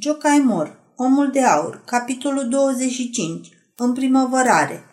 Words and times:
Jocai 0.00 0.38
Mor, 0.38 0.78
Omul 0.96 1.30
de 1.30 1.42
Aur, 1.42 1.82
capitolul 1.86 2.48
25, 2.48 3.48
în 3.76 3.92
primăvărare. 3.92 4.84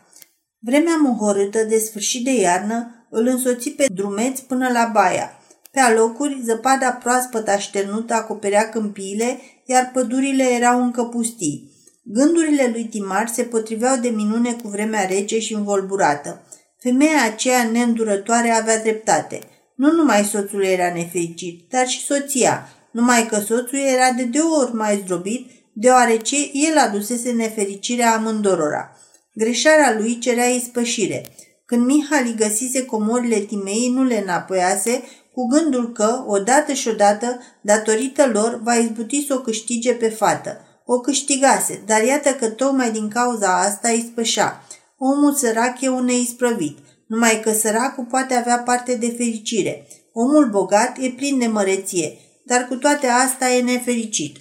Vremea 0.60 0.96
mohorâtă 0.96 1.64
de 1.64 1.78
sfârșit 1.78 2.24
de 2.24 2.32
iarnă 2.32 3.08
îl 3.10 3.28
însoți 3.28 3.70
pe 3.70 3.86
drumeți 3.94 4.44
până 4.44 4.70
la 4.70 4.90
baia. 4.94 5.32
Pe 5.72 5.80
alocuri, 5.80 6.42
zăpada 6.46 6.92
proaspăt 6.92 7.48
așternută 7.48 8.14
acoperea 8.14 8.70
câmpiile, 8.70 9.40
iar 9.66 9.90
pădurile 9.94 10.44
erau 10.44 10.84
încă 10.84 11.04
pustii. 11.04 11.72
Gândurile 12.04 12.70
lui 12.72 12.84
Timar 12.84 13.28
se 13.28 13.44
potriveau 13.44 13.98
de 13.98 14.10
minune 14.10 14.54
cu 14.54 14.68
vremea 14.68 15.06
rece 15.06 15.40
și 15.40 15.54
învolburată. 15.54 16.42
Femeia 16.80 17.24
aceea 17.24 17.64
neîndurătoare 17.64 18.50
avea 18.50 18.82
dreptate. 18.82 19.40
Nu 19.76 19.92
numai 19.92 20.24
soțul 20.24 20.64
era 20.64 20.94
nefericit, 20.94 21.70
dar 21.70 21.88
și 21.88 22.06
soția, 22.06 22.70
numai 22.92 23.26
că 23.26 23.40
soțul 23.40 23.80
era 23.80 24.12
de 24.12 24.24
două 24.24 24.58
ori 24.62 24.76
mai 24.76 25.02
zdrobit, 25.04 25.50
deoarece 25.74 26.36
el 26.54 26.78
adusese 26.78 27.32
nefericirea 27.32 28.16
amândorora. 28.16 28.92
Greșarea 29.34 29.96
lui 29.98 30.18
cerea 30.20 30.48
ispășire. 30.48 31.26
Când 31.66 31.86
Mihali 31.86 32.36
găsise 32.38 32.86
comorile 32.86 33.38
Timei, 33.38 33.92
nu 33.94 34.04
le 34.04 34.18
înapoiase, 34.24 35.04
cu 35.34 35.48
gândul 35.48 35.92
că, 35.92 36.24
odată 36.28 36.74
și 36.74 36.88
odată, 36.88 37.40
datorită 37.62 38.30
lor, 38.34 38.60
va 38.64 38.76
izbuti 38.76 39.26
să 39.28 39.34
o 39.34 39.40
câștige 39.40 39.94
pe 39.94 40.10
fată. 40.10 40.62
O 40.86 41.00
câștigase, 41.00 41.82
dar 41.86 42.04
iată 42.04 42.30
că 42.30 42.50
tocmai 42.50 42.92
din 42.92 43.08
cauza 43.08 43.60
asta 43.60 43.90
îi 43.90 44.10
spășea. 44.12 44.66
Omul 44.98 45.34
sărac 45.34 45.82
e 45.82 45.90
un 45.90 46.06
neisprăvit, 46.06 46.78
numai 47.08 47.40
că 47.44 47.52
săracul 47.52 48.04
poate 48.04 48.34
avea 48.34 48.58
parte 48.58 48.96
de 48.96 49.14
fericire. 49.18 49.88
Omul 50.14 50.50
bogat 50.50 50.98
e 51.00 51.10
plin 51.10 51.40
de 51.40 51.48
măreție, 51.48 52.18
dar 52.52 52.68
cu 52.68 52.76
toate 52.76 53.08
astea 53.08 53.54
e 53.54 53.62
nefericit. 53.62 54.38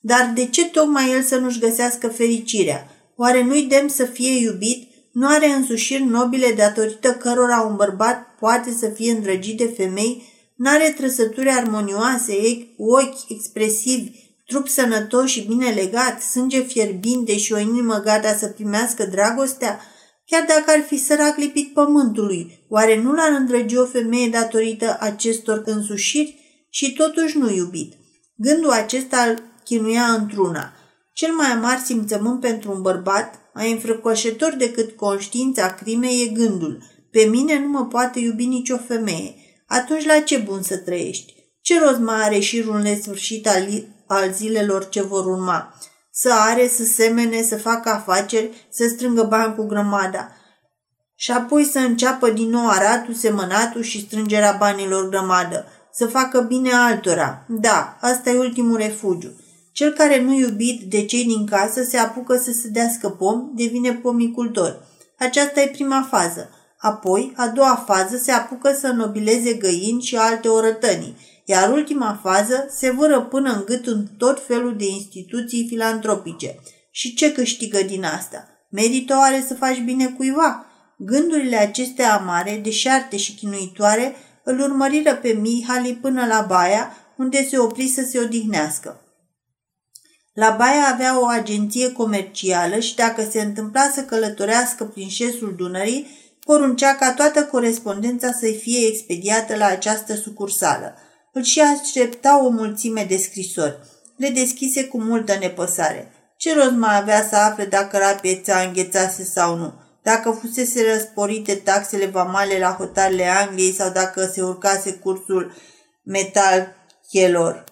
Dar 0.00 0.32
de 0.34 0.46
ce 0.46 0.66
tocmai 0.66 1.10
el 1.12 1.22
să 1.22 1.36
nu-și 1.36 1.58
găsească 1.58 2.08
fericirea? 2.08 2.90
Oare 3.16 3.42
nu-i 3.42 3.62
demn 3.62 3.88
să 3.88 4.04
fie 4.04 4.40
iubit? 4.40 4.88
Nu 5.12 5.26
are 5.26 5.46
însușiri 5.46 6.02
nobile 6.02 6.54
datorită 6.56 7.12
cărora 7.12 7.60
un 7.60 7.76
bărbat 7.76 8.36
poate 8.40 8.70
să 8.78 8.88
fie 8.88 9.12
îndrăgit 9.12 9.56
de 9.56 9.74
femei? 9.76 10.22
N-are 10.56 10.94
trăsături 10.96 11.48
armonioase, 11.48 12.34
ochi 12.76 13.30
expresivi, 13.30 14.10
trup 14.46 14.68
sănătos 14.68 15.30
și 15.30 15.46
bine 15.46 15.70
legat, 15.70 16.22
sânge 16.22 16.62
fierbinte 16.62 17.36
și 17.36 17.52
o 17.52 17.58
inimă 17.58 18.00
gata 18.04 18.36
să 18.36 18.46
primească 18.46 19.04
dragostea? 19.04 19.80
Chiar 20.26 20.44
dacă 20.48 20.64
ar 20.66 20.84
fi 20.86 20.98
sărac 20.98 21.36
lipit 21.36 21.72
pământului, 21.72 22.64
oare 22.68 23.00
nu 23.02 23.12
l-ar 23.12 23.30
îndrăgi 23.38 23.76
o 23.76 23.84
femeie 23.84 24.28
datorită 24.28 24.96
acestor 25.00 25.62
însușiri? 25.64 26.47
Și 26.68 26.92
totuși 26.92 27.38
nu 27.38 27.50
iubit. 27.50 27.92
Gândul 28.34 28.70
acesta 28.70 29.22
îl 29.22 29.42
chinuia 29.64 30.02
într-una. 30.02 30.72
Cel 31.12 31.32
mai 31.32 31.46
amar 31.46 31.78
simțământ 31.84 32.40
pentru 32.40 32.72
un 32.72 32.82
bărbat, 32.82 33.34
mai 33.54 33.72
înfrăcoșător 33.72 34.54
decât 34.58 34.96
conștiința 34.96 35.74
crimei, 35.74 36.22
e 36.22 36.32
gândul. 36.32 36.82
Pe 37.10 37.24
mine 37.24 37.58
nu 37.58 37.68
mă 37.68 37.86
poate 37.86 38.18
iubi 38.18 38.46
nicio 38.46 38.76
femeie. 38.76 39.34
Atunci 39.66 40.04
la 40.04 40.20
ce 40.20 40.36
bun 40.36 40.62
să 40.62 40.76
trăiești? 40.76 41.34
Ce 41.60 41.80
rost 41.80 41.98
mai 41.98 42.22
are 42.22 42.38
șirul 42.38 42.80
nesfârșit 42.80 43.48
al, 43.48 43.84
al 44.06 44.32
zilelor 44.32 44.88
ce 44.88 45.02
vor 45.02 45.26
urma? 45.26 45.74
Să 46.10 46.32
are, 46.32 46.68
să 46.68 46.84
semene, 46.84 47.42
să 47.42 47.56
facă 47.56 47.88
afaceri, 47.88 48.66
să 48.70 48.88
strângă 48.88 49.22
bani 49.22 49.54
cu 49.54 49.66
grămada. 49.66 50.32
Și 51.14 51.30
apoi 51.30 51.64
să 51.64 51.78
înceapă 51.78 52.30
din 52.30 52.48
nou 52.48 52.68
aratul, 52.68 53.14
semănatul 53.14 53.82
și 53.82 54.00
strângerea 54.00 54.56
banilor 54.58 55.08
grămadă 55.08 55.66
să 55.98 56.06
facă 56.06 56.40
bine 56.40 56.72
altora. 56.72 57.44
Da, 57.48 57.96
asta 58.00 58.30
e 58.30 58.38
ultimul 58.38 58.76
refugiu. 58.76 59.30
Cel 59.72 59.92
care 59.92 60.22
nu 60.22 60.34
iubit 60.34 60.82
de 60.82 61.04
cei 61.04 61.24
din 61.24 61.46
casă 61.46 61.82
se 61.82 61.96
apucă 61.96 62.36
să 62.36 62.52
se 62.52 62.68
dească 62.68 63.08
pom, 63.08 63.50
devine 63.54 63.92
pomicultor. 63.92 64.86
Aceasta 65.18 65.60
e 65.60 65.66
prima 65.66 66.06
fază. 66.10 66.50
Apoi, 66.78 67.32
a 67.36 67.46
doua 67.46 67.84
fază 67.86 68.16
se 68.16 68.32
apucă 68.32 68.76
să 68.80 68.86
nobileze 68.88 69.52
găini 69.52 70.02
și 70.02 70.16
alte 70.16 70.48
orătănii, 70.48 71.16
iar 71.44 71.72
ultima 71.72 72.20
fază 72.22 72.66
se 72.70 72.90
vără 72.90 73.20
până 73.20 73.52
în 73.52 73.62
gât 73.66 73.86
în 73.86 74.06
tot 74.18 74.46
felul 74.46 74.76
de 74.76 74.86
instituții 74.86 75.66
filantropice. 75.68 76.54
Și 76.90 77.14
ce 77.14 77.32
câștigă 77.32 77.82
din 77.82 78.04
asta? 78.04 78.48
Merită 78.70 79.16
oare 79.18 79.44
să 79.46 79.54
faci 79.54 79.82
bine 79.84 80.06
cuiva? 80.06 80.66
Gândurile 80.98 81.56
acestea 81.56 82.18
amare, 82.18 82.60
deșarte 82.62 83.16
și 83.16 83.34
chinuitoare 83.34 84.14
îl 84.48 84.60
urmăriră 84.60 85.14
pe 85.14 85.32
Mihali 85.32 85.94
până 85.94 86.26
la 86.26 86.40
baia, 86.48 86.96
unde 87.16 87.46
se 87.48 87.58
opri 87.58 87.86
să 87.86 88.06
se 88.10 88.18
odihnească. 88.18 89.00
La 90.32 90.50
baia 90.50 90.88
avea 90.92 91.20
o 91.20 91.26
agenție 91.26 91.92
comercială 91.92 92.78
și 92.78 92.94
dacă 92.94 93.28
se 93.30 93.40
întâmpla 93.40 93.90
să 93.94 94.00
călătorească 94.00 94.84
prin 94.84 95.08
șesul 95.08 95.54
Dunării, 95.56 96.06
poruncea 96.44 96.94
ca 96.94 97.12
toată 97.12 97.44
corespondența 97.44 98.32
să 98.32 98.46
fie 98.60 98.86
expediată 98.86 99.56
la 99.56 99.66
această 99.66 100.14
sucursală. 100.14 100.94
Îl 101.32 101.42
și 101.42 101.60
aștepta 101.60 102.44
o 102.44 102.48
mulțime 102.48 103.06
de 103.08 103.16
scrisori. 103.16 103.78
Le 104.16 104.28
deschise 104.28 104.84
cu 104.84 105.00
multă 105.00 105.36
nepăsare. 105.40 106.12
Ce 106.36 106.54
rost 106.54 106.76
mai 106.76 106.96
avea 106.96 107.26
să 107.28 107.36
afle 107.36 107.64
dacă 107.64 107.98
rapieța 107.98 108.58
înghețase 108.58 109.24
sau 109.24 109.56
nu? 109.56 109.72
Dacă 110.02 110.30
fusese 110.30 110.92
răsporite 110.92 111.54
taxele 111.54 112.06
vamale 112.06 112.58
la 112.58 112.74
hotarele 112.78 113.26
Angliei 113.26 113.72
sau 113.72 113.90
dacă 113.90 114.30
se 114.32 114.42
urcase 114.42 114.92
cursul 114.92 115.52
metalchelor. 116.04 117.64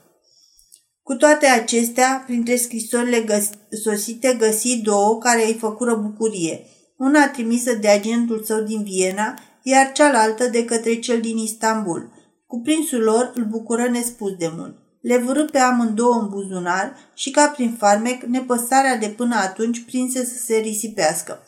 Cu 1.02 1.14
toate 1.14 1.46
acestea, 1.46 2.22
printre 2.26 2.56
scrisorile 2.56 3.20
găs- 3.20 3.50
sosite 3.82 4.36
găsi 4.38 4.80
două 4.82 5.18
care 5.18 5.46
îi 5.46 5.56
făcură 5.60 5.94
bucurie. 5.94 6.66
Una 6.96 7.28
trimisă 7.28 7.74
de 7.74 7.88
agentul 7.88 8.42
său 8.44 8.60
din 8.60 8.82
Viena, 8.82 9.38
iar 9.62 9.92
cealaltă 9.92 10.46
de 10.46 10.64
către 10.64 10.98
cel 10.98 11.20
din 11.20 11.36
Istanbul. 11.36 12.10
Cuprinsul 12.46 13.02
lor 13.02 13.32
îl 13.34 13.44
bucură 13.44 13.88
nespus 13.88 14.36
de 14.36 14.50
mult. 14.56 14.76
Le 15.00 15.16
vârâ 15.16 15.44
pe 15.44 15.58
amândouă 15.58 16.14
în 16.14 16.28
buzunar 16.28 16.96
și, 17.14 17.30
ca 17.30 17.46
prin 17.46 17.74
farmec, 17.78 18.22
nepăsarea 18.22 18.96
de 18.96 19.06
până 19.06 19.34
atunci 19.34 19.84
prinse 19.84 20.24
să 20.24 20.38
se 20.44 20.56
risipească. 20.56 21.46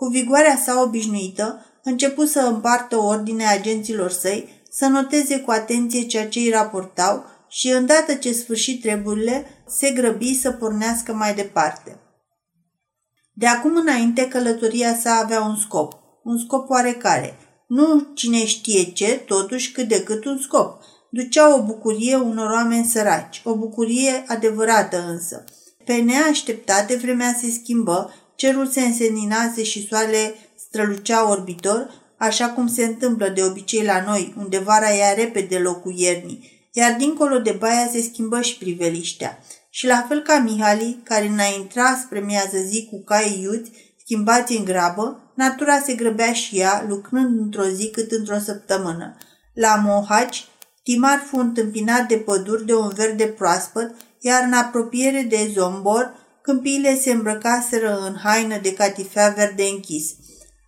Cu 0.00 0.06
vigoarea 0.06 0.56
sa 0.64 0.82
obișnuită, 0.82 1.64
început 1.82 2.28
să 2.28 2.40
împartă 2.40 2.96
ordine 2.96 3.46
agenților 3.46 4.10
săi, 4.10 4.48
să 4.70 4.86
noteze 4.86 5.40
cu 5.40 5.50
atenție 5.50 6.06
ceea 6.06 6.28
ce 6.28 6.38
îi 6.38 6.50
raportau 6.50 7.24
și, 7.48 7.68
îndată 7.68 8.14
ce 8.14 8.32
sfârșit 8.32 8.80
treburile, 8.80 9.46
se 9.68 9.90
grăbi 9.90 10.34
să 10.40 10.50
pornească 10.50 11.12
mai 11.12 11.34
departe. 11.34 11.98
De 13.32 13.46
acum 13.46 13.76
înainte, 13.76 14.28
călătoria 14.28 14.96
sa 14.96 15.20
avea 15.22 15.42
un 15.42 15.56
scop, 15.56 15.92
un 16.24 16.38
scop 16.38 16.70
oarecare. 16.70 17.36
Nu 17.66 18.06
cine 18.14 18.46
știe 18.46 18.82
ce, 18.82 19.22
totuși 19.26 19.72
cât 19.72 19.88
de 19.88 20.02
cât 20.02 20.24
un 20.24 20.38
scop. 20.38 20.82
Ducea 21.10 21.54
o 21.54 21.62
bucurie 21.62 22.16
unor 22.16 22.50
oameni 22.50 22.84
săraci, 22.84 23.42
o 23.44 23.56
bucurie 23.56 24.24
adevărată 24.26 25.04
însă. 25.08 25.44
Pe 25.84 25.94
neașteptate 25.94 26.96
vremea 26.96 27.36
se 27.40 27.50
schimbă 27.50 28.14
Cerul 28.40 28.66
se 28.66 28.80
înseninase 28.80 29.62
și 29.62 29.86
soarele 29.86 30.34
strălucea 30.56 31.30
orbitor, 31.30 31.90
așa 32.16 32.48
cum 32.48 32.66
se 32.66 32.84
întâmplă 32.84 33.28
de 33.28 33.42
obicei 33.42 33.84
la 33.84 34.02
noi, 34.06 34.34
unde 34.38 34.58
vara 34.58 34.88
ia 34.88 35.14
repede 35.14 35.58
locul 35.58 35.92
iernii, 35.96 36.68
iar 36.72 36.96
dincolo 36.98 37.38
de 37.38 37.50
baia 37.50 37.88
se 37.92 38.00
schimbă 38.00 38.40
și 38.40 38.58
priveliștea. 38.58 39.38
Și 39.70 39.86
la 39.86 40.04
fel 40.08 40.20
ca 40.20 40.38
Mihali, 40.38 41.00
care 41.02 41.26
înaintra 41.26 41.96
spre 42.04 42.20
miază 42.20 42.58
zi 42.58 42.88
cu 42.90 43.02
cai 43.04 43.40
iuți, 43.42 43.70
schimbați 44.04 44.56
în 44.56 44.64
grabă, 44.64 45.32
natura 45.34 45.80
se 45.80 45.94
grăbea 45.94 46.32
și 46.32 46.58
ea, 46.58 46.84
lucrând 46.88 47.40
într-o 47.40 47.64
zi 47.64 47.90
cât 47.90 48.10
într-o 48.10 48.38
săptămână. 48.38 49.16
La 49.54 49.74
Mohaci, 49.84 50.46
Timar 50.82 51.24
fu 51.26 51.36
întâmpinat 51.36 52.08
de 52.08 52.16
păduri 52.16 52.66
de 52.66 52.74
un 52.74 52.88
verde 52.88 53.24
proaspăt, 53.24 53.94
iar 54.20 54.42
în 54.44 54.52
apropiere 54.52 55.22
de 55.22 55.50
Zombor, 55.54 56.19
Câmpiile 56.50 56.98
se 57.00 57.10
îmbrăcaseră 57.10 57.98
în 58.06 58.16
haină 58.22 58.58
de 58.62 58.72
catifea 58.72 59.28
verde 59.36 59.62
închis. 59.72 60.04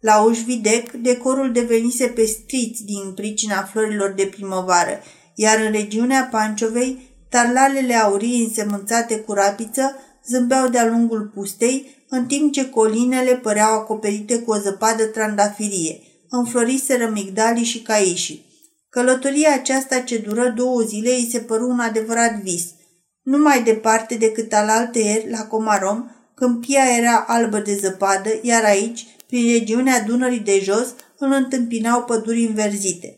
La 0.01 0.23
Ușvidec, 0.23 0.93
decorul 0.93 1.53
devenise 1.53 2.07
pestriț 2.07 2.79
din 2.79 3.13
pricina 3.15 3.63
florilor 3.63 4.13
de 4.17 4.25
primăvară, 4.25 5.01
iar 5.35 5.61
în 5.61 5.73
regiunea 5.73 6.29
Panciovei, 6.31 7.17
tarlalele 7.29 7.95
aurii 7.95 8.45
însemânțate 8.45 9.19
cu 9.19 9.33
rapiță 9.33 9.97
zâmbeau 10.27 10.69
de-a 10.69 10.87
lungul 10.87 11.31
pustei, 11.35 12.05
în 12.09 12.27
timp 12.27 12.53
ce 12.53 12.71
colinele 12.71 13.35
păreau 13.37 13.73
acoperite 13.73 14.39
cu 14.39 14.51
o 14.51 14.59
zăpadă 14.59 15.05
trandafirie. 15.05 16.01
Înfloriseră 16.29 17.11
migdalii 17.15 17.65
și 17.65 17.83
caișii. 17.83 18.45
Călătoria 18.89 19.55
aceasta 19.55 20.01
ce 20.01 20.19
dură 20.19 20.53
două 20.57 20.81
zile 20.81 21.11
îi 21.11 21.29
se 21.31 21.39
păru 21.39 21.69
un 21.69 21.79
adevărat 21.79 22.41
vis– 22.41 22.65
nu 23.23 23.39
mai 23.39 23.63
departe 23.63 24.15
decât 24.15 24.53
alaltăieri, 24.53 25.31
la 25.31 25.47
Comarom, 25.47 26.11
câmpia 26.35 26.83
era 26.99 27.25
albă 27.29 27.59
de 27.59 27.75
zăpadă, 27.75 28.31
iar 28.43 28.65
aici, 28.65 29.07
prin 29.27 29.53
regiunea 29.53 30.03
Dunării 30.03 30.39
de 30.39 30.61
jos, 30.63 30.95
îl 31.19 31.33
întâmpinau 31.33 32.03
păduri 32.03 32.45
înverzite. 32.45 33.17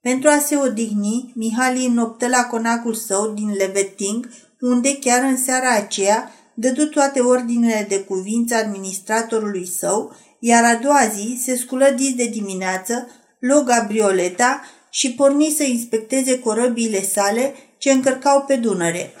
Pentru 0.00 0.28
a 0.28 0.38
se 0.38 0.56
odihni, 0.56 1.32
Mihali 1.34 1.86
înoptă 1.86 2.28
la 2.28 2.44
conacul 2.44 2.94
său 2.94 3.32
din 3.32 3.52
Leveting, 3.52 4.28
unde, 4.60 4.98
chiar 4.98 5.22
în 5.22 5.36
seara 5.36 5.74
aceea, 5.74 6.32
dădu 6.54 6.86
toate 6.86 7.20
ordinele 7.20 7.86
de 7.88 8.00
cuvință 8.00 8.54
administratorului 8.54 9.66
său, 9.66 10.16
iar 10.38 10.64
a 10.64 10.74
doua 10.74 11.10
zi 11.14 11.40
se 11.42 11.56
sculă 11.56 11.90
dis 11.96 12.14
de 12.14 12.26
dimineață, 12.26 13.08
luă 13.38 13.60
gabrioleta 13.60 14.62
și 14.90 15.14
porni 15.14 15.54
să 15.56 15.62
inspecteze 15.62 16.38
corăbiile 16.38 17.02
sale 17.02 17.54
ce 17.78 17.90
încărcau 17.90 18.42
pe 18.42 18.56
Dunăre. 18.56 19.12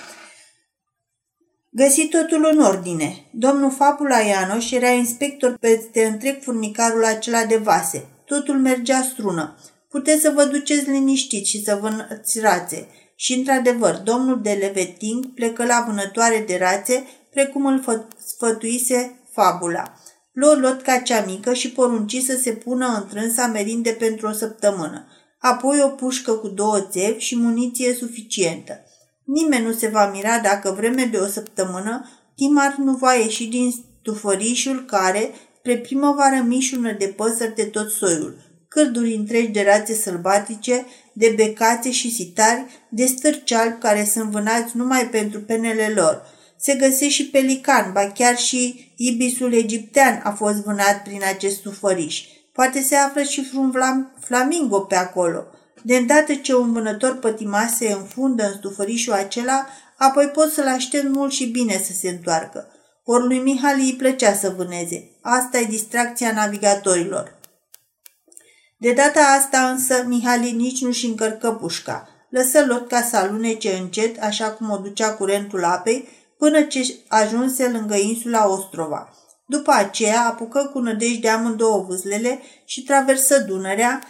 Găsi 1.70 2.08
totul 2.08 2.48
în 2.52 2.60
ordine. 2.60 3.24
Domnul 3.32 3.70
Fabula 3.70 4.18
Ianoș 4.18 4.70
era 4.70 4.88
inspector 4.88 5.56
peste 5.60 6.04
întreg 6.04 6.42
furnicarul 6.42 7.04
acela 7.04 7.44
de 7.44 7.56
vase. 7.56 8.08
Totul 8.24 8.58
mergea 8.58 9.02
strună. 9.02 9.56
Puteți 9.88 10.20
să 10.20 10.32
vă 10.34 10.44
duceți 10.44 10.90
liniștit 10.90 11.46
și 11.46 11.62
să 11.62 11.78
vă 11.80 12.06
rațe. 12.42 12.88
Și, 13.14 13.34
într-adevăr, 13.34 13.94
domnul 13.94 14.42
de 14.42 14.52
Leveting 14.52 15.26
plecă 15.34 15.64
la 15.64 15.84
vânătoare 15.88 16.44
de 16.46 16.56
rațe, 16.56 17.06
precum 17.30 17.66
îl 17.66 18.06
sfătuise 18.26 19.20
fabula. 19.32 19.94
Luă 20.32 20.54
lotca 20.54 20.98
cea 20.98 21.24
mică 21.26 21.54
și 21.54 21.70
porunci 21.70 22.22
să 22.22 22.38
se 22.42 22.52
pună 22.52 22.86
în 22.86 23.08
trânsa 23.08 23.46
merinde 23.46 23.90
pentru 23.90 24.26
o 24.26 24.32
săptămână. 24.32 25.06
Apoi 25.38 25.80
o 25.82 25.88
pușcă 25.88 26.32
cu 26.32 26.48
două 26.48 26.80
țevi 26.80 27.18
și 27.18 27.36
muniție 27.36 27.94
suficientă. 27.94 28.80
Nimeni 29.24 29.64
nu 29.64 29.72
se 29.72 29.88
va 29.88 30.10
mira 30.10 30.38
dacă 30.38 30.74
vreme 30.76 31.04
de 31.04 31.16
o 31.16 31.26
săptămână 31.26 32.10
Timar 32.36 32.74
nu 32.78 32.92
va 32.92 33.14
ieși 33.14 33.46
din 33.46 33.70
stufărișul 34.00 34.84
care, 34.84 35.30
spre 35.58 35.78
primăvară, 35.78 36.44
mișună 36.46 36.92
de 36.92 37.06
păsări 37.06 37.54
de 37.54 37.64
tot 37.64 37.90
soiul, 37.90 38.36
cârduri 38.68 39.14
întregi 39.14 39.50
de 39.50 39.62
rațe 39.62 39.94
sălbatice, 39.94 40.86
de 41.12 41.32
becațe 41.36 41.90
și 41.90 42.14
sitari, 42.14 42.64
de 42.90 43.06
stârci 43.06 43.52
albi 43.52 43.78
care 43.78 44.04
sunt 44.04 44.30
vânați 44.30 44.76
numai 44.76 45.08
pentru 45.08 45.40
penele 45.40 45.92
lor. 45.94 46.22
Se 46.58 46.74
găsește 46.74 47.08
și 47.08 47.26
pelican, 47.26 47.92
ba 47.92 48.10
chiar 48.10 48.36
și 48.36 48.92
ibisul 48.96 49.52
egiptean 49.52 50.20
a 50.24 50.30
fost 50.30 50.56
vânat 50.56 51.02
prin 51.02 51.20
acest 51.34 51.60
sufăriș. 51.60 52.24
Poate 52.56 52.80
se 52.82 52.96
află 52.96 53.22
și 53.22 53.50
un 53.54 53.72
flamingo 54.20 54.80
pe 54.80 54.94
acolo. 54.94 55.44
De 55.82 55.96
îndată 55.96 56.34
ce 56.34 56.54
un 56.54 56.72
vânător 56.72 57.18
pătimas 57.18 57.76
se 57.76 57.92
înfundă 57.92 58.46
în 58.46 58.52
stufărișul 58.52 59.12
acela, 59.12 59.66
apoi 59.96 60.26
pot 60.26 60.52
să-l 60.52 60.66
aștept 60.66 61.08
mult 61.08 61.32
și 61.32 61.46
bine 61.46 61.82
să 61.84 61.92
se 61.92 62.08
întoarcă. 62.08 62.68
Ori 63.04 63.26
lui 63.26 63.38
Mihali 63.38 63.82
îi 63.82 63.94
plăcea 63.94 64.34
să 64.34 64.54
vâneze. 64.56 65.10
Asta 65.22 65.58
e 65.58 65.64
distracția 65.64 66.32
navigatorilor. 66.32 67.38
De 68.76 68.92
data 68.92 69.20
asta 69.20 69.70
însă 69.70 70.04
Mihali 70.06 70.52
nici 70.52 70.82
nu-și 70.82 71.06
încărcă 71.06 71.52
pușca. 71.52 72.08
Lăsă 72.30 72.64
lotca 72.66 73.02
să 73.02 73.16
alunece 73.16 73.72
încet, 73.72 74.22
așa 74.22 74.50
cum 74.50 74.70
o 74.70 74.76
ducea 74.76 75.14
curentul 75.14 75.64
apei, 75.64 76.08
până 76.38 76.62
ce 76.62 76.94
ajunse 77.08 77.68
lângă 77.68 77.94
insula 77.94 78.48
Ostrova. 78.48 79.10
După 79.46 79.72
aceea 79.72 80.26
apucă 80.26 80.70
cu 80.72 80.78
nădejde 80.78 81.28
amândouă 81.28 81.84
vâzlele 81.88 82.40
și 82.64 82.82
traversă 82.82 83.38
Dunărea, 83.38 84.02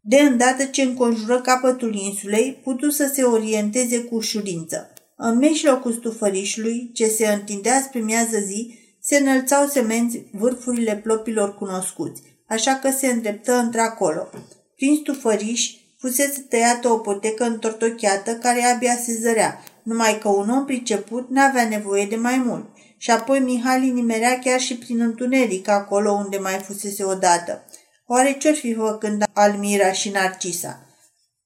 de 0.00 0.16
îndată 0.16 0.64
ce 0.64 0.82
înconjură 0.82 1.40
capătul 1.40 1.94
insulei, 1.94 2.60
putu 2.62 2.90
să 2.90 3.10
se 3.14 3.22
orienteze 3.22 4.00
cu 4.00 4.14
ușurință. 4.14 4.92
În 5.16 5.36
mijlocul 5.38 5.92
stufărișului, 5.92 6.90
ce 6.94 7.06
se 7.06 7.26
întindea 7.26 7.80
spre 7.80 8.00
miază 8.00 8.38
zi, 8.38 8.78
se 9.00 9.16
înălțau 9.16 9.66
semenți 9.66 10.22
vârfurile 10.32 10.96
plopilor 10.96 11.54
cunoscuți, 11.54 12.22
așa 12.48 12.74
că 12.74 12.90
se 12.90 13.06
îndreptă 13.06 13.52
într-acolo. 13.52 14.28
Prin 14.76 14.96
stufăriș 14.96 15.74
fusese 15.98 16.40
tăiată 16.40 16.88
o 16.88 16.98
potecă 16.98 17.44
întortocheată 17.44 18.32
care 18.34 18.64
abia 18.64 18.96
se 18.96 19.12
zărea, 19.12 19.64
numai 19.82 20.18
că 20.18 20.28
un 20.28 20.50
om 20.50 20.64
priceput 20.64 21.30
n-avea 21.30 21.68
nevoie 21.68 22.06
de 22.06 22.16
mai 22.16 22.42
mult. 22.46 22.64
Și 22.98 23.10
apoi 23.10 23.40
Mihali 23.40 23.90
nimerea 23.90 24.38
chiar 24.38 24.60
și 24.60 24.76
prin 24.76 25.00
întuneric 25.00 25.68
acolo 25.68 26.12
unde 26.12 26.36
mai 26.36 26.58
fusese 26.58 27.04
odată. 27.04 27.64
Oare 28.06 28.36
ce-or 28.38 28.54
fi 28.54 28.74
făcând 28.74 29.24
Almira 29.32 29.92
și 29.92 30.10
Narcisa? 30.10 30.80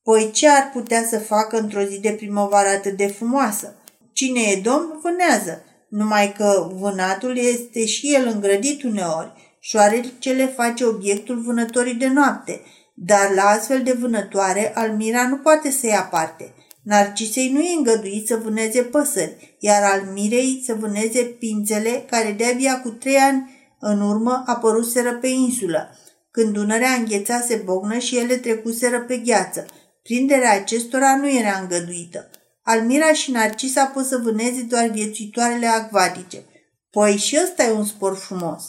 Păi 0.02 0.30
ce 0.30 0.48
ar 0.48 0.70
putea 0.72 1.04
să 1.04 1.18
facă 1.18 1.58
într-o 1.58 1.82
zi 1.82 2.00
de 2.00 2.10
primăvară 2.10 2.68
atât 2.68 2.96
de 2.96 3.06
frumoasă? 3.06 3.74
Cine 4.12 4.40
e 4.40 4.60
domn, 4.60 5.00
vânează, 5.02 5.64
numai 5.88 6.32
că 6.32 6.70
vânatul 6.74 7.36
este 7.36 7.86
și 7.86 8.14
el 8.14 8.26
îngrădit 8.26 8.82
uneori. 8.82 9.32
Șoarecele 9.60 10.46
face 10.46 10.84
obiectul 10.84 11.40
vânătorii 11.40 11.94
de 11.94 12.08
noapte, 12.08 12.60
dar 12.94 13.32
la 13.34 13.42
astfel 13.42 13.82
de 13.82 13.92
vânătoare 13.92 14.72
Almira 14.74 15.28
nu 15.28 15.36
poate 15.36 15.70
să 15.70 15.86
ia 15.86 16.02
parte. 16.02 16.54
Narcisei 16.82 17.52
nu 17.52 17.60
e 17.60 17.74
îngăduit 17.76 18.26
să 18.26 18.36
vâneze 18.36 18.82
păsări, 18.82 19.56
iar 19.58 19.82
Almirei 19.82 20.62
să 20.66 20.74
vâneze 20.74 21.22
pințele 21.22 22.04
care 22.10 22.32
de-abia 22.32 22.80
cu 22.80 22.88
trei 22.88 23.16
ani 23.16 23.58
în 23.80 24.00
urmă 24.00 24.42
apăruseră 24.46 25.14
pe 25.14 25.26
insulă, 25.26 25.98
când 26.30 26.52
Dunărea 26.52 26.92
înghețase 26.92 27.56
bognă 27.64 27.98
și 27.98 28.16
ele 28.16 28.36
trecuseră 28.36 29.00
pe 29.00 29.16
gheață. 29.16 29.66
Prinderea 30.02 30.52
acestora 30.52 31.16
nu 31.16 31.30
era 31.30 31.58
îngăduită. 31.60 32.30
Almira 32.62 33.12
și 33.12 33.30
Narcisa 33.30 33.84
pot 33.84 34.04
să 34.04 34.20
vâneze 34.22 34.62
doar 34.62 34.86
viețuitoarele 34.86 35.66
acvatice. 35.66 36.44
Păi 36.90 37.16
și 37.16 37.38
ăsta 37.42 37.64
e 37.64 37.70
un 37.70 37.84
spor 37.84 38.16
frumos. 38.16 38.62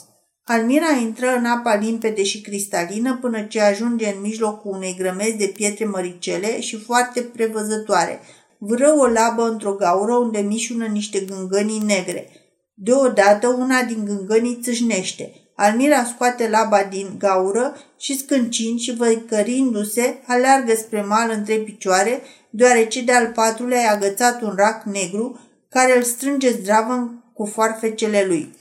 Almira 0.44 0.90
intră 1.00 1.34
în 1.36 1.44
apa 1.44 1.74
limpede 1.74 2.22
și 2.22 2.40
cristalină 2.40 3.18
până 3.20 3.42
ce 3.42 3.60
ajunge 3.60 4.06
în 4.06 4.20
mijlocul 4.20 4.74
unei 4.74 4.96
grămezi 4.98 5.36
de 5.36 5.46
pietre 5.46 5.84
măricele 5.84 6.60
și 6.60 6.76
foarte 6.76 7.20
prevăzătoare. 7.20 8.20
Vră 8.58 8.94
o 8.98 9.06
labă 9.06 9.42
într-o 9.42 9.72
gaură 9.72 10.14
unde 10.14 10.38
mișună 10.38 10.86
niște 10.86 11.20
gângănii 11.20 11.82
negre. 11.86 12.28
Deodată 12.74 13.48
una 13.48 13.82
din 13.82 14.04
gângănii 14.04 14.58
țâșnește. 14.62 15.32
Almira 15.56 16.04
scoate 16.04 16.48
laba 16.48 16.82
din 16.90 17.14
gaură 17.18 17.76
și 17.98 18.18
scâncind 18.18 18.78
și 18.78 18.94
văicărindu-se, 18.96 20.22
aleargă 20.26 20.74
spre 20.74 21.02
mal 21.02 21.30
în 21.30 21.44
trei 21.44 21.60
picioare, 21.60 22.22
deoarece 22.50 23.02
de-al 23.02 23.32
patrulea 23.34 23.80
i-a 23.80 23.90
agățat 23.90 24.42
un 24.42 24.52
rac 24.56 24.82
negru 24.84 25.40
care 25.68 25.96
îl 25.96 26.02
strânge 26.02 26.50
zdravă 26.50 27.14
cu 27.34 27.44
foarfecele 27.44 28.24
lui. 28.26 28.54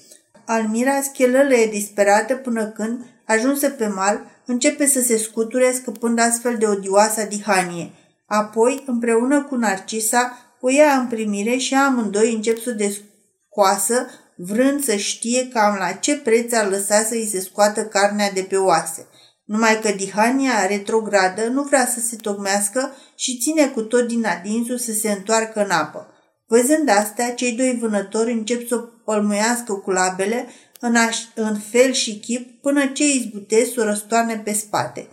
Almira 0.46 1.02
schelălăie 1.02 1.66
disperată 1.66 2.36
până 2.36 2.66
când, 2.66 3.06
ajunsă 3.26 3.70
pe 3.70 3.88
mal, 3.88 4.26
începe 4.46 4.86
să 4.86 5.02
se 5.02 5.18
scuture 5.18 5.72
scăpând 5.72 6.20
astfel 6.20 6.58
de 6.58 6.66
odioasa 6.66 7.24
dihanie. 7.24 7.92
Apoi, 8.26 8.84
împreună 8.88 9.44
cu 9.44 9.56
Narcisa, 9.56 10.38
o 10.62 10.70
ia 10.70 10.94
în 10.94 11.08
primire 11.08 11.58
și 11.58 11.74
amândoi 11.74 12.34
încep 12.34 12.62
să 12.62 12.72
descoasă, 12.72 14.08
vrând 14.36 14.84
să 14.84 14.96
știe 14.96 15.48
cam 15.48 15.76
la 15.80 15.92
ce 15.92 16.18
preț 16.18 16.54
ar 16.54 16.70
lăsa 16.70 17.04
să 17.04 17.14
îi 17.14 17.28
se 17.32 17.40
scoată 17.40 17.86
carnea 17.86 18.32
de 18.32 18.42
pe 18.42 18.56
oase. 18.56 19.08
Numai 19.46 19.80
că 19.80 19.92
dihania 19.92 20.66
retrogradă 20.66 21.48
nu 21.48 21.64
vrea 21.64 21.88
să 21.88 22.00
se 22.00 22.16
tocmească 22.16 22.92
și 23.16 23.38
ține 23.38 23.68
cu 23.68 23.82
tot 23.82 24.08
din 24.08 24.26
adinsul 24.26 24.78
să 24.78 24.92
se 24.94 25.12
întoarcă 25.12 25.64
în 25.64 25.70
apă. 25.70 26.11
Văzând 26.52 26.90
astea, 26.90 27.34
cei 27.34 27.52
doi 27.52 27.78
vânători 27.82 28.32
încep 28.32 28.68
să 28.68 28.76
o 28.76 28.80
pălmuiască 29.06 29.74
cu 29.74 29.92
labele 29.92 30.48
în, 30.80 30.96
aș, 30.96 31.18
în 31.36 31.56
fel 31.72 31.92
și 31.92 32.20
chip 32.20 32.62
până 32.62 32.86
ce 32.86 33.04
izbutesc 33.04 33.80
o 33.80 33.84
răstoarne 33.84 34.42
pe 34.44 34.54
spate. 34.54 35.08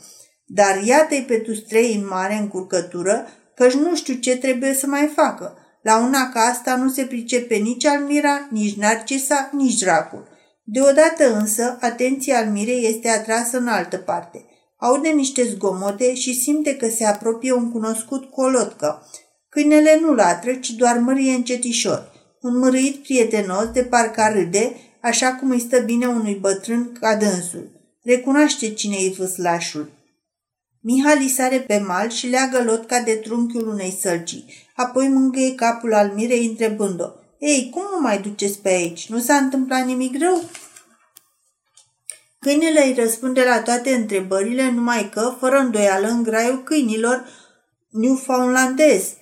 Dar 0.47 0.83
iată-i 0.85 1.25
pe 1.27 1.37
tu 1.39 1.53
trei 1.53 1.95
în 1.95 2.07
mare 2.07 2.35
încurcătură, 2.35 3.27
căci 3.55 3.73
nu 3.73 3.97
știu 3.97 4.15
ce 4.15 4.37
trebuie 4.37 4.75
să 4.75 4.87
mai 4.87 5.11
facă. 5.15 5.57
La 5.83 5.99
una 5.99 6.31
ca 6.33 6.41
asta 6.41 6.77
nu 6.77 6.89
se 6.89 7.03
pricepe 7.05 7.55
nici 7.55 7.85
Almira, 7.85 8.49
nici 8.51 8.77
Narcisa, 8.77 9.51
nici 9.53 9.79
dracul. 9.79 10.29
Deodată 10.65 11.35
însă, 11.35 11.79
atenția 11.81 12.39
Almirei 12.39 12.87
este 12.89 13.09
atrasă 13.09 13.59
în 13.59 13.69
altă 13.69 13.97
parte. 13.97 14.45
Aude 14.77 15.09
niște 15.09 15.43
zgomote 15.45 16.15
și 16.15 16.35
simte 16.35 16.77
că 16.77 16.89
se 16.89 17.05
apropie 17.05 17.53
un 17.53 17.73
cunoscut 17.73 18.31
colotcă. 18.31 19.03
Câinele 19.49 19.99
nu 20.01 20.15
latră, 20.15 20.55
ci 20.55 20.71
doar 20.71 20.99
mărie 20.99 21.35
încetișor. 21.35 22.13
Un 22.41 22.59
mărâit 22.59 23.03
prietenos 23.03 23.71
de 23.73 23.83
parcă 23.83 24.31
râde, 24.33 24.77
așa 25.01 25.35
cum 25.35 25.51
îi 25.51 25.61
stă 25.61 25.79
bine 25.79 26.07
unui 26.07 26.35
bătrân 26.35 26.93
ca 27.01 27.17
dânsul. 27.17 27.71
Recunoaște 28.03 28.73
cine-i 28.73 29.15
vâslașul. 29.19 29.91
Mihali 30.81 31.29
sare 31.29 31.61
pe 31.61 31.79
mal 31.87 32.11
și 32.11 32.27
leagă 32.27 32.63
lotca 32.63 33.01
de 33.01 33.13
trunchiul 33.13 33.69
unei 33.69 33.97
sălcii, 34.01 34.45
apoi 34.75 35.09
mângâie 35.09 35.55
capul 35.55 35.95
Almirei 35.95 36.47
întrebând-o. 36.47 37.09
Ei, 37.39 37.71
cum 37.73 37.83
mă 37.83 37.99
mai 38.01 38.21
duceți 38.21 38.59
pe 38.59 38.69
aici? 38.69 39.09
Nu 39.09 39.19
s-a 39.19 39.35
întâmplat 39.35 39.87
nimic 39.87 40.21
rău?" 40.21 40.43
Câinele 42.41 42.87
îi 42.87 42.95
răspunde 42.95 43.45
la 43.45 43.63
toate 43.63 43.91
întrebările, 43.91 44.71
numai 44.71 45.09
că, 45.09 45.37
fără 45.39 45.57
îndoială, 45.59 46.09
în 46.09 46.23
graiul 46.23 46.63
câinilor 46.63 47.25
newfoundlandez. 47.91 49.13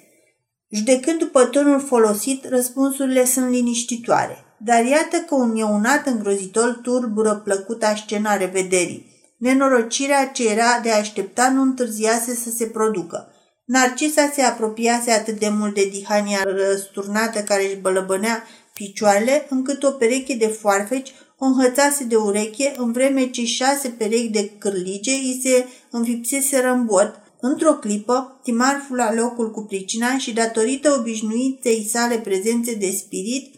Judecând 0.71 1.19
după 1.19 1.45
tonul 1.45 1.81
folosit, 1.81 2.49
răspunsurile 2.49 3.25
sunt 3.25 3.51
liniștitoare. 3.51 4.45
Dar 4.59 4.85
iată 4.85 5.17
că 5.17 5.35
un 5.35 5.57
ieunat 5.57 6.07
îngrozitor 6.07 6.79
turbură 6.83 7.35
plăcuta 7.45 7.95
scena 7.95 8.37
revederii. 8.37 9.15
Nenorocirea 9.39 10.29
ce 10.29 10.49
era 10.49 10.81
de 10.83 10.91
aștepta 10.91 11.49
nu 11.49 11.63
întârziase 11.63 12.35
să 12.35 12.51
se 12.51 12.67
producă. 12.67 13.31
Narcisa 13.65 14.31
se 14.35 14.43
apropiase 14.43 15.11
atât 15.11 15.39
de 15.39 15.49
mult 15.49 15.75
de 15.75 15.89
Dihania 15.93 16.43
răsturnată 16.45 17.41
care 17.41 17.65
își 17.65 17.77
bălăbănea 17.77 18.43
picioarele, 18.75 19.47
încât 19.49 19.83
o 19.83 19.91
pereche 19.91 20.35
de 20.35 20.47
foarfeci 20.47 21.15
o 21.39 21.45
înhățase 21.45 22.05
de 22.05 22.17
ureche, 22.17 22.75
în 22.77 22.93
vreme 22.93 23.31
ce 23.31 23.45
șase 23.45 23.89
perechi 23.89 24.29
de 24.29 24.51
cârlige 24.59 25.13
îi 25.13 25.41
se 25.43 25.67
înfipseseră 25.91 26.71
în 26.71 26.85
bot. 26.85 27.21
Într-o 27.49 27.75
clipă, 27.75 28.41
Timar 28.43 28.87
la 28.91 29.15
locul 29.15 29.51
cu 29.51 29.63
pricina 29.63 30.19
și, 30.19 30.33
datorită 30.33 30.97
obișnuitei 30.99 31.89
sale 31.91 32.19
prezențe 32.19 32.75
de 32.75 32.91
spirit, 32.91 33.55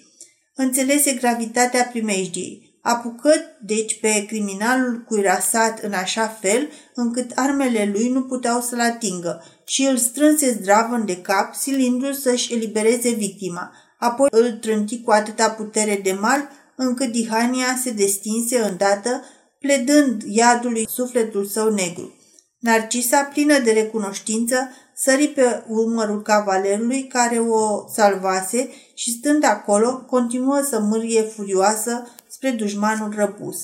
înțelese 0.54 1.12
gravitatea 1.12 1.84
primejdiei. 1.84 2.78
Apucă, 2.82 3.30
deci, 3.64 4.00
pe 4.00 4.24
criminalul 4.26 5.04
cuirasat 5.06 5.82
în 5.82 5.92
așa 5.92 6.26
fel, 6.26 6.68
încât 6.94 7.30
armele 7.34 7.90
lui 7.92 8.08
nu 8.08 8.22
puteau 8.22 8.60
să-l 8.60 8.80
atingă 8.80 9.44
și 9.64 9.82
îl 9.82 9.96
strânse 9.96 10.52
zdravăn 10.52 11.06
de 11.06 11.16
cap, 11.16 11.54
silindu-l 11.54 12.12
să-și 12.12 12.54
elibereze 12.54 13.10
victima. 13.10 13.72
Apoi 13.98 14.28
îl 14.30 14.52
trânti 14.52 15.02
cu 15.02 15.10
atâta 15.10 15.50
putere 15.50 16.00
de 16.02 16.12
mal, 16.12 16.48
încât 16.76 17.12
Dihania 17.12 17.78
se 17.82 17.90
destinse 17.90 18.58
îndată, 18.58 19.24
pledând 19.58 20.22
iadului 20.26 20.88
sufletul 20.88 21.44
său 21.44 21.74
negru. 21.74 22.17
Narcisa, 22.58 23.22
plină 23.22 23.58
de 23.58 23.72
recunoștință, 23.72 24.70
sări 24.94 25.28
pe 25.28 25.62
umărul 25.68 26.22
cavalerului 26.22 27.06
care 27.06 27.38
o 27.38 27.88
salvase 27.88 28.68
și 28.94 29.10
stând 29.10 29.44
acolo, 29.44 30.04
continuă 30.06 30.60
să 30.60 30.80
mârie 30.80 31.22
furioasă 31.22 32.06
spre 32.28 32.50
dușmanul 32.50 33.12
răpus. 33.16 33.56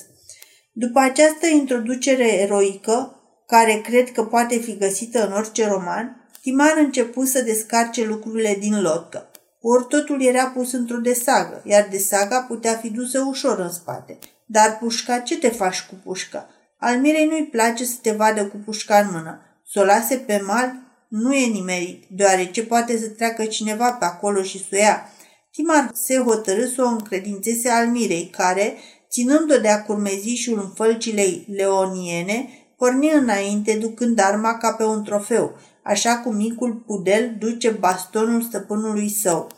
După 0.72 0.98
această 0.98 1.46
introducere 1.46 2.32
eroică, 2.32 3.18
care 3.46 3.80
cred 3.84 4.12
că 4.12 4.24
poate 4.24 4.56
fi 4.56 4.76
găsită 4.76 5.26
în 5.26 5.32
orice 5.32 5.68
roman, 5.68 6.28
Timar 6.40 6.76
început 6.76 7.28
să 7.28 7.42
descarce 7.42 8.04
lucrurile 8.04 8.56
din 8.60 8.80
lotcă. 8.80 9.30
Ori 9.60 9.86
totul 9.88 10.22
era 10.22 10.46
pus 10.46 10.72
într-o 10.72 10.96
desagă, 10.96 11.62
iar 11.64 11.88
desaga 11.90 12.40
putea 12.40 12.76
fi 12.76 12.90
dusă 12.90 13.24
ușor 13.28 13.58
în 13.58 13.70
spate. 13.70 14.18
Dar 14.46 14.78
pușca, 14.78 15.18
ce 15.18 15.38
te 15.38 15.48
faci 15.48 15.80
cu 15.80 15.94
pușca? 16.04 16.48
Almirei 16.86 17.26
nu-i 17.26 17.48
place 17.50 17.84
să 17.84 17.94
te 18.02 18.10
vadă 18.10 18.46
cu 18.46 18.56
pușca 18.64 18.98
în 18.98 19.08
mână. 19.12 19.40
Să 19.66 19.80
o 19.80 19.84
lase 19.84 20.16
pe 20.16 20.42
mal 20.46 20.72
nu 21.08 21.34
e 21.34 21.46
nimerit, 21.46 22.04
deoarece 22.10 22.64
poate 22.64 22.98
să 22.98 23.08
treacă 23.08 23.44
cineva 23.44 23.92
pe 23.92 24.04
acolo 24.04 24.42
și 24.42 24.58
să 24.58 24.66
o 24.72 24.76
ia. 24.76 25.08
Timar 25.52 25.90
se 25.94 26.16
hotărâ 26.16 26.66
să 26.66 26.82
o 26.82 26.86
încredințeze 26.86 27.68
Almirei, 27.68 28.30
care, 28.36 28.76
ținând-o 29.10 29.56
de-a 29.56 29.82
curmezișul 29.82 30.58
în 30.58 30.70
fălcile 30.74 31.24
leoniene, 31.56 32.48
porni 32.76 33.12
înainte, 33.12 33.74
ducând 33.74 34.20
arma 34.20 34.58
ca 34.58 34.72
pe 34.72 34.84
un 34.84 35.02
trofeu, 35.04 35.56
așa 35.82 36.16
cum 36.16 36.36
micul 36.36 36.82
pudel 36.86 37.36
duce 37.38 37.70
bastonul 37.70 38.42
stăpânului 38.42 39.08
său. 39.08 39.48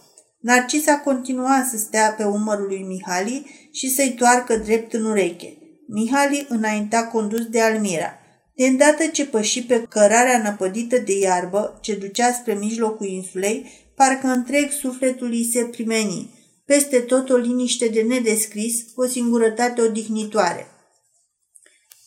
Narcisa 0.41 0.99
continua 0.99 1.67
să 1.71 1.77
stea 1.77 2.15
pe 2.17 2.25
umărul 2.25 2.67
lui 2.67 2.83
Mihali 2.83 3.69
și 3.73 3.95
să-i 3.95 4.15
toarcă 4.19 4.57
drept 4.57 4.93
în 4.93 5.05
ureche. 5.05 5.57
Mihali 5.89 6.47
înainta 6.49 7.05
condus 7.05 7.47
de 7.47 7.61
Almira. 7.61 8.19
De 8.55 8.67
îndată 8.67 9.07
ce 9.07 9.27
păși 9.27 9.63
pe 9.63 9.87
cărarea 9.89 10.43
năpădită 10.43 10.99
de 10.99 11.19
iarbă 11.19 11.79
ce 11.83 11.95
ducea 11.95 12.33
spre 12.33 12.55
mijlocul 12.55 13.07
insulei, 13.07 13.91
parcă 13.97 14.27
întreg 14.27 14.71
sufletul 14.71 15.31
îi 15.31 15.49
se 15.53 15.65
primeni. 15.65 16.35
Peste 16.65 16.99
tot 16.99 17.31
o 17.31 17.37
liniște 17.37 17.89
de 17.89 18.03
nedescris, 18.03 18.85
o 18.95 19.07
singurătate 19.07 19.83
odihnitoare. 19.83 20.67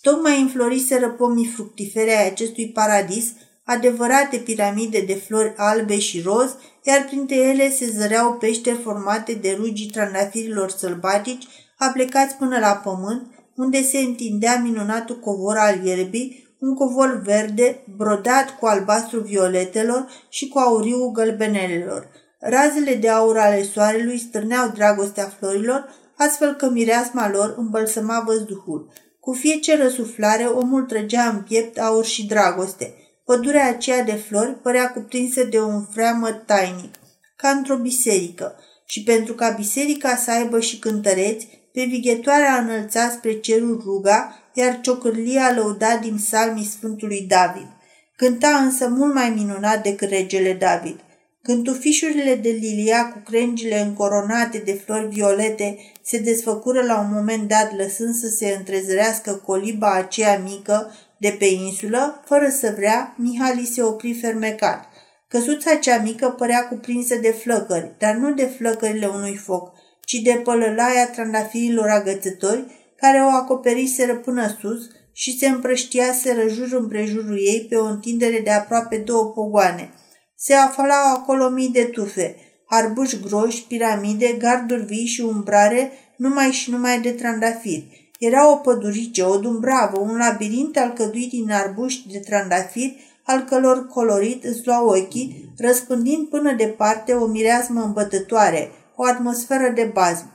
Tocmai 0.02 0.42
înfloriseră 0.42 1.10
pomii 1.10 1.48
fructifere 1.48 2.18
ai 2.18 2.28
acestui 2.28 2.72
paradis, 2.72 3.34
adevărate 3.64 4.38
piramide 4.38 5.02
de 5.02 5.14
flori 5.14 5.54
albe 5.56 6.00
și 6.00 6.22
roz, 6.22 6.56
iar 6.84 7.06
printre 7.06 7.36
ele 7.36 7.72
se 7.72 7.86
zăreau 7.86 8.34
peșteri 8.34 8.82
formate 8.84 9.34
de 9.34 9.56
rugii 9.60 9.90
trandafirilor 9.90 10.70
sălbatici, 10.70 11.48
aplecați 11.78 12.36
până 12.36 12.60
la 12.60 12.82
pământ, 12.84 13.39
unde 13.60 13.84
se 13.84 13.98
întindea 13.98 14.60
minunatul 14.64 15.20
covor 15.20 15.58
al 15.58 15.86
ierbii, 15.86 16.56
un 16.60 16.74
covor 16.74 17.22
verde, 17.26 17.84
brodat 17.98 18.58
cu 18.60 18.66
albastru 18.66 19.20
violetelor 19.20 20.08
și 20.30 20.48
cu 20.48 20.60
auriu 20.60 21.12
gălbenelelor. 21.12 22.10
Razele 22.40 22.94
de 22.96 23.10
aur 23.10 23.38
ale 23.38 23.64
soarelui 23.64 24.18
stârneau 24.18 24.70
dragostea 24.70 25.34
florilor, 25.40 25.90
astfel 26.18 26.54
că 26.54 26.70
mireasma 26.70 27.30
lor 27.30 27.56
îmbălsăma 27.58 28.24
văzduhul. 28.26 28.92
Cu 29.20 29.34
fiecare 29.34 29.84
răsuflare, 29.84 30.44
omul 30.44 30.84
trăgea 30.84 31.30
în 31.30 31.42
piept 31.42 31.80
aur 31.80 32.06
și 32.06 32.26
dragoste. 32.26 32.94
Pădurea 33.26 33.68
aceea 33.68 34.04
de 34.04 34.14
flori 34.28 34.56
părea 34.62 34.92
cuprinsă 34.92 35.44
de 35.44 35.60
un 35.60 35.86
freamă 35.86 36.30
tainic, 36.32 36.96
ca 37.36 37.50
într-o 37.50 37.76
biserică, 37.76 38.56
și 38.86 39.04
pentru 39.04 39.34
ca 39.34 39.50
biserica 39.50 40.16
să 40.16 40.32
aibă 40.32 40.60
și 40.60 40.80
cântăreți, 40.80 41.59
pe 41.74 41.84
vighetoarea 41.84 42.56
înălța 42.56 43.10
spre 43.10 43.40
cerul 43.40 43.82
ruga, 43.86 44.40
iar 44.54 44.80
ciocârlia 44.82 45.54
lăuda 45.56 45.98
din 46.02 46.18
salmii 46.18 46.66
Sfântului 46.66 47.26
David. 47.28 47.68
Cânta 48.16 48.48
însă 48.48 48.88
mult 48.88 49.14
mai 49.14 49.30
minunat 49.30 49.84
decât 49.84 50.10
regele 50.10 50.54
David. 50.54 51.00
Când 51.42 51.64
tufișurile 51.64 52.36
de 52.36 52.50
lilia 52.50 53.12
cu 53.12 53.20
crengile 53.26 53.80
încoronate 53.80 54.58
de 54.58 54.74
flori 54.74 55.08
violete 55.08 55.78
se 56.04 56.18
desfăcură 56.18 56.82
la 56.82 57.00
un 57.00 57.14
moment 57.14 57.48
dat 57.48 57.76
lăsând 57.78 58.14
să 58.14 58.28
se 58.28 58.56
întrezărească 58.58 59.34
coliba 59.34 59.94
aceea 59.94 60.40
mică 60.40 60.92
de 61.18 61.36
pe 61.40 61.46
insulă, 61.46 62.24
fără 62.26 62.50
să 62.50 62.74
vrea, 62.76 63.16
Mihali 63.18 63.66
se 63.66 63.84
opri 63.84 64.14
fermecat. 64.14 64.88
Căsuța 65.28 65.76
cea 65.76 66.02
mică 66.02 66.30
părea 66.30 66.68
cuprinsă 66.68 67.16
de 67.16 67.32
flăcări, 67.32 67.96
dar 67.98 68.16
nu 68.16 68.34
de 68.34 68.46
flăcările 68.46 69.08
unui 69.08 69.36
foc, 69.36 69.72
ci 70.10 70.22
de 70.22 70.42
pălălaia 70.44 71.10
trandafirilor 71.10 71.88
agățători, 71.88 72.66
care 72.96 73.20
o 73.20 73.28
acoperiseră 73.28 74.16
până 74.16 74.58
sus 74.62 74.88
și 75.14 75.38
se 75.38 75.48
împrăștiaseră 75.48 76.48
jur 76.48 76.80
împrejurul 76.80 77.38
ei 77.38 77.66
pe 77.70 77.76
o 77.76 77.86
întindere 77.86 78.40
de 78.40 78.50
aproape 78.50 78.98
două 78.98 79.26
pogoane. 79.26 79.94
Se 80.36 80.54
aflau 80.54 81.14
acolo 81.16 81.50
mii 81.50 81.70
de 81.70 81.84
tufe, 81.84 82.36
arbuși 82.68 83.20
groși, 83.20 83.66
piramide, 83.68 84.36
garduri 84.40 84.86
vii 84.86 85.06
și 85.06 85.22
umbrare, 85.22 85.92
numai 86.18 86.52
și 86.52 86.72
numai 86.72 87.02
de 87.02 87.12
trandafiri. 87.12 88.12
Era 88.20 88.52
o 88.52 88.56
pădurice, 88.56 89.24
o 89.24 89.38
dumbravă, 89.38 90.00
un 90.00 90.18
labirint 90.18 90.78
alcăduit 90.78 91.30
din 91.30 91.52
arbuști 91.52 92.12
de 92.12 92.20
trandafiri, 92.20 93.22
al 93.24 93.40
călor 93.40 93.88
colorit 93.88 94.44
îți 94.44 94.62
lua 94.66 94.84
ochii, 94.84 95.54
răspândind 95.58 96.28
până 96.28 96.54
departe 96.54 97.14
o 97.14 97.26
mireasmă 97.26 97.82
îmbătătoare, 97.82 98.72
o 99.02 99.06
atmosferă 99.06 99.72
de 99.76 99.92
bazm. 99.94 100.26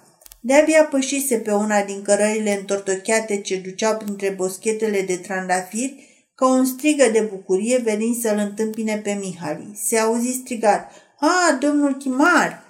De-abia 0.40 0.84
pășise 0.84 1.36
pe 1.36 1.52
una 1.52 1.82
din 1.82 2.02
cărările 2.02 2.58
întortocheate 2.58 3.40
ce 3.40 3.56
duceau 3.56 3.96
printre 3.96 4.30
boschetele 4.30 5.00
de 5.00 5.16
trandafiri, 5.16 6.08
că 6.34 6.44
un 6.44 6.64
strigă 6.64 7.04
de 7.12 7.20
bucurie 7.20 7.78
venind 7.78 8.16
să-l 8.16 8.38
întâmpine 8.38 8.96
pe 8.96 9.18
Mihali. 9.20 9.80
Se 9.82 9.98
auzi 9.98 10.32
strigat, 10.32 10.92
A, 11.20 11.58
domnul 11.60 11.92
Timar! 11.92 12.64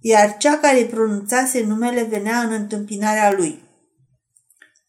Iar 0.00 0.36
cea 0.36 0.58
care 0.58 0.84
pronunțase 0.84 1.64
numele 1.64 2.02
venea 2.02 2.38
în 2.38 2.52
întâmpinarea 2.52 3.32
lui. 3.32 3.62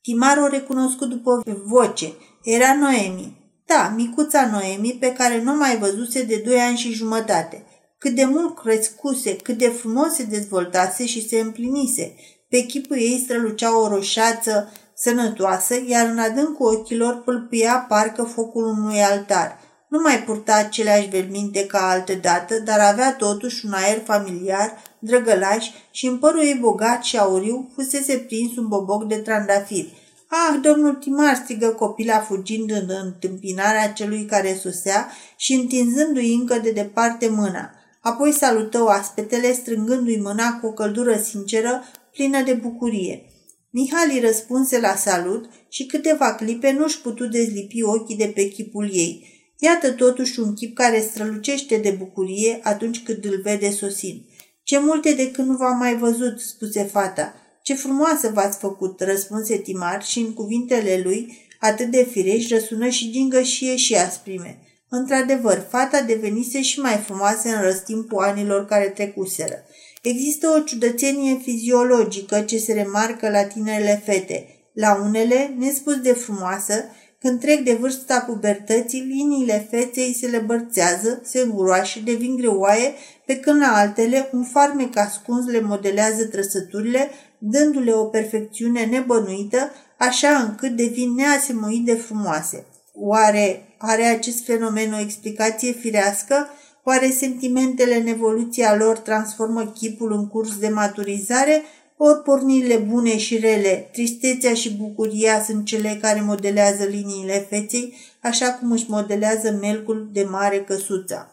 Timar 0.01 0.37
o 0.37 0.47
recunoscut 0.47 1.09
după 1.09 1.43
voce. 1.65 2.13
Era 2.43 2.75
Noemi. 2.75 3.53
Da, 3.65 3.93
micuța 3.95 4.49
Noemi, 4.51 4.97
pe 4.99 5.13
care 5.13 5.41
nu 5.41 5.55
mai 5.55 5.77
văzuse 5.77 6.23
de 6.23 6.41
doi 6.45 6.59
ani 6.59 6.77
și 6.77 6.93
jumătate. 6.93 7.65
Cât 8.03 8.15
de 8.15 8.25
mult 8.25 8.55
crescuse, 8.55 9.35
cât 9.35 9.57
de 9.57 9.67
frumos 9.67 10.13
se 10.13 10.23
dezvoltase 10.23 11.05
și 11.05 11.27
se 11.27 11.39
împlinise. 11.39 12.15
Pe 12.49 12.59
chipul 12.61 12.97
ei 12.97 13.21
strălucea 13.23 13.79
o 13.79 13.87
roșață 13.87 14.71
sănătoasă, 14.95 15.75
iar 15.87 16.09
în 16.09 16.17
adâncul 16.17 16.75
ochilor 16.75 17.21
pâlpâia 17.23 17.85
parcă 17.89 18.23
focul 18.23 18.63
unui 18.63 18.99
altar. 18.99 19.59
Nu 19.89 19.99
mai 19.99 20.23
purta 20.23 20.55
aceleași 20.55 21.09
verminte 21.09 21.65
ca 21.65 21.89
altă 21.89 22.13
dată, 22.13 22.59
dar 22.59 22.79
avea 22.79 23.15
totuși 23.15 23.65
un 23.65 23.71
aer 23.73 24.01
familiar, 24.05 24.81
drăgălaș 24.99 25.67
și 25.91 26.05
în 26.05 26.17
părul 26.17 26.41
ei 26.41 26.57
bogat 26.61 27.03
și 27.03 27.17
auriu 27.17 27.71
fusese 27.75 28.17
prins 28.17 28.55
un 28.57 28.67
boboc 28.67 29.07
de 29.07 29.15
trandafiri. 29.15 29.93
Ah, 30.27 30.59
domnul 30.61 30.93
Timar, 30.93 31.35
strigă 31.35 31.67
copila 31.67 32.19
fugind 32.19 32.71
în 32.71 32.89
întâmpinarea 33.03 33.91
celui 33.91 34.25
care 34.25 34.59
susea 34.61 35.09
și 35.35 35.53
întinzându-i 35.53 36.33
încă 36.33 36.59
de 36.59 36.71
departe 36.71 37.27
mâna. 37.29 37.75
Apoi 38.01 38.31
salută 38.31 38.83
oaspetele, 38.83 39.53
strângându-i 39.53 40.17
mâna 40.17 40.59
cu 40.59 40.67
o 40.67 40.71
căldură 40.71 41.17
sinceră, 41.17 41.83
plină 42.11 42.43
de 42.43 42.53
bucurie. 42.53 43.25
Mihali 43.69 44.19
răspunse 44.19 44.79
la 44.79 44.95
salut 44.95 45.49
și 45.69 45.85
câteva 45.85 46.35
clipe 46.35 46.71
nu-și 46.71 47.01
putu 47.01 47.27
dezlipi 47.27 47.83
ochii 47.83 48.15
de 48.15 48.31
pe 48.35 48.47
chipul 48.47 48.89
ei. 48.93 49.27
Iată 49.57 49.91
totuși 49.91 50.39
un 50.39 50.53
chip 50.53 50.75
care 50.75 51.01
strălucește 51.01 51.77
de 51.77 51.89
bucurie 51.89 52.59
atunci 52.63 53.03
când 53.03 53.25
îl 53.25 53.41
vede 53.43 53.71
sosind. 53.71 54.21
Ce 54.63 54.79
multe 54.79 55.13
de 55.13 55.31
când 55.31 55.47
nu 55.47 55.55
v-am 55.55 55.77
mai 55.77 55.97
văzut, 55.97 56.39
spuse 56.39 56.83
fata. 56.83 57.33
Ce 57.63 57.73
frumoasă 57.73 58.31
v-ați 58.33 58.57
făcut, 58.57 59.01
răspunse 59.01 59.57
Timar 59.57 60.03
și 60.03 60.19
în 60.19 60.33
cuvintele 60.33 61.01
lui, 61.03 61.37
atât 61.59 61.91
de 61.91 62.07
firești, 62.11 62.53
răsună 62.53 62.89
și 62.89 63.11
gingășie 63.11 63.75
și 63.75 63.95
asprime. 63.95 64.59
Într-adevăr, 64.93 65.65
fata 65.69 66.01
devenise 66.01 66.61
și 66.61 66.79
mai 66.79 67.03
frumoasă 67.05 67.47
în 67.47 67.61
răstimpul 67.61 68.23
anilor 68.23 68.65
care 68.65 68.85
trecuseră. 68.85 69.63
Există 70.01 70.47
o 70.47 70.59
ciudățenie 70.59 71.39
fiziologică 71.43 72.41
ce 72.41 72.57
se 72.57 72.73
remarcă 72.73 73.29
la 73.29 73.43
tinerele 73.43 74.01
fete. 74.05 74.45
La 74.73 75.01
unele, 75.03 75.53
nespus 75.57 75.95
de 75.95 76.13
frumoasă, 76.13 76.73
când 77.19 77.39
trec 77.39 77.63
de 77.63 77.73
vârsta 77.73 78.19
pubertății, 78.19 79.01
liniile 79.01 79.67
feței 79.69 80.17
se 80.19 80.27
lebărțează, 80.27 81.21
se 81.23 81.39
îngroașă, 81.39 81.99
devin 82.05 82.35
greoaie, 82.35 82.93
pe 83.25 83.39
când 83.39 83.61
la 83.61 83.75
altele 83.75 84.29
un 84.31 84.43
farmec 84.43 84.97
ascuns 84.97 85.45
le 85.45 85.61
modelează 85.61 86.25
trăsăturile, 86.25 87.09
dându-le 87.37 87.91
o 87.91 88.03
perfecțiune 88.05 88.85
nebănuită, 88.85 89.71
așa 89.97 90.29
încât 90.29 90.75
devin 90.75 91.13
neasemuit 91.13 91.85
de 91.85 91.93
frumoase. 91.93 92.65
Oare 92.93 93.65
are 93.81 94.03
acest 94.03 94.45
fenomen 94.45 94.93
o 94.93 94.99
explicație 94.99 95.71
firească? 95.71 96.47
Oare 96.83 97.09
sentimentele 97.09 97.95
în 97.95 98.07
evoluția 98.07 98.75
lor 98.75 98.97
transformă 98.97 99.65
chipul 99.65 100.11
în 100.11 100.27
curs 100.27 100.57
de 100.57 100.67
maturizare? 100.67 101.63
Ori 101.97 102.21
pornirile 102.23 102.77
bune 102.77 103.17
și 103.17 103.37
rele, 103.37 103.89
tristețea 103.91 104.53
și 104.53 104.73
bucuria 104.73 105.43
sunt 105.43 105.65
cele 105.65 105.97
care 106.01 106.21
modelează 106.21 106.83
liniile 106.83 107.47
feței, 107.49 107.93
așa 108.21 108.53
cum 108.53 108.71
își 108.71 108.85
modelează 108.89 109.57
melcul 109.61 110.09
de 110.11 110.23
mare 110.23 110.63
căsuța. 110.63 111.31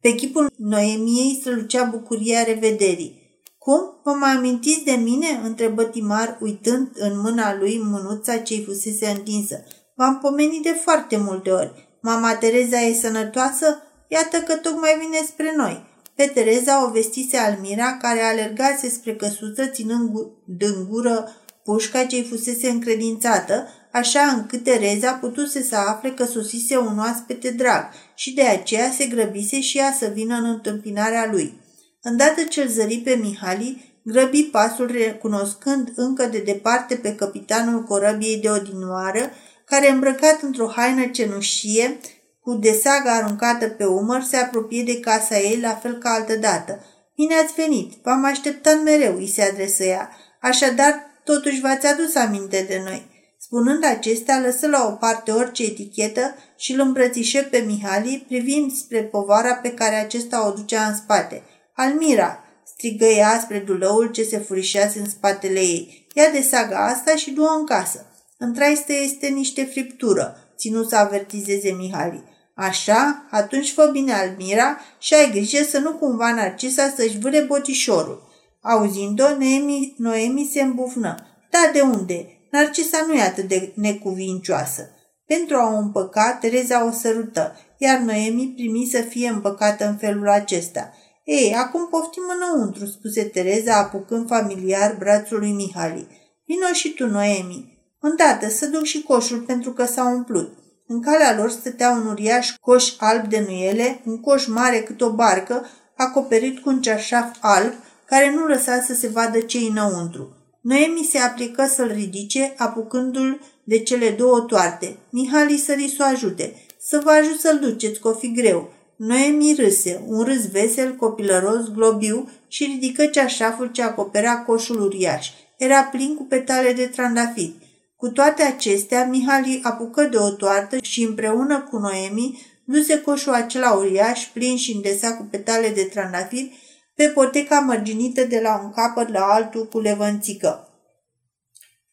Pe 0.00 0.14
chipul 0.14 0.52
Noemiei 0.56 1.36
strălucea 1.40 1.84
bucuria 1.84 2.42
revederii. 2.42 3.24
Cum? 3.58 3.80
Vă 4.04 4.10
mai 4.10 4.30
amintiți 4.30 4.84
de 4.84 4.92
mine?" 4.92 5.26
întrebă 5.44 5.84
Timar, 5.84 6.38
uitând 6.40 6.90
în 6.94 7.20
mâna 7.20 7.56
lui 7.58 7.80
mânuța 7.82 8.36
ce-i 8.36 8.64
fusese 8.64 9.06
întinsă. 9.06 9.64
V-am 9.98 10.18
pomenit 10.18 10.62
de 10.62 10.76
foarte 10.82 11.16
multe 11.16 11.50
ori. 11.50 11.88
Mama 12.00 12.34
Tereza 12.34 12.80
e 12.80 12.94
sănătoasă? 12.94 13.82
Iată 14.08 14.36
că 14.36 14.54
tocmai 14.54 14.96
vine 15.00 15.26
spre 15.26 15.52
noi. 15.56 15.84
Pe 16.14 16.30
Tereza 16.34 16.84
o 16.86 16.90
vestise 16.90 17.36
Almira, 17.36 17.96
care 17.96 18.20
alergase 18.20 18.88
spre 18.88 19.14
căsuță, 19.14 19.66
ținând 19.66 20.10
în 20.58 20.86
gură 20.88 21.32
pușca 21.64 22.04
ce-i 22.04 22.24
fusese 22.24 22.68
încredințată, 22.68 23.68
așa 23.92 24.20
încât 24.20 24.62
Tereza 24.62 25.12
putuse 25.12 25.62
să 25.62 25.76
afle 25.76 26.10
că 26.10 26.24
sosise 26.24 26.76
un 26.76 26.98
oaspete 26.98 27.50
drag 27.50 27.88
și 28.14 28.34
de 28.34 28.42
aceea 28.42 28.90
se 28.90 29.06
grăbise 29.06 29.60
și 29.60 29.78
ea 29.78 29.92
să 29.98 30.10
vină 30.14 30.34
în 30.36 30.44
întâmpinarea 30.44 31.28
lui. 31.30 31.60
Îndată 32.02 32.42
ce 32.42 32.62
îl 32.62 32.68
zări 32.68 32.96
pe 32.96 33.14
Mihali, 33.14 34.00
grăbi 34.02 34.42
pasul 34.42 34.90
recunoscând 34.92 35.92
încă 35.94 36.26
de 36.26 36.38
departe 36.38 36.94
pe 36.94 37.14
capitanul 37.14 37.82
corăbiei 37.82 38.40
de 38.40 38.50
odinoară, 38.50 39.30
care 39.66 39.90
îmbrăcat 39.90 40.42
într-o 40.42 40.72
haină 40.76 41.06
cenușie, 41.06 41.98
cu 42.40 42.54
desaga 42.54 43.12
aruncată 43.12 43.68
pe 43.68 43.84
umăr, 43.84 44.22
se 44.22 44.36
apropie 44.36 44.82
de 44.82 45.00
casa 45.00 45.38
ei, 45.38 45.60
la 45.60 45.74
fel 45.74 45.98
ca 45.98 46.10
altădată. 46.10 46.84
Bine 47.16 47.34
ați 47.34 47.54
venit, 47.54 47.92
v-am 48.02 48.24
așteptat 48.24 48.82
mereu, 48.82 49.16
îi 49.16 49.28
se 49.28 49.42
adresă 49.42 49.84
ea. 49.84 50.10
Așadar, 50.40 51.20
totuși 51.24 51.60
v-ați 51.60 51.86
adus 51.86 52.14
aminte 52.14 52.64
de 52.68 52.82
noi. 52.84 53.14
Spunând 53.38 53.84
acestea, 53.84 54.40
lăsă 54.40 54.66
la 54.66 54.86
o 54.86 54.90
parte 54.90 55.30
orice 55.30 55.64
etichetă 55.64 56.34
și 56.56 56.72
îl 56.72 56.80
îmbrățișe 56.80 57.42
pe 57.42 57.58
Mihali, 57.58 58.24
privind 58.26 58.72
spre 58.72 59.02
povara 59.02 59.54
pe 59.54 59.72
care 59.72 59.94
acesta 59.94 60.46
o 60.46 60.50
ducea 60.50 60.86
în 60.86 60.94
spate. 60.94 61.42
Almira, 61.74 62.44
strigă 62.64 63.04
ea 63.04 63.40
spre 63.42 63.58
dulăul 63.58 64.10
ce 64.10 64.22
se 64.22 64.38
furișease 64.38 64.98
în 64.98 65.08
spatele 65.08 65.60
ei. 65.60 66.06
Ia 66.14 66.30
de 66.30 66.40
saga 66.40 66.86
asta 66.86 67.14
și 67.14 67.30
du-o 67.30 67.54
în 67.58 67.66
casă. 67.66 68.06
În 68.38 68.52
traistă 68.52 68.92
este 68.92 69.26
niște 69.26 69.64
friptură, 69.64 70.36
ținu 70.56 70.82
să 70.82 70.96
avertizeze 70.96 71.70
Mihali. 71.70 72.24
Așa? 72.54 73.26
Atunci 73.30 73.72
fă 73.72 73.88
bine 73.92 74.12
Almira 74.12 74.78
și 74.98 75.14
ai 75.14 75.30
grijă 75.30 75.62
să 75.62 75.78
nu 75.78 75.92
cumva 75.92 76.34
Narcisa 76.34 76.92
să-și 76.96 77.18
vâre 77.18 77.40
botișorul. 77.40 78.22
Auzind-o, 78.60 79.28
Noemi, 79.28 79.94
Noemi 79.96 80.50
se 80.52 80.62
îmbufnă. 80.62 81.14
Da, 81.50 81.70
de 81.72 81.80
unde? 81.80 82.26
Narcisa 82.50 83.04
nu 83.06 83.14
e 83.14 83.22
atât 83.22 83.48
de 83.48 83.72
necuvincioasă. 83.74 84.90
Pentru 85.26 85.56
a 85.56 85.72
o 85.72 85.76
împăca, 85.76 86.38
Tereza 86.40 86.86
o 86.86 86.90
sărută, 86.90 87.56
iar 87.78 87.98
Noemi 87.98 88.52
primi 88.56 88.88
să 88.90 89.00
fie 89.00 89.28
împăcată 89.28 89.86
în 89.86 89.96
felul 89.96 90.28
acesta. 90.28 90.92
Ei, 91.24 91.54
acum 91.54 91.88
poftim 91.88 92.22
înăuntru, 92.34 92.86
spuse 92.86 93.22
Tereza, 93.22 93.76
apucând 93.76 94.28
familiar 94.28 94.96
brațul 94.98 95.38
lui 95.38 95.52
Mihali. 95.52 96.06
Vino 96.46 96.72
și 96.72 96.88
tu, 96.88 97.06
Noemi. 97.06 97.75
Îndată 98.08 98.48
să 98.48 98.66
duc 98.66 98.84
și 98.84 99.02
coșul 99.02 99.38
pentru 99.38 99.72
că 99.72 99.84
s-a 99.84 100.04
umplut. 100.04 100.58
În 100.86 101.00
calea 101.00 101.36
lor 101.36 101.50
stătea 101.50 101.90
un 101.90 102.06
uriaș 102.06 102.54
coș 102.60 102.94
alb 102.98 103.28
de 103.28 103.44
nuiele, 103.46 104.00
un 104.04 104.20
coș 104.20 104.46
mare 104.46 104.80
cât 104.80 105.00
o 105.00 105.12
barcă, 105.12 105.66
acoperit 105.96 106.58
cu 106.58 106.68
un 106.68 106.80
cearșaf 106.80 107.36
alb, 107.40 107.72
care 108.06 108.32
nu 108.34 108.46
lăsa 108.46 108.80
să 108.80 108.94
se 108.94 109.08
vadă 109.08 109.40
ce 109.40 109.58
înăuntru. 109.58 110.36
Noemi 110.60 111.08
se 111.10 111.18
aplică 111.18 111.66
să-l 111.74 111.92
ridice, 111.94 112.54
apucându-l 112.56 113.40
de 113.64 113.78
cele 113.78 114.10
două 114.10 114.40
toarte. 114.40 114.96
Mihali 115.10 115.56
sări 115.56 115.94
să 115.96 116.02
o 116.02 116.12
ajute. 116.12 116.54
Să 116.80 117.00
vă 117.04 117.10
ajut 117.10 117.40
să-l 117.40 117.58
duceți, 117.58 118.00
că 118.00 118.08
o 118.08 118.12
fi 118.12 118.32
greu. 118.32 118.72
Noemi 118.96 119.54
râse, 119.58 120.02
un 120.06 120.22
râs 120.22 120.50
vesel, 120.50 120.94
copilăros, 120.94 121.72
globiu 121.74 122.30
și 122.48 122.64
ridică 122.64 123.06
ceașaful 123.06 123.70
ce 123.72 123.82
acoperea 123.82 124.42
coșul 124.42 124.80
uriaș. 124.80 125.30
Era 125.56 125.82
plin 125.82 126.14
cu 126.14 126.22
petale 126.22 126.72
de 126.72 126.86
trandafiri. 126.86 127.65
Cu 127.96 128.08
toate 128.08 128.42
acestea, 128.42 129.06
Mihali 129.06 129.60
apucă 129.62 130.02
de 130.02 130.16
o 130.16 130.30
toartă 130.30 130.78
și 130.82 131.02
împreună 131.02 131.60
cu 131.70 131.76
Noemi 131.78 132.46
duse 132.64 133.00
coșul 133.00 133.32
acela 133.32 133.72
uriaș, 133.72 134.26
plin 134.26 134.56
și 134.56 134.72
îndesat 134.72 135.16
cu 135.16 135.22
petale 135.30 135.68
de 135.68 135.82
trandafiri, 135.82 136.64
pe 136.94 137.08
poteca 137.08 137.60
mărginită 137.60 138.24
de 138.24 138.40
la 138.40 138.60
un 138.64 138.70
capăt 138.70 139.08
la 139.08 139.24
altul 139.24 139.68
cu 139.68 139.80
levănțică. 139.80 140.68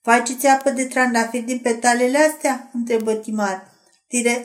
Faceți 0.02 0.48
apă 0.48 0.70
de 0.70 0.86
trandafiri 0.86 1.44
din 1.44 1.60
petalele 1.60 2.18
astea?" 2.18 2.70
întrebă 2.74 3.14
Timar. 3.14 3.72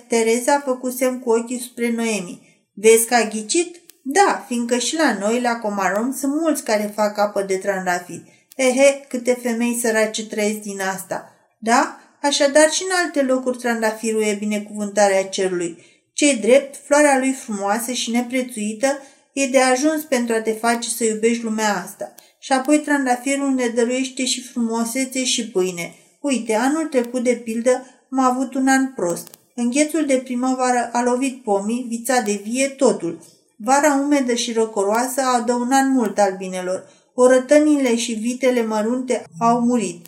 Tereza 0.08 0.60
făcu 0.64 0.90
semn 0.90 1.18
cu 1.18 1.30
ochii 1.30 1.60
spre 1.60 1.90
Noemi. 1.90 2.66
Vezi 2.74 3.06
că 3.06 3.14
a 3.14 3.28
ghicit? 3.28 3.80
Da, 4.02 4.44
fiindcă 4.46 4.78
și 4.78 4.96
la 4.96 5.18
noi, 5.18 5.40
la 5.40 5.56
Comarom, 5.56 6.12
sunt 6.12 6.32
mulți 6.40 6.64
care 6.64 6.92
fac 6.94 7.18
apă 7.18 7.42
de 7.42 7.56
trandafiri. 7.56 8.48
Ehe, 8.56 9.04
câte 9.08 9.38
femei 9.42 9.78
sărace 9.80 10.26
trăiesc 10.26 10.58
din 10.58 10.80
asta. 10.80 11.32
Da? 11.58 12.00
Așadar 12.22 12.70
și 12.70 12.82
în 12.82 12.90
alte 13.04 13.22
locuri 13.22 13.58
trandafirul 13.58 14.22
e 14.22 14.36
binecuvântarea 14.38 15.24
cerului. 15.24 15.84
Cei 16.12 16.36
drept, 16.36 16.76
floarea 16.86 17.18
lui 17.18 17.32
frumoasă 17.32 17.92
și 17.92 18.10
neprețuită 18.10 18.98
e 19.32 19.46
de 19.46 19.60
ajuns 19.60 20.02
pentru 20.02 20.34
a 20.34 20.40
te 20.40 20.52
face 20.52 20.88
să 20.88 21.04
iubești 21.04 21.44
lumea 21.44 21.82
asta. 21.84 22.14
Și 22.38 22.52
apoi 22.52 22.78
trandafirul 22.78 23.50
ne 23.50 23.66
dăruiește 23.66 24.24
și 24.24 24.42
frumusețe 24.42 25.24
și 25.24 25.50
pâine. 25.50 25.94
Uite, 26.20 26.54
anul 26.54 26.86
trecut, 26.86 27.22
de 27.22 27.40
pildă, 27.44 27.86
am 28.10 28.18
avut 28.18 28.54
un 28.54 28.68
an 28.68 28.92
prost. 28.92 29.28
Înghețul 29.54 30.06
de 30.06 30.16
primăvară 30.16 30.90
a 30.92 31.02
lovit 31.02 31.42
pomii, 31.42 31.86
vița 31.88 32.20
de 32.20 32.40
vie, 32.44 32.68
totul. 32.68 33.18
Vara 33.56 33.94
umedă 33.94 34.34
și 34.34 34.52
răcoroasă 34.52 35.20
a 35.20 35.40
dăunat 35.40 35.86
mult 35.88 36.18
albinelor. 36.18 36.88
Orătănile 37.14 37.96
și 37.96 38.12
vitele 38.12 38.66
mărunte 38.66 39.24
au 39.38 39.60
murit. 39.60 40.06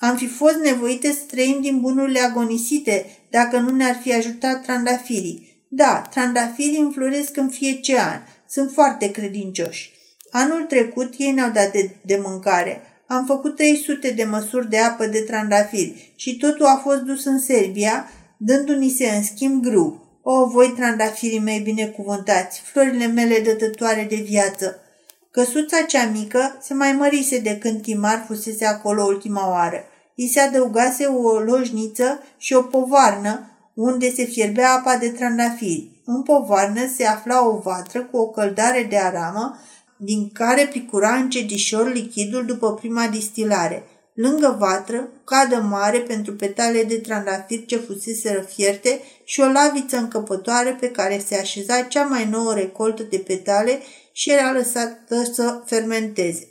Am 0.00 0.16
fi 0.16 0.26
fost 0.26 0.56
nevoite 0.56 1.12
să 1.12 1.20
trăim 1.26 1.60
din 1.60 1.80
bunurile 1.80 2.20
agonisite 2.20 3.06
dacă 3.30 3.58
nu 3.58 3.76
ne-ar 3.76 3.98
fi 4.02 4.14
ajutat 4.14 4.62
trandafirii. 4.62 5.64
Da, 5.68 6.06
trandafirii 6.10 6.78
înfloresc 6.78 7.36
în 7.36 7.48
fiecare 7.48 8.00
an. 8.00 8.20
Sunt 8.48 8.70
foarte 8.72 9.10
credincioși. 9.10 9.92
Anul 10.30 10.62
trecut 10.62 11.14
ei 11.18 11.30
ne-au 11.32 11.50
dat 11.50 11.72
de, 11.72 11.90
de 12.00 12.20
mâncare. 12.24 12.82
Am 13.06 13.26
făcut 13.26 13.56
300 13.56 14.10
de 14.10 14.24
măsuri 14.24 14.70
de 14.70 14.78
apă 14.78 15.06
de 15.06 15.20
trandafiri 15.20 16.12
și 16.16 16.36
totul 16.36 16.66
a 16.66 16.76
fost 16.76 17.00
dus 17.00 17.24
în 17.24 17.38
Serbia, 17.38 18.10
dându-ni 18.36 18.88
se 18.88 19.06
în 19.06 19.22
schimb 19.22 19.62
grâu. 19.62 20.08
O, 20.22 20.46
voi 20.46 20.72
trandafirii 20.76 21.38
mei 21.38 21.60
binecuvântați, 21.60 22.60
florile 22.60 23.06
mele 23.06 23.40
dătătoare 23.40 24.06
de 24.10 24.16
viață! 24.16 24.80
Căsuța 25.30 25.82
cea 25.82 26.06
mică 26.06 26.58
se 26.60 26.74
mai 26.74 26.92
mărise 26.92 27.38
de 27.38 27.58
când 27.58 27.82
Timar 27.82 28.24
fusese 28.26 28.64
acolo 28.64 29.04
ultima 29.04 29.50
oară. 29.50 29.84
I 30.22 30.28
se 30.28 30.40
adăugase 30.40 31.04
o 31.04 31.38
lojniță 31.38 32.22
și 32.36 32.52
o 32.54 32.62
povarnă 32.62 33.50
unde 33.74 34.10
se 34.10 34.24
fierbea 34.24 34.72
apa 34.72 34.96
de 34.96 35.08
trandafiri. 35.08 36.02
În 36.04 36.22
povarnă 36.22 36.80
se 36.96 37.04
afla 37.04 37.46
o 37.46 37.58
vatră 37.58 38.02
cu 38.02 38.16
o 38.16 38.28
căldare 38.28 38.86
de 38.90 38.96
aramă 38.96 39.58
din 39.96 40.30
care 40.32 40.66
picura 40.66 41.14
încetișor 41.14 41.92
lichidul 41.92 42.44
după 42.44 42.74
prima 42.74 43.06
distilare. 43.06 43.84
Lângă 44.14 44.56
vatră, 44.58 45.08
cadă 45.24 45.56
mare 45.56 45.98
pentru 45.98 46.32
petale 46.32 46.84
de 46.84 46.96
trandafir 46.96 47.66
ce 47.66 47.76
fusese 47.76 48.34
răfierte 48.34 49.00
și 49.24 49.40
o 49.40 49.46
laviță 49.46 49.96
încăpătoare 49.96 50.76
pe 50.80 50.90
care 50.90 51.22
se 51.26 51.36
așeza 51.36 51.82
cea 51.82 52.02
mai 52.02 52.28
nouă 52.28 52.54
recoltă 52.54 53.02
de 53.02 53.18
petale 53.18 53.78
și 54.12 54.30
era 54.30 54.52
lăsată 54.52 55.24
să 55.32 55.62
fermenteze. 55.64 56.48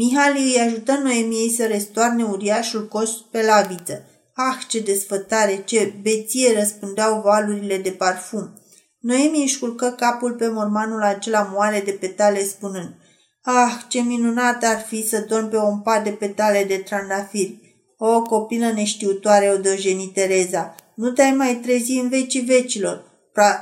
Mihali 0.00 0.42
îi 0.42 0.60
ajută 0.60 0.92
Noemiei 1.02 1.50
să 1.50 1.66
restoarne 1.66 2.24
uriașul 2.24 2.88
coș 2.88 3.10
pe 3.30 3.42
laviță. 3.42 4.04
Ah, 4.34 4.58
ce 4.68 4.80
desfătare, 4.80 5.62
ce 5.64 5.94
beție 6.02 6.58
răspândeau 6.58 7.20
valurile 7.20 7.76
de 7.76 7.90
parfum. 7.90 8.52
Noemi 9.00 9.42
își 9.42 9.58
culcă 9.58 9.94
capul 9.96 10.32
pe 10.32 10.48
mormanul 10.48 11.02
acela 11.02 11.50
moale 11.52 11.80
de 11.80 11.90
petale 11.90 12.44
spunând 12.44 12.94
Ah, 13.42 13.72
ce 13.88 14.00
minunat 14.00 14.64
ar 14.64 14.80
fi 14.86 15.08
să 15.08 15.24
dorm 15.28 15.48
pe 15.48 15.56
un 15.56 15.80
pat 15.80 16.04
de 16.04 16.10
petale 16.10 16.64
de 16.64 16.76
trandafiri. 16.76 17.84
O, 17.96 18.22
copilă 18.22 18.72
neștiutoare, 18.72 19.50
o 19.50 19.56
dojeni 19.56 20.10
Tereza, 20.14 20.74
nu 20.94 21.10
te-ai 21.10 21.32
mai 21.32 21.54
trezi 21.54 21.92
în 21.92 22.08
vecii 22.08 22.40
vecilor. 22.40 23.04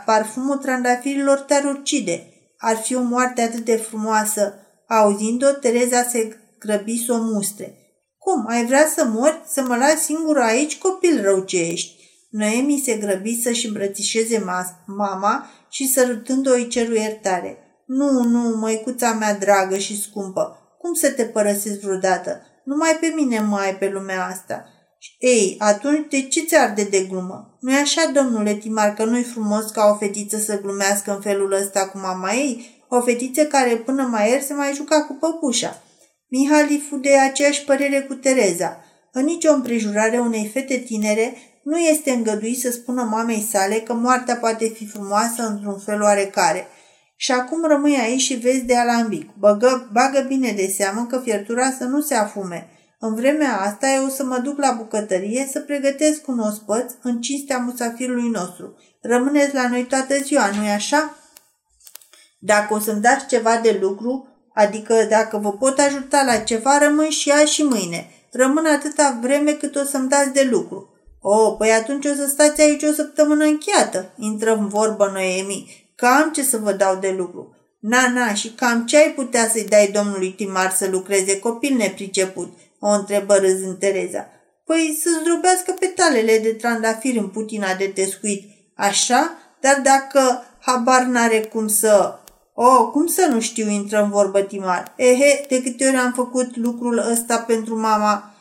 Parfumul 0.07 0.57
trandafirilor 0.57 1.38
te-ar 1.38 1.64
ucide. 1.64 2.27
Ar 2.59 2.77
fi 2.77 2.94
o 2.94 3.03
moarte 3.03 3.40
atât 3.40 3.64
de 3.64 3.77
frumoasă. 3.77 4.61
Auzind-o, 4.88 5.46
Tereza 5.46 6.03
se 6.03 6.37
grăbi 6.59 7.05
să 7.05 7.12
o 7.12 7.16
mustre. 7.16 7.79
Cum, 8.18 8.46
ai 8.49 8.66
vrea 8.66 8.87
să 8.94 9.05
mori? 9.05 9.42
Să 9.46 9.62
mă 9.62 9.77
lași 9.77 9.96
singură 9.96 10.42
aici, 10.42 10.79
copil 10.79 11.22
rău 11.22 11.40
ce 11.40 11.61
ești? 11.61 12.05
Noemi 12.31 12.83
se 12.85 12.96
grăbi 12.96 13.42
să-și 13.42 13.66
îmbrățișeze 13.66 14.44
mama 14.87 15.51
și 15.70 15.88
sărutând-o 15.88 16.53
îi 16.53 16.68
ceru 16.68 16.94
iertare. 16.94 17.59
Nu, 17.87 18.22
nu, 18.22 18.57
măicuța 18.57 19.12
mea 19.12 19.35
dragă 19.35 19.77
și 19.77 20.01
scumpă, 20.01 20.59
cum 20.79 20.94
să 20.94 21.11
te 21.11 21.25
părăsesc 21.25 21.81
vreodată? 21.81 22.40
Numai 22.64 22.96
pe 23.01 23.12
mine 23.16 23.40
mă 23.40 23.57
ai 23.57 23.77
pe 23.77 23.88
lumea 23.88 24.27
asta. 24.27 24.64
Ei, 25.18 25.57
atunci 25.59 26.11
de 26.11 26.22
ce 26.22 26.40
ți 26.40 26.57
arde 26.57 26.85
de 26.85 27.01
glumă? 27.01 27.57
nu 27.66 27.72
e 27.72 27.81
așa, 27.81 28.11
domnule 28.14 28.55
Timar, 28.55 28.94
că 28.94 29.05
nu-i 29.05 29.22
frumos 29.22 29.70
ca 29.70 29.90
o 29.92 29.96
fetiță 29.96 30.38
să 30.38 30.61
glumească 30.61 31.14
în 31.14 31.20
felul 31.20 31.53
ăsta 31.53 31.88
cu 31.88 31.99
mama 31.99 32.33
ei? 32.33 32.76
O 32.88 33.01
fetiță 33.01 33.44
care 33.44 33.77
până 33.77 34.03
mai 34.03 34.31
ieri 34.31 34.42
se 34.42 34.55
mai 34.55 34.75
juca 34.75 35.03
cu 35.03 35.12
păpușa. 35.12 35.83
Mihali 36.29 36.85
fu 36.88 36.96
de 36.96 37.16
aceeași 37.16 37.64
părere 37.64 38.01
cu 38.01 38.14
Tereza. 38.14 38.81
În 39.12 39.25
nicio 39.25 39.53
împrejurare 39.53 40.18
unei 40.18 40.51
fete 40.53 40.77
tinere 40.77 41.37
nu 41.62 41.79
este 41.79 42.11
îngăduit 42.11 42.59
să 42.59 42.70
spună 42.70 43.03
mamei 43.03 43.46
sale 43.51 43.75
că 43.75 43.92
moartea 43.92 44.37
poate 44.37 44.68
fi 44.68 44.87
frumoasă 44.87 45.42
într-un 45.42 45.79
fel 45.79 46.03
oarecare. 46.03 46.66
Și 47.16 47.33
acum 47.33 47.64
rămâi 47.64 47.96
aici 47.96 48.20
și 48.20 48.35
vezi 48.35 48.62
de 48.62 48.77
alambic. 48.77 49.31
Băgă, 49.38 49.88
bagă 49.92 50.25
bine 50.29 50.53
de 50.57 50.66
seamă 50.66 51.07
că 51.11 51.18
fiertura 51.18 51.70
să 51.79 51.85
nu 51.85 52.01
se 52.01 52.14
afume. 52.14 52.68
În 52.99 53.14
vremea 53.14 53.61
asta 53.61 53.87
eu 53.90 54.05
o 54.05 54.09
să 54.09 54.25
mă 54.25 54.38
duc 54.38 54.59
la 54.59 54.70
bucătărie 54.72 55.49
să 55.53 55.61
pregătesc 55.61 56.29
un 56.29 56.38
ospăț 56.38 56.92
în 57.03 57.20
cinstea 57.20 57.59
musafirului 57.59 58.29
nostru. 58.29 58.77
Rămâneți 59.03 59.55
la 59.55 59.68
noi 59.68 59.85
toată 59.85 60.16
ziua, 60.16 60.51
nu-i 60.57 60.70
așa? 60.70 61.16
Dacă 62.47 62.75
o 62.75 62.79
să-mi 62.79 63.01
dați 63.01 63.27
ceva 63.27 63.57
de 63.63 63.79
lucru, 63.81 64.29
adică 64.55 65.07
dacă 65.09 65.39
vă 65.39 65.53
pot 65.53 65.79
ajuta 65.79 66.23
la 66.27 66.37
ceva, 66.37 66.79
rămân 66.79 67.09
și 67.09 67.29
ea 67.29 67.45
și 67.45 67.63
mâine. 67.63 68.11
Rămân 68.33 68.67
atâta 68.67 69.19
vreme 69.23 69.53
cât 69.53 69.77
o 69.77 69.85
să-mi 69.85 70.09
dați 70.09 70.33
de 70.33 70.49
lucru. 70.51 70.91
O, 71.21 71.51
păi 71.51 71.71
atunci 71.71 72.05
o 72.05 72.15
să 72.15 72.27
stați 72.27 72.61
aici 72.61 72.83
o 72.83 72.93
săptămână 72.93 73.45
încheiată, 73.45 74.13
intră 74.17 74.55
în 74.55 74.69
vorbă 74.69 75.11
Noemi. 75.13 75.91
Cam 75.95 76.31
ce 76.33 76.43
să 76.43 76.57
vă 76.57 76.73
dau 76.73 76.97
de 76.97 77.15
lucru. 77.19 77.57
Na, 77.81 78.11
na, 78.11 78.35
și 78.35 78.51
cam 78.51 78.87
ce 78.87 78.97
ai 78.97 79.13
putea 79.17 79.49
să-i 79.49 79.67
dai 79.69 79.91
domnului 79.95 80.33
Timar 80.33 80.71
să 80.71 80.89
lucreze 80.91 81.39
copil 81.39 81.77
nepriceput? 81.77 82.59
O 82.81 82.89
întrebă 82.89 83.35
râzând 83.35 83.79
Tereza. 83.79 84.29
Păi 84.65 84.99
să 85.03 85.09
zdrobească 85.21 85.75
petalele 85.79 86.39
de 86.39 86.53
trandafir 86.53 87.17
în 87.17 87.29
putina 87.29 87.75
de 87.75 87.85
tescuit. 87.85 88.45
Așa? 88.75 89.39
Dar 89.61 89.81
dacă 89.83 90.45
habar 90.61 91.03
n-are 91.03 91.41
cum 91.41 91.69
să... 91.69 92.21
Oh, 92.59 92.88
cum 92.92 93.07
să 93.07 93.29
nu 93.31 93.40
știu, 93.40 93.71
intră 93.71 94.03
în 94.03 94.11
vorbă 94.11 94.40
Timar. 94.40 94.92
Ehe, 94.97 95.47
de 95.49 95.62
câte 95.62 95.87
ori 95.87 95.97
am 95.97 96.12
făcut 96.12 96.57
lucrul 96.57 96.99
ăsta 97.11 97.38
pentru 97.38 97.81
mama... 97.81 98.35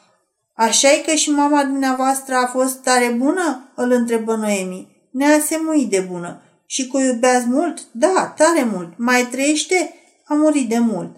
așa 0.54 0.92
e 0.92 1.04
că 1.06 1.12
și 1.12 1.30
mama 1.30 1.64
dumneavoastră 1.64 2.36
a 2.36 2.46
fost 2.48 2.82
tare 2.82 3.16
bună? 3.18 3.72
Îl 3.76 3.92
întrebă 3.92 4.36
Noemi. 4.36 5.10
Neasemuit 5.12 5.90
de 5.90 6.08
bună. 6.12 6.42
Și 6.66 6.88
că 6.88 6.98
o 6.98 7.00
iubeați 7.00 7.48
mult? 7.48 7.80
Da, 7.92 8.34
tare 8.38 8.68
mult. 8.74 8.98
Mai 8.98 9.28
trăiește? 9.32 9.94
A 10.26 10.34
murit 10.34 10.70
de 10.70 10.80
mult. 10.80 11.16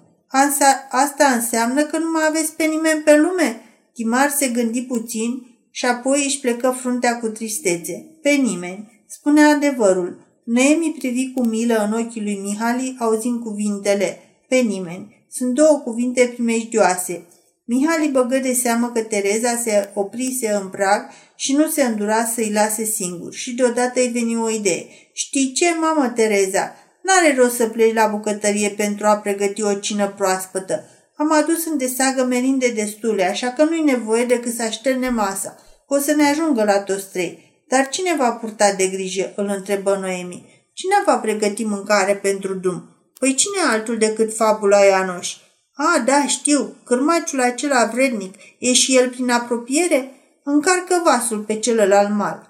Asta 0.89 1.25
înseamnă 1.35 1.83
că 1.83 1.97
nu 1.97 2.11
mai 2.11 2.23
aveți 2.27 2.55
pe 2.55 2.63
nimeni 2.63 3.01
pe 3.01 3.17
lume? 3.17 3.61
Timar 3.93 4.29
se 4.29 4.47
gândi 4.47 4.81
puțin 4.81 5.31
și 5.71 5.85
apoi 5.85 6.23
își 6.25 6.39
plecă 6.39 6.75
fruntea 6.79 7.19
cu 7.19 7.27
tristețe. 7.27 8.17
Pe 8.21 8.29
nimeni. 8.29 9.03
Spune 9.07 9.43
adevărul. 9.43 10.26
Noemi 10.47 10.95
privi 10.97 11.31
cu 11.33 11.45
milă 11.45 11.83
în 11.83 11.93
ochii 11.93 12.21
lui 12.21 12.39
Mihali, 12.43 12.95
auzind 12.99 13.43
cuvintele. 13.43 14.19
Pe 14.47 14.55
nimeni. 14.55 15.25
Sunt 15.31 15.53
două 15.53 15.81
cuvinte 15.83 16.31
primejdioase. 16.33 17.25
Mihali 17.65 18.07
băgă 18.07 18.37
de 18.37 18.53
seamă 18.53 18.91
că 18.93 19.01
Tereza 19.01 19.55
se 19.55 19.89
oprise 19.93 20.49
în 20.61 20.67
prag 20.67 21.09
și 21.35 21.53
nu 21.53 21.67
se 21.67 21.83
îndura 21.83 22.25
să-i 22.25 22.51
lase 22.51 22.83
singur. 22.83 23.33
Și 23.33 23.55
deodată 23.55 23.99
îi 23.99 24.07
veni 24.07 24.37
o 24.37 24.49
idee. 24.49 24.85
Știi 25.13 25.51
ce, 25.51 25.65
mamă 25.79 26.09
Tereza? 26.09 26.75
N-are 27.03 27.35
rost 27.37 27.55
să 27.55 27.67
pleci 27.67 27.93
la 27.93 28.07
bucătărie 28.07 28.69
pentru 28.69 29.05
a 29.05 29.17
pregăti 29.17 29.63
o 29.63 29.73
cină 29.73 30.07
proaspătă. 30.07 30.83
Am 31.15 31.31
adus 31.31 31.65
în 31.65 31.77
deseagă 31.77 32.23
merinde 32.23 32.67
destule, 32.69 33.23
așa 33.23 33.47
că 33.47 33.63
nu-i 33.63 33.83
nevoie 33.83 34.25
decât 34.25 34.53
să 34.53 34.63
așterne 34.63 35.09
masa. 35.09 35.57
O 35.87 35.97
să 35.97 36.13
ne 36.13 36.23
ajungă 36.23 36.63
la 36.63 36.79
toți 36.79 37.11
trei. 37.11 37.46
Dar 37.67 37.89
cine 37.89 38.15
va 38.17 38.31
purta 38.31 38.73
de 38.77 38.87
grijă? 38.87 39.33
îl 39.35 39.45
întrebă 39.55 39.97
Noemi. 40.01 40.45
Cine 40.73 40.95
va 41.05 41.17
pregăti 41.17 41.63
mâncare 41.63 42.15
pentru 42.15 42.53
drum? 42.53 42.89
Păi 43.19 43.33
cine 43.33 43.71
altul 43.71 43.97
decât 43.97 44.35
fabula 44.35 44.77
Ianoș? 44.77 45.35
A, 45.73 45.99
da, 46.05 46.27
știu, 46.27 46.75
cârmaciul 46.83 47.41
acela 47.41 47.85
vrednic, 47.85 48.35
e 48.59 48.73
și 48.73 48.97
el 48.97 49.09
prin 49.09 49.29
apropiere? 49.29 50.11
Încarcă 50.43 51.01
vasul 51.05 51.39
pe 51.39 51.59
celălalt 51.59 52.09
mal. 52.15 52.49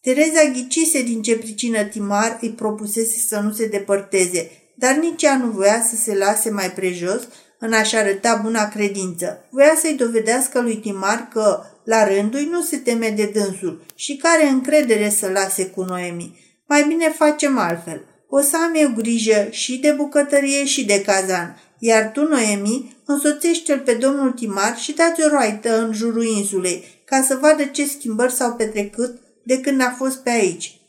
Tereza 0.00 0.44
ghicise 0.52 1.02
din 1.02 1.22
ce 1.22 1.36
pricină 1.36 1.82
Timar 1.82 2.38
îi 2.40 2.50
propusese 2.50 3.18
să 3.28 3.40
nu 3.40 3.52
se 3.52 3.66
depărteze, 3.66 4.50
dar 4.76 4.94
nici 4.94 5.22
ea 5.22 5.36
nu 5.36 5.50
voia 5.50 5.82
să 5.82 5.96
se 5.96 6.14
lase 6.14 6.50
mai 6.50 6.70
prejos 6.70 7.20
în 7.58 7.72
a-și 7.72 7.96
arăta 7.96 8.40
buna 8.42 8.68
credință. 8.68 9.46
Voia 9.50 9.74
să-i 9.80 9.94
dovedească 9.94 10.60
lui 10.60 10.76
Timar 10.76 11.28
că, 11.32 11.62
la 11.88 12.08
rândul 12.08 12.40
nu 12.40 12.62
se 12.62 12.76
teme 12.76 13.10
de 13.10 13.30
dânsul 13.34 13.84
și 13.94 14.16
care 14.16 14.48
încredere 14.48 15.08
să 15.08 15.28
lase 15.28 15.66
cu 15.66 15.82
Noemi. 15.82 16.38
Mai 16.66 16.84
bine 16.88 17.08
facem 17.08 17.58
altfel. 17.58 18.04
O 18.28 18.40
să 18.40 18.56
am 18.56 18.74
eu 18.74 18.92
grijă 18.96 19.48
și 19.50 19.78
de 19.78 19.90
bucătărie 19.90 20.64
și 20.64 20.84
de 20.84 21.02
cazan, 21.02 21.60
iar 21.78 22.10
tu, 22.10 22.28
Noemi, 22.28 22.96
însoțește-l 23.04 23.78
pe 23.78 23.94
domnul 23.94 24.32
Timar 24.32 24.76
și 24.76 24.92
dați 24.92 25.24
o 25.24 25.28
roaită 25.28 25.84
în 25.84 25.92
jurul 25.92 26.24
insulei, 26.24 26.84
ca 27.04 27.22
să 27.22 27.38
vadă 27.40 27.64
ce 27.64 27.86
schimbări 27.86 28.32
s-au 28.32 28.52
petrecut 28.52 29.20
de 29.44 29.60
când 29.60 29.80
a 29.80 29.94
fost 29.96 30.22
pe 30.22 30.30
aici. 30.30 30.80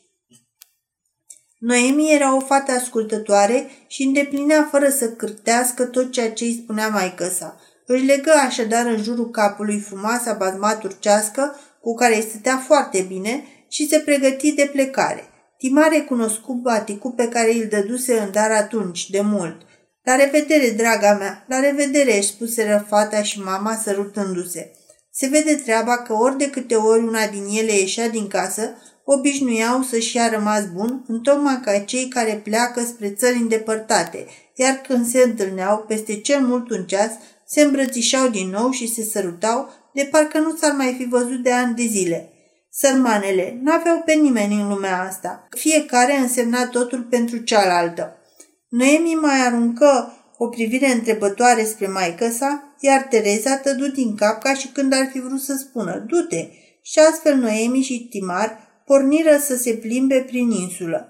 Noemi 1.58 2.12
era 2.12 2.36
o 2.36 2.40
fată 2.40 2.72
ascultătoare 2.72 3.70
și 3.86 4.02
îndeplinea 4.02 4.68
fără 4.70 4.88
să 4.88 5.10
cârtească 5.10 5.84
tot 5.84 6.10
ceea 6.10 6.32
ce 6.32 6.44
îi 6.44 6.60
spunea 6.62 6.88
mai 6.88 7.14
sa. 7.38 7.60
Își 7.92 8.04
legă 8.04 8.32
așadar 8.46 8.86
în 8.86 9.02
jurul 9.02 9.30
capului 9.30 9.78
frumoasa 9.78 10.32
bazma 10.32 10.74
turcească, 10.74 11.56
cu 11.80 11.94
care 11.94 12.16
îi 12.16 12.26
stătea 12.28 12.62
foarte 12.66 13.04
bine, 13.08 13.44
și 13.68 13.88
se 13.88 13.98
pregăti 13.98 14.52
de 14.52 14.68
plecare. 14.72 15.28
Tima 15.58 15.86
recunoscut 15.86 16.54
baticul 16.54 17.10
pe 17.10 17.28
care 17.28 17.54
îl 17.54 17.66
dăduse 17.70 18.18
în 18.18 18.30
dar 18.32 18.50
atunci, 18.50 19.10
de 19.10 19.20
mult. 19.20 19.60
La 20.02 20.16
revedere, 20.16 20.70
draga 20.70 21.16
mea, 21.18 21.44
la 21.48 21.60
revedere, 21.60 22.16
își 22.16 22.28
spuseră 22.28 22.84
fata 22.88 23.22
și 23.22 23.40
mama 23.40 23.74
sărutându-se. 23.74 24.70
Se 25.12 25.26
vede 25.26 25.54
treaba 25.54 25.96
că 25.96 26.12
ori 26.12 26.38
de 26.38 26.50
câte 26.50 26.74
ori 26.74 27.02
una 27.02 27.26
din 27.26 27.44
ele 27.58 27.72
ieșea 27.72 28.08
din 28.08 28.26
casă, 28.26 28.76
obișnuiau 29.04 29.82
să-și 29.82 30.16
ia 30.16 30.28
rămas 30.28 30.64
bun, 30.74 31.04
întocmai 31.06 31.60
ca 31.64 31.78
cei 31.78 32.08
care 32.08 32.40
pleacă 32.44 32.80
spre 32.80 33.10
țări 33.10 33.36
îndepărtate, 33.36 34.26
iar 34.54 34.74
când 34.88 35.06
se 35.06 35.22
întâlneau, 35.22 35.84
peste 35.88 36.20
cel 36.20 36.40
mult 36.40 36.70
un 36.70 36.84
ceas, 36.84 37.12
se 37.52 37.60
îmbrățișau 37.60 38.28
din 38.28 38.48
nou 38.48 38.70
și 38.70 38.92
se 38.92 39.02
sărutau, 39.02 39.68
de 39.94 40.08
parcă 40.10 40.38
nu 40.38 40.56
s-ar 40.56 40.72
mai 40.72 40.94
fi 40.98 41.04
văzut 41.04 41.42
de 41.42 41.52
ani 41.52 41.74
de 41.74 41.82
zile. 41.82 42.32
Sărmanele 42.72 43.60
n-aveau 43.62 44.02
pe 44.04 44.12
nimeni 44.12 44.54
în 44.54 44.68
lumea 44.68 45.02
asta. 45.02 45.48
Fiecare 45.56 46.16
însemna 46.16 46.66
totul 46.66 47.02
pentru 47.02 47.36
cealaltă. 47.36 48.16
Noemi 48.68 49.18
mai 49.20 49.46
aruncă 49.46 50.12
o 50.36 50.46
privire 50.46 50.86
întrebătoare 50.92 51.64
spre 51.64 51.86
maică 51.86 52.28
sa, 52.28 52.76
iar 52.80 53.02
Tereza 53.02 53.56
tădu 53.56 53.86
din 53.86 54.14
cap 54.16 54.42
ca 54.42 54.54
și 54.54 54.68
când 54.68 54.92
ar 54.92 55.08
fi 55.12 55.20
vrut 55.20 55.40
să 55.40 55.54
spună, 55.58 56.04
du-te! 56.06 56.48
Și 56.82 56.98
astfel 57.10 57.36
Noemi 57.36 57.82
și 57.82 58.06
Timar 58.10 58.58
porniră 58.86 59.36
să 59.40 59.56
se 59.56 59.72
plimbe 59.72 60.24
prin 60.26 60.50
insulă. 60.50 61.08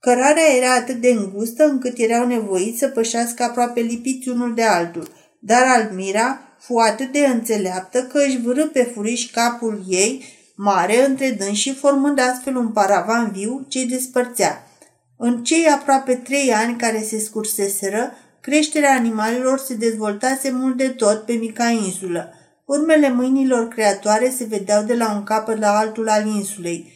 Cărarea 0.00 0.56
era 0.56 0.74
atât 0.74 1.00
de 1.00 1.08
îngustă 1.08 1.64
încât 1.64 1.98
erau 1.98 2.26
nevoiți 2.26 2.78
să 2.78 2.88
pășească 2.88 3.42
aproape 3.42 3.80
lipiți 3.80 4.28
unul 4.28 4.54
de 4.54 4.62
altul, 4.62 5.08
dar 5.40 5.62
Almira 5.66 6.40
fu 6.58 6.76
atât 6.76 7.12
de 7.12 7.18
înțeleaptă 7.18 8.02
că 8.02 8.18
își 8.26 8.40
vârâ 8.40 8.66
pe 8.66 8.90
furiș 8.94 9.30
capul 9.30 9.84
ei 9.88 10.24
mare 10.62 11.06
între 11.06 11.30
dânsii, 11.30 11.74
formând 11.74 12.18
astfel 12.18 12.56
un 12.56 12.68
paravan 12.68 13.30
viu 13.30 13.66
ce-i 13.68 13.86
despărțea. 13.86 14.66
În 15.16 15.44
cei 15.44 15.66
aproape 15.66 16.14
trei 16.14 16.52
ani 16.52 16.76
care 16.76 17.02
se 17.02 17.18
scurseseră, 17.18 18.12
creșterea 18.40 18.94
animalelor 18.94 19.58
se 19.58 19.74
dezvoltase 19.74 20.50
mult 20.50 20.76
de 20.76 20.88
tot 20.88 21.24
pe 21.24 21.32
mica 21.32 21.68
insulă. 21.68 22.34
Urmele 22.64 23.10
mâinilor 23.10 23.68
creatoare 23.68 24.30
se 24.36 24.44
vedeau 24.44 24.82
de 24.82 24.94
la 24.94 25.12
un 25.12 25.22
capăt 25.22 25.58
la 25.58 25.78
altul 25.78 26.08
al 26.08 26.26
insulei. 26.26 26.92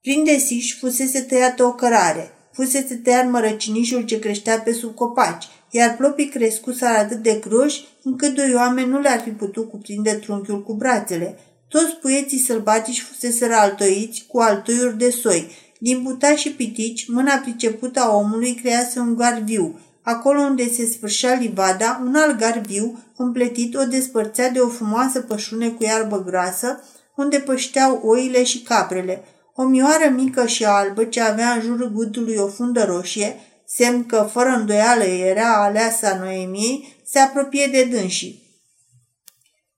Prin 0.00 0.24
desiș 0.24 0.78
fusese 0.78 1.20
tăiată 1.20 1.64
o 1.64 1.72
cărare, 1.72 2.32
fusese 2.58 2.94
tăiat 2.94 3.30
mărăcinișul 3.30 4.02
ce 4.02 4.18
creștea 4.18 4.58
pe 4.58 4.72
sub 4.72 4.94
copaci, 4.94 5.48
iar 5.70 5.96
plopii 5.96 6.28
crescuseră 6.28 6.98
atât 6.98 7.22
de 7.22 7.40
groși 7.46 7.84
încât 8.02 8.34
doi 8.34 8.52
oameni 8.54 8.90
nu 8.90 9.00
le-ar 9.00 9.20
fi 9.20 9.30
putut 9.30 9.70
cuprinde 9.70 10.10
trunchiul 10.10 10.62
cu 10.62 10.72
brațele. 10.74 11.38
Toți 11.68 11.96
puieții 11.96 12.38
sălbatici 12.38 13.00
fusese 13.00 13.52
altoiți 13.52 14.24
cu 14.28 14.38
altoiuri 14.38 14.98
de 14.98 15.10
soi. 15.10 15.50
Din 15.78 16.02
buta 16.02 16.34
și 16.34 16.50
pitici, 16.50 17.08
mâna 17.08 17.34
pricepută 17.34 18.00
a 18.00 18.16
omului 18.16 18.54
crease 18.54 18.98
un 18.98 19.16
gar 19.16 19.42
viu. 19.44 19.80
Acolo 20.02 20.40
unde 20.40 20.68
se 20.68 20.86
sfârșea 20.86 21.34
livada, 21.34 22.02
un 22.06 22.14
alt 22.14 22.38
gar 22.38 22.58
viu, 22.58 22.98
împletit, 23.16 23.74
o 23.74 23.84
despărțea 23.84 24.50
de 24.50 24.58
o 24.58 24.68
frumoasă 24.68 25.20
pășune 25.20 25.68
cu 25.68 25.82
iarbă 25.82 26.24
grasă, 26.26 26.82
unde 27.16 27.38
pășteau 27.38 28.00
oile 28.04 28.44
și 28.44 28.62
caprele. 28.62 29.24
O 29.60 29.64
mioară 29.64 30.08
mică 30.14 30.46
și 30.46 30.64
albă, 30.64 31.04
ce 31.04 31.20
avea 31.20 31.50
în 31.50 31.60
jurul 31.60 31.92
gâtului 31.94 32.36
o 32.36 32.46
fundă 32.46 32.84
roșie, 32.84 33.36
semn 33.66 34.06
că 34.06 34.28
fără 34.32 34.48
îndoială 34.48 35.04
era 35.04 35.64
aleasa 35.64 36.18
Noemiei, 36.18 36.96
se 37.04 37.18
apropie 37.18 37.66
de 37.66 37.84
dânsii. 37.84 38.42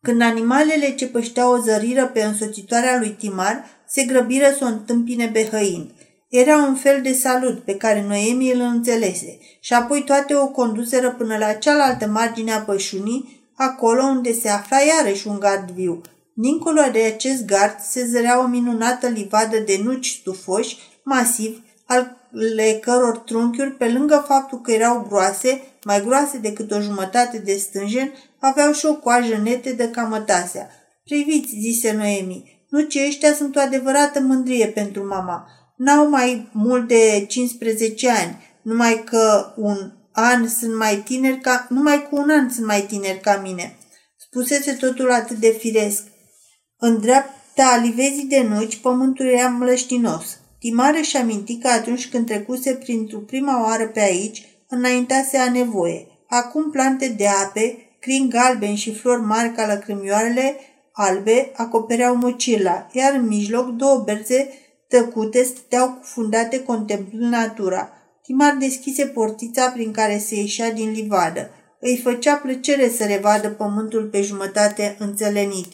Când 0.00 0.22
animalele 0.22 0.94
ce 0.94 1.06
pășteau 1.06 1.52
o 1.52 1.58
zăriră 1.58 2.06
pe 2.06 2.22
însoțitoarea 2.22 2.98
lui 2.98 3.10
Timar, 3.10 3.64
se 3.88 4.04
grăbiră 4.04 4.54
să 4.58 4.64
o 4.64 4.66
întâmpine 4.66 5.26
behăind. 5.26 5.90
Era 6.28 6.56
un 6.56 6.74
fel 6.74 7.02
de 7.02 7.12
salut 7.12 7.64
pe 7.64 7.76
care 7.76 8.04
Noemi 8.08 8.52
îl 8.52 8.60
înțelese 8.60 9.38
și 9.60 9.72
apoi 9.72 10.02
toate 10.04 10.34
o 10.34 10.48
conduseră 10.48 11.10
până 11.10 11.36
la 11.36 11.52
cealaltă 11.52 12.06
margine 12.06 12.52
a 12.52 12.60
pășunii, 12.60 13.50
acolo 13.56 14.02
unde 14.02 14.32
se 14.32 14.48
afla 14.48 14.78
iarăși 14.78 15.28
un 15.28 15.38
gard 15.38 15.70
viu. 15.70 16.00
Dincolo 16.34 16.80
de 16.92 17.02
acest 17.02 17.44
gard 17.44 17.80
se 17.80 18.06
zărea 18.06 18.42
o 18.42 18.46
minunată 18.46 19.06
livadă 19.06 19.58
de 19.58 19.80
nuci 19.82 20.18
stufoși, 20.20 20.76
masiv, 21.04 21.62
ale 21.86 22.78
căror 22.80 23.18
trunchiuri, 23.18 23.76
pe 23.76 23.88
lângă 23.88 24.24
faptul 24.26 24.60
că 24.60 24.72
erau 24.72 25.06
groase, 25.08 25.62
mai 25.84 26.02
groase 26.04 26.38
decât 26.38 26.70
o 26.70 26.80
jumătate 26.80 27.38
de 27.38 27.54
stânjen, 27.54 28.12
aveau 28.38 28.72
și 28.72 28.86
o 28.86 28.94
coajă 28.94 29.36
nete 29.36 29.72
de 29.72 29.90
camătasea. 29.90 30.70
Priviți, 31.04 31.54
zise 31.60 31.92
Noemi, 31.92 32.66
nucii 32.68 33.06
ăștia 33.06 33.34
sunt 33.34 33.56
o 33.56 33.60
adevărată 33.60 34.20
mândrie 34.20 34.66
pentru 34.66 35.06
mama. 35.06 35.46
N-au 35.76 36.08
mai 36.08 36.48
mult 36.52 36.88
de 36.88 37.24
15 37.28 38.10
ani, 38.10 38.38
numai 38.62 39.02
că 39.04 39.54
un 39.56 39.92
an 40.12 40.48
sunt 40.48 40.76
mai 40.76 40.96
tineri 40.96 41.40
ca, 41.40 41.66
numai 41.68 42.08
cu 42.10 42.16
un 42.16 42.30
an 42.30 42.50
sunt 42.50 42.66
mai 42.66 42.80
tineri 42.80 43.20
ca 43.20 43.40
mine. 43.42 43.76
Spusese 44.16 44.72
totul 44.72 45.12
atât 45.12 45.36
de 45.36 45.56
firesc. 45.58 46.02
În 46.82 47.00
dreapta 47.00 47.80
livezii 47.82 48.24
de 48.28 48.46
nuci, 48.48 48.76
pământul 48.76 49.26
era 49.26 49.48
mlăștinos. 49.48 50.38
Timare 50.58 51.00
și 51.00 51.16
aminti 51.16 51.58
că 51.58 51.68
atunci 51.68 52.08
când 52.08 52.26
trecuse 52.26 52.74
printr-o 52.74 53.18
prima 53.18 53.62
oară 53.64 53.86
pe 53.86 54.00
aici, 54.00 54.46
înaintase 54.68 55.36
a 55.36 55.50
nevoie. 55.50 56.06
Acum 56.28 56.70
plante 56.70 57.08
de 57.08 57.26
ape, 57.26 57.76
crin 57.98 58.28
galben 58.28 58.74
și 58.74 58.94
flori 58.94 59.22
mari 59.22 59.52
ca 59.52 59.66
lăcrâmioarele 59.66 60.56
albe 60.92 61.50
acopereau 61.56 62.16
măcila, 62.16 62.86
iar 62.92 63.14
în 63.14 63.26
mijloc 63.26 63.68
două 63.68 64.02
berze 64.04 64.48
tăcute 64.88 65.42
stăteau 65.42 65.90
cufundate 65.90 66.62
contemplând 66.62 67.32
natura. 67.32 67.92
Timar 68.22 68.56
deschise 68.58 69.04
portița 69.04 69.68
prin 69.68 69.92
care 69.92 70.18
se 70.18 70.34
ieșea 70.34 70.72
din 70.72 70.90
livadă. 70.90 71.50
Îi 71.80 72.00
făcea 72.02 72.34
plăcere 72.34 72.88
să 72.88 73.04
revadă 73.04 73.48
pământul 73.48 74.04
pe 74.04 74.22
jumătate 74.22 74.96
înțelenit. 74.98 75.66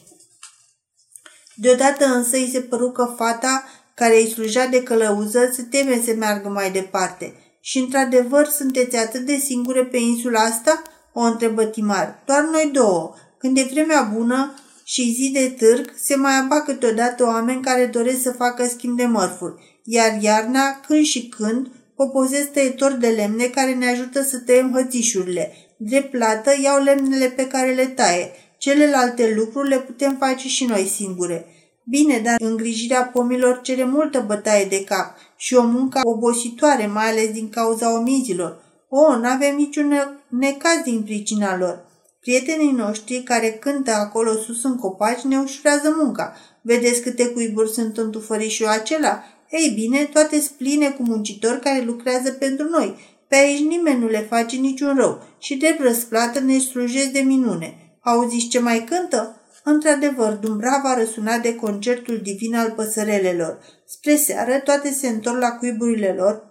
Deodată 1.56 2.04
însă 2.04 2.36
îi 2.36 2.50
se 2.52 2.60
păru 2.60 2.90
că 2.90 3.14
fata 3.16 3.64
care 3.94 4.16
îi 4.16 4.30
slujea 4.30 4.66
de 4.66 4.82
călăuză 4.82 5.50
se 5.52 5.62
teme 5.62 6.02
să 6.04 6.14
meargă 6.18 6.48
mai 6.48 6.70
departe. 6.70 7.34
Și 7.60 7.78
într-adevăr 7.78 8.46
sunteți 8.46 8.96
atât 8.96 9.20
de 9.20 9.36
singure 9.36 9.84
pe 9.84 9.96
insula 9.96 10.40
asta?" 10.40 10.82
o 11.18 11.20
întrebă 11.20 11.64
Timar. 11.64 12.22
Doar 12.26 12.42
noi 12.52 12.70
două. 12.72 13.14
Când 13.38 13.58
e 13.58 13.68
vremea 13.70 14.10
bună 14.14 14.54
și 14.84 15.14
zi 15.14 15.30
de 15.32 15.54
târg, 15.58 15.92
se 16.02 16.16
mai 16.16 16.38
abacă 16.38 16.72
câteodată 16.72 17.24
oameni 17.24 17.62
care 17.62 17.86
doresc 17.86 18.22
să 18.22 18.32
facă 18.32 18.66
schimb 18.66 18.96
de 18.96 19.04
mărfuri, 19.04 19.80
iar 19.84 20.18
iarna, 20.20 20.80
când 20.86 21.04
și 21.04 21.28
când, 21.28 21.70
popozesc 21.96 22.50
tăietori 22.50 23.00
de 23.00 23.08
lemne 23.08 23.44
care 23.44 23.74
ne 23.74 23.90
ajută 23.90 24.22
să 24.22 24.38
tăiem 24.38 24.72
hățișurile. 24.74 25.52
Drept 25.76 26.10
plată, 26.10 26.50
iau 26.62 26.82
lemnele 26.82 27.26
pe 27.26 27.46
care 27.46 27.72
le 27.72 27.86
taie. 27.86 28.30
Celelalte 28.66 29.34
lucruri 29.36 29.68
le 29.68 29.78
putem 29.78 30.16
face 30.18 30.48
și 30.48 30.64
noi 30.64 30.86
singure. 30.94 31.46
Bine, 31.84 32.18
dar 32.18 32.34
îngrijirea 32.38 33.02
pomilor 33.02 33.60
cere 33.62 33.84
multă 33.84 34.24
bătaie 34.26 34.64
de 34.64 34.84
cap 34.84 35.16
și 35.36 35.54
o 35.54 35.62
muncă 35.62 36.00
obositoare, 36.02 36.86
mai 36.86 37.10
ales 37.10 37.30
din 37.30 37.48
cauza 37.48 37.98
omizilor. 37.98 38.62
O, 38.88 39.16
n-avem 39.16 39.56
niciun 39.56 39.94
necaz 40.28 40.82
din 40.84 41.02
pricina 41.02 41.56
lor. 41.56 41.84
Prietenii 42.20 42.72
noștri 42.72 43.22
care 43.22 43.50
cântă 43.50 43.90
acolo 43.90 44.32
sus 44.32 44.64
în 44.64 44.76
copaci 44.76 45.20
ne 45.20 45.38
ușurează 45.38 45.94
munca. 46.02 46.36
Vedeți 46.62 47.02
câte 47.02 47.26
cuiburi 47.26 47.70
sunt 47.70 47.96
în 47.96 48.10
tufărișul 48.10 48.66
acela? 48.66 49.22
Ei 49.50 49.72
bine, 49.74 50.04
toate 50.04 50.40
spline 50.40 50.90
cu 50.90 51.02
muncitori 51.02 51.60
care 51.60 51.82
lucrează 51.82 52.30
pentru 52.30 52.68
noi. 52.68 52.96
Pe 53.28 53.36
aici 53.36 53.60
nimeni 53.60 54.00
nu 54.00 54.08
le 54.08 54.26
face 54.30 54.56
niciun 54.56 54.96
rău 54.96 55.22
și 55.38 55.56
de 55.56 55.76
răsplată 55.80 56.40
ne 56.40 56.58
slujesc 56.58 57.08
de 57.08 57.20
minune. 57.20 57.80
Auziți 58.06 58.46
ce 58.46 58.58
mai 58.58 58.84
cântă? 58.84 59.40
Într-adevăr, 59.64 60.32
Dumbrava 60.32 60.94
răsuna 60.98 61.38
de 61.38 61.54
concertul 61.54 62.20
divin 62.22 62.54
al 62.54 62.70
păsărelelor. 62.70 63.58
Spre 63.86 64.16
seară, 64.16 64.58
toate 64.58 64.92
se 64.92 65.08
întorc 65.08 65.40
la 65.40 65.50
cuiburile 65.50 66.14
lor 66.18 66.42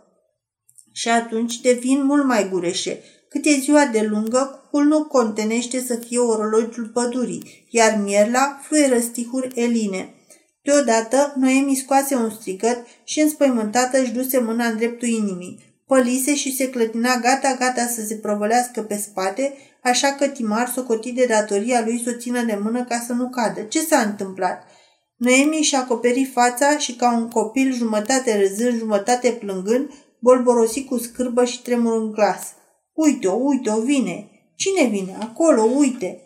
și 0.92 1.10
atunci 1.10 1.62
devin 1.62 2.06
mult 2.06 2.26
mai 2.26 2.50
gureșe. 2.50 3.00
Cât 3.30 3.46
e 3.46 3.50
ziua 3.50 3.86
de 3.86 4.02
lungă, 4.02 4.60
cucul 4.62 4.86
nu 4.86 5.04
contenește 5.04 5.80
să 5.80 5.96
fie 5.96 6.20
orologiul 6.20 6.88
pădurii, 6.94 7.68
iar 7.70 8.00
mierla 8.04 8.60
fluieră 8.62 9.00
stihuri 9.00 9.62
eline. 9.62 10.14
Deodată, 10.62 11.34
Noemi 11.36 11.76
scoase 11.76 12.16
un 12.16 12.30
strigăt 12.30 12.86
și 13.04 13.20
înspăimântată 13.20 14.00
își 14.00 14.12
duse 14.12 14.40
mâna 14.40 14.66
în 14.66 14.78
dreptul 14.78 15.08
inimii. 15.08 15.76
Pălise 15.88 16.36
și 16.36 16.56
se 16.56 16.70
clătina 16.70 17.18
gata-gata 17.18 17.88
să 17.88 18.02
se 18.06 18.16
provălească 18.16 18.82
pe 18.82 18.96
spate, 18.98 19.54
așa 19.86 20.12
că 20.12 20.28
Timar 20.28 20.68
socoti 20.68 21.12
de 21.12 21.26
datoria 21.26 21.82
lui 21.86 22.02
să 22.04 22.12
o 22.16 22.20
țină 22.20 22.44
de 22.44 22.60
mână 22.62 22.84
ca 22.84 23.04
să 23.08 23.14
nu 23.14 23.30
cadă. 23.30 23.62
Ce 23.62 23.82
s-a 23.82 23.98
întâmplat? 23.98 24.64
Noemi 25.16 25.56
și 25.56 25.76
acoperi 25.76 26.32
fața 26.34 26.78
și 26.78 26.96
ca 26.96 27.16
un 27.18 27.28
copil 27.28 27.74
jumătate 27.74 28.40
râzând, 28.40 28.78
jumătate 28.78 29.30
plângând, 29.30 29.90
bolborosi 30.20 30.84
cu 30.84 30.98
scârbă 30.98 31.46
și 31.46 31.62
tremur 31.62 31.94
în 31.94 32.12
glas. 32.12 32.54
Uite-o, 32.94 33.34
uite-o, 33.34 33.82
vine! 33.82 34.30
Cine 34.56 34.88
vine? 34.88 35.18
Acolo, 35.20 35.62
uite! 35.62 36.22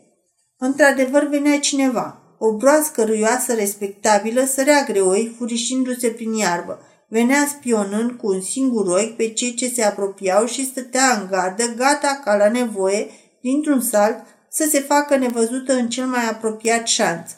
Într-adevăr 0.58 1.28
venea 1.28 1.60
cineva. 1.60 2.36
O 2.38 2.56
broască 2.56 3.04
râioasă 3.04 3.54
respectabilă 3.54 4.46
sărea 4.46 4.84
greoi, 4.84 5.36
furișindu-se 5.38 6.10
prin 6.10 6.34
iarbă. 6.34 6.80
Venea 7.08 7.48
spionând 7.48 8.12
cu 8.12 8.28
un 8.28 8.42
singur 8.42 8.88
ochi 8.88 9.16
pe 9.16 9.30
cei 9.30 9.54
ce 9.54 9.70
se 9.70 9.84
apropiau 9.84 10.46
și 10.46 10.66
stătea 10.66 11.20
în 11.22 11.28
gardă, 11.30 11.64
gata 11.78 12.22
ca 12.24 12.36
la 12.36 12.50
nevoie, 12.50 13.08
dintr-un 13.42 13.82
salt, 13.82 14.26
să 14.50 14.68
se 14.72 14.80
facă 14.80 15.16
nevăzută 15.16 15.74
în 15.74 15.90
cel 15.90 16.06
mai 16.06 16.30
apropiat 16.30 16.88
șanț. 16.88 17.32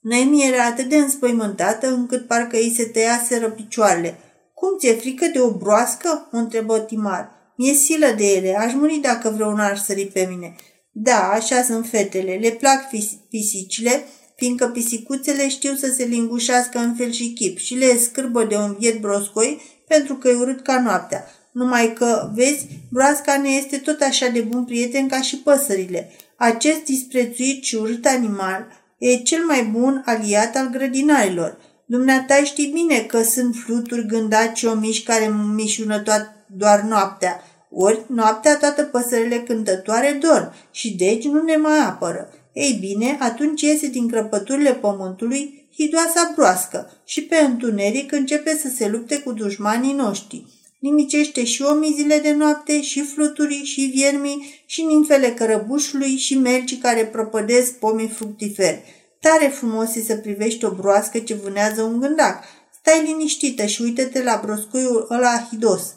Naimi 0.00 0.46
era 0.46 0.64
atât 0.64 0.88
de 0.88 0.96
înspăimântată 0.96 1.86
încât 1.86 2.26
parcă 2.26 2.56
îi 2.56 2.74
se 2.76 2.84
tăiaseră 2.84 3.50
picioarele. 3.50 4.18
Cum 4.54 4.78
ți-e 4.78 4.92
frică 4.92 5.26
de 5.32 5.40
o 5.40 5.50
broască?" 5.50 6.28
o 6.32 6.36
întrebă 6.36 6.78
Timar. 6.78 7.30
Mi-e 7.56 7.72
silă 7.72 8.06
de 8.16 8.24
ele, 8.24 8.56
aș 8.56 8.72
muri 8.74 8.96
dacă 8.96 9.30
vreun 9.30 9.58
ar 9.58 9.76
sări 9.76 10.06
pe 10.06 10.26
mine. 10.30 10.54
Da, 10.90 11.28
așa 11.28 11.62
sunt 11.62 11.86
fetele, 11.86 12.34
le 12.34 12.50
plac 12.50 12.88
pisicile, 13.28 14.04
fiindcă 14.36 14.66
pisicuțele 14.66 15.48
știu 15.48 15.74
să 15.74 15.86
se 15.96 16.04
lingușească 16.04 16.78
în 16.78 16.94
fel 16.94 17.10
și 17.10 17.32
chip 17.32 17.58
și 17.58 17.74
le 17.74 17.98
scârbă 17.98 18.44
de 18.44 18.56
un 18.56 18.76
biet 18.78 19.00
broscoi 19.00 19.60
pentru 19.88 20.14
că 20.14 20.28
e 20.28 20.34
urât 20.34 20.62
ca 20.62 20.80
noaptea. 20.80 21.24
Numai 21.52 21.92
că, 21.92 22.30
vezi, 22.34 22.66
broasca 22.90 23.36
ne 23.36 23.48
este 23.48 23.76
tot 23.76 24.00
așa 24.00 24.28
de 24.28 24.40
bun 24.40 24.64
prieten 24.64 25.08
ca 25.08 25.20
și 25.20 25.36
păsările. 25.36 26.10
Acest 26.36 26.84
disprețuit 26.84 27.64
și 27.64 27.74
urât 27.74 28.06
animal 28.06 28.66
e 28.98 29.16
cel 29.16 29.44
mai 29.44 29.62
bun 29.64 30.02
aliat 30.06 30.56
al 30.56 30.68
grădinarilor. 30.70 31.58
Dumneata 31.86 32.42
știi 32.44 32.70
bine 32.72 32.98
că 32.98 33.22
sunt 33.22 33.54
fluturi, 33.64 34.06
gândaci 34.06 34.58
și 34.58 34.66
omiși 34.66 35.02
care 35.02 35.34
mișună 35.54 35.98
toată 35.98 36.36
doar 36.56 36.80
noaptea, 36.80 37.42
ori 37.70 38.04
noaptea 38.08 38.56
toate 38.56 38.82
păsările 38.82 39.38
cântătoare 39.38 40.18
dorm 40.20 40.52
și 40.70 40.96
deci 40.96 41.24
nu 41.24 41.42
ne 41.42 41.56
mai 41.56 41.78
apără. 41.78 42.28
Ei 42.52 42.76
bine, 42.80 43.16
atunci 43.20 43.62
iese 43.62 43.88
din 43.88 44.08
crăpăturile 44.08 44.72
pământului 44.72 45.68
hidoasa 45.78 46.32
broască 46.34 46.90
și 47.04 47.22
pe 47.22 47.36
întuneric 47.36 48.12
începe 48.12 48.58
să 48.62 48.68
se 48.76 48.88
lupte 48.88 49.18
cu 49.18 49.32
dușmanii 49.32 49.92
noștri. 49.92 50.44
Nimicește 50.82 51.44
și 51.44 51.62
omizile 51.62 52.18
de 52.18 52.32
noapte, 52.32 52.80
și 52.80 53.02
fluturii, 53.02 53.64
și 53.64 53.80
viermii, 53.94 54.62
și 54.66 54.82
nimfele 54.82 55.32
cărăbușului, 55.32 56.16
și 56.16 56.38
mergii 56.38 56.76
care 56.76 57.06
prăpădesc 57.06 57.72
pomii 57.78 58.08
fructiferi. 58.08 58.82
Tare 59.20 59.46
frumos 59.46 59.94
e 59.94 60.02
să 60.02 60.16
privești 60.16 60.64
o 60.64 60.70
broască 60.70 61.18
ce 61.18 61.34
vânează 61.34 61.82
un 61.82 62.00
gândac. 62.00 62.44
Stai 62.80 63.04
liniștită 63.04 63.66
și 63.66 63.82
uită-te 63.82 64.22
la 64.22 64.40
broscoiul 64.44 65.06
ăla 65.10 65.46
hidos. 65.50 65.94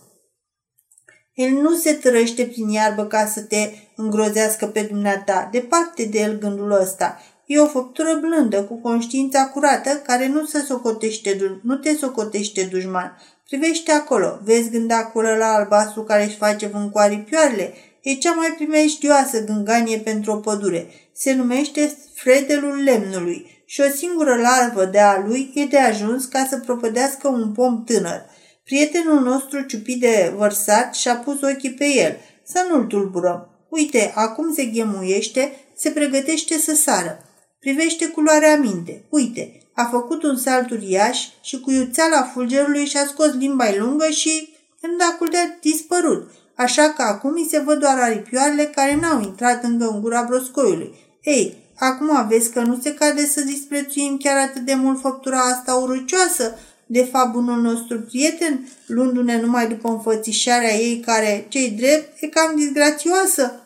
El 1.33 1.51
nu 1.51 1.75
se 1.75 1.93
trăiește 1.93 2.43
prin 2.45 2.69
iarbă 2.69 3.05
ca 3.05 3.25
să 3.25 3.41
te 3.41 3.71
îngrozească 3.95 4.65
pe 4.65 4.81
dumneata. 4.81 5.49
Departe 5.51 6.03
de 6.03 6.19
el 6.19 6.37
gândul 6.37 6.71
ăsta. 6.71 7.21
E 7.45 7.59
o 7.59 7.67
făptură 7.67 8.19
blândă, 8.21 8.63
cu 8.63 8.75
conștiința 8.75 9.47
curată, 9.47 9.89
care 9.89 10.27
nu, 10.27 10.45
se 10.45 10.59
socotește, 10.59 11.59
nu 11.63 11.75
te 11.75 11.95
socotește 11.95 12.67
dușman. 12.71 13.17
Privește 13.47 13.91
acolo, 13.91 14.39
vezi 14.43 14.69
gândacul 14.69 15.23
la 15.23 15.47
albastru 15.47 16.03
care 16.03 16.23
își 16.23 16.37
face 16.37 16.67
vâncoare 16.67 17.23
pioarele? 17.29 17.73
E 18.01 18.13
cea 18.13 18.33
mai 18.33 18.53
primejdioasă 18.55 19.43
gânganie 19.43 19.97
pentru 19.97 20.31
o 20.31 20.35
pădure. 20.35 20.87
Se 21.13 21.33
numește 21.33 21.97
fredelul 22.13 22.83
lemnului 22.83 23.63
și 23.65 23.81
o 23.81 23.95
singură 23.95 24.35
larvă 24.35 24.85
de 24.85 24.99
a 24.99 25.19
lui 25.27 25.51
e 25.53 25.65
de 25.65 25.77
ajuns 25.77 26.25
ca 26.25 26.47
să 26.49 26.57
propădească 26.57 27.27
un 27.27 27.51
pom 27.51 27.83
tânăr. 27.83 28.25
Prietenul 28.63 29.21
nostru 29.21 29.61
ciupit 29.61 29.99
de 29.99 30.33
vărsat 30.37 30.95
și-a 30.95 31.15
pus 31.15 31.41
ochii 31.41 31.73
pe 31.73 31.85
el. 31.85 32.17
Să 32.43 32.67
nu-l 32.69 32.83
tulburăm. 32.85 33.49
Uite, 33.69 34.11
acum 34.15 34.53
se 34.53 34.65
ghemuiește, 34.65 35.51
se 35.75 35.89
pregătește 35.89 36.57
să 36.57 36.75
sară. 36.75 37.19
Privește 37.65 38.07
culoarea 38.07 38.57
minte. 38.57 39.03
Uite, 39.09 39.61
a 39.73 39.83
făcut 39.83 40.23
un 40.23 40.37
salt 40.37 40.71
uriaș 40.71 41.19
și 41.41 41.59
cu 41.59 41.71
iuțeala 41.71 42.23
fulgerului 42.33 42.85
și-a 42.85 43.05
scos 43.05 43.33
limba 43.33 43.65
lungă 43.77 44.09
și 44.09 44.49
îndacul 44.81 45.27
de 45.31 45.57
dispărut, 45.61 46.31
așa 46.55 46.89
că 46.89 47.01
acum 47.01 47.31
îi 47.35 47.47
se 47.49 47.59
văd 47.59 47.79
doar 47.79 47.97
aripioarele 47.97 48.65
care 48.65 48.95
n-au 49.01 49.21
intrat 49.21 49.63
încă 49.63 49.87
în 49.87 50.01
gura 50.01 50.21
broscoiului. 50.21 50.93
Ei, 51.21 51.57
acum 51.75 52.15
aveți 52.15 52.51
că 52.51 52.59
nu 52.59 52.79
se 52.81 52.93
cade 52.93 53.25
să 53.25 53.41
disprețuim 53.41 54.17
chiar 54.17 54.37
atât 54.37 54.61
de 54.61 54.73
mult 54.73 54.99
făptura 55.01 55.39
asta 55.39 55.73
urăcioasă? 55.73 56.59
De 56.85 57.03
fapt, 57.03 57.31
bunul 57.31 57.61
nostru 57.61 57.99
prieten, 57.99 58.67
luându-ne 58.87 59.41
numai 59.41 59.67
după 59.67 59.89
înfățișarea 59.89 60.75
ei 60.75 60.99
care, 60.99 61.45
cei 61.49 61.69
drept, 61.69 62.21
e 62.21 62.27
cam 62.27 62.55
disgrațioasă. 62.55 63.64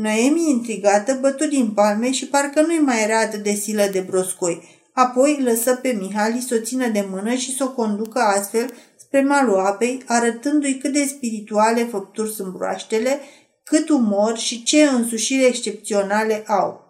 Noemi, 0.00 0.50
intrigată, 0.50 1.18
bătu 1.20 1.46
din 1.46 1.70
palme 1.70 2.12
și 2.12 2.26
parcă 2.26 2.60
nu-i 2.60 2.78
mai 2.78 3.02
era 3.02 3.20
atât 3.20 3.42
de 3.42 3.52
silă 3.52 3.88
de 3.92 4.00
broscoi. 4.00 4.62
Apoi 4.92 5.40
lăsă 5.42 5.74
pe 5.74 5.96
Mihali 6.00 6.44
să 6.48 6.54
o 6.54 6.64
țină 6.64 6.88
de 6.88 7.06
mână 7.10 7.34
și 7.34 7.56
să 7.56 7.64
o 7.64 7.72
conducă 7.72 8.18
astfel 8.18 8.72
spre 8.96 9.20
malul 9.20 9.58
apei, 9.58 10.02
arătându-i 10.06 10.78
cât 10.78 10.92
de 10.92 11.04
spirituale 11.04 11.84
făpturi 11.84 12.32
sunt 12.32 12.52
broaștele, 12.52 13.20
cât 13.64 13.88
umor 13.88 14.38
și 14.38 14.62
ce 14.62 14.82
însușiri 14.82 15.44
excepționale 15.44 16.44
au. 16.46 16.88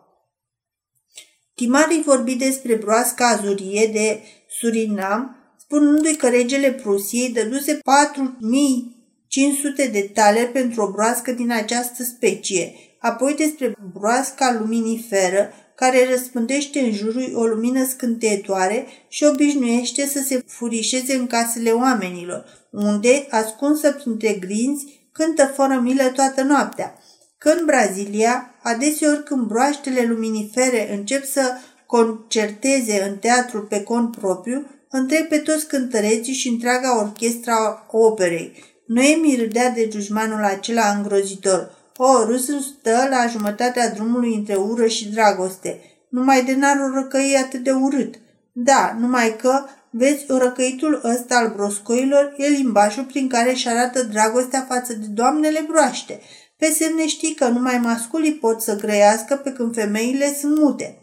Timarii 1.54 2.02
vorbi 2.02 2.34
despre 2.34 2.74
broasca 2.74 3.26
azurie 3.26 3.90
de 3.92 4.20
Surinam, 4.48 5.36
spunându-i 5.58 6.16
că 6.16 6.28
regele 6.28 6.72
Prusiei 6.72 7.30
dăduse 7.30 7.80
4500 7.84 9.86
de 9.86 10.10
tale 10.14 10.44
pentru 10.44 10.82
o 10.82 10.90
broască 10.90 11.32
din 11.32 11.52
această 11.52 12.02
specie, 12.02 12.74
apoi 13.00 13.34
despre 13.34 13.76
broasca 13.92 14.56
luminiferă, 14.60 15.52
care 15.74 16.08
răspândește 16.10 16.80
în 16.80 16.92
jurul 16.92 17.32
o 17.34 17.44
lumină 17.44 17.84
scânteietoare 17.84 18.86
și 19.08 19.24
obișnuiește 19.24 20.06
să 20.06 20.22
se 20.26 20.44
furișeze 20.46 21.14
în 21.14 21.26
casele 21.26 21.70
oamenilor, 21.70 22.44
unde, 22.70 23.26
ascunsă 23.30 23.92
printre 23.92 24.32
grinzi, 24.32 25.08
cântă 25.12 25.52
fără 25.54 25.80
milă 25.82 26.04
toată 26.04 26.42
noaptea. 26.42 26.94
Când 27.38 27.60
Brazilia, 27.66 28.54
adeseori 28.62 29.22
când 29.22 29.46
broaștele 29.46 30.04
luminifere 30.08 30.96
încep 30.96 31.24
să 31.24 31.42
concerteze 31.86 33.08
în 33.10 33.16
teatru 33.16 33.62
pe 33.62 33.82
cont 33.82 34.16
propriu, 34.16 34.66
întreb 34.90 35.26
pe 35.26 35.38
toți 35.38 35.66
cântăreții 35.66 36.32
și 36.32 36.48
întreaga 36.48 36.98
orchestra 36.98 37.86
operei. 37.90 38.52
Noemi 38.86 39.36
râdea 39.38 39.70
de 39.70 39.88
dușmanul 39.92 40.44
acela 40.44 40.88
îngrozitor– 40.88 41.70
o, 42.02 42.24
râsul 42.24 42.60
stă 42.60 43.06
la 43.10 43.26
jumătatea 43.26 43.90
drumului 43.90 44.34
între 44.34 44.54
ură 44.54 44.86
și 44.86 45.08
dragoste. 45.08 45.80
Numai 46.08 46.44
de 46.44 46.54
n-ar 46.54 46.76
o 46.76 46.94
răcăi 46.94 47.36
atât 47.44 47.62
de 47.62 47.70
urât. 47.70 48.14
Da, 48.52 48.96
numai 49.00 49.36
că, 49.36 49.64
vezi, 49.90 50.24
răcăitul 50.28 51.00
ăsta 51.04 51.36
al 51.36 51.52
broscoilor 51.56 52.34
e 52.36 52.46
limbajul 52.46 53.04
prin 53.04 53.28
care 53.28 53.50
își 53.50 53.68
arată 53.68 54.02
dragostea 54.02 54.66
față 54.68 54.92
de 54.92 55.06
doamnele 55.06 55.64
broaște. 55.68 56.20
Pe 56.56 56.66
semne 56.66 57.06
știi 57.06 57.34
că 57.34 57.48
numai 57.48 57.78
masculii 57.78 58.34
pot 58.34 58.62
să 58.62 58.76
grăiască 58.76 59.34
pe 59.34 59.50
când 59.50 59.74
femeile 59.74 60.36
sunt 60.40 60.58
mute. 60.58 61.02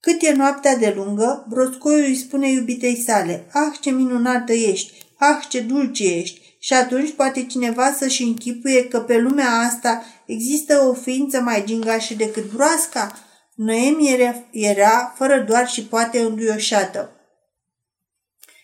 Cât 0.00 0.22
e 0.22 0.32
noaptea 0.32 0.76
de 0.76 0.92
lungă, 0.96 1.46
broscoiul 1.48 2.04
îi 2.04 2.16
spune 2.16 2.50
iubitei 2.50 3.02
sale, 3.06 3.46
Ah, 3.52 3.78
ce 3.80 3.90
minunată 3.90 4.52
ești! 4.52 4.92
Ah, 5.16 5.46
ce 5.48 5.60
dulce 5.60 6.04
ești! 6.04 6.40
Și 6.60 6.72
atunci 6.74 7.12
poate 7.12 7.44
cineva 7.44 7.92
să-și 7.92 8.22
închipuie 8.22 8.88
că 8.88 9.00
pe 9.00 9.18
lumea 9.18 9.50
asta 9.50 10.02
există 10.28 10.84
o 10.88 10.92
ființă 10.92 11.40
mai 11.40 11.64
gingașă 11.64 12.14
decât 12.14 12.52
broasca? 12.52 13.12
Noemi 13.54 14.12
era, 14.12 14.34
era 14.50 15.14
fără 15.16 15.44
doar 15.48 15.68
și 15.68 15.82
poate 15.82 16.20
înduioșată. 16.20 17.12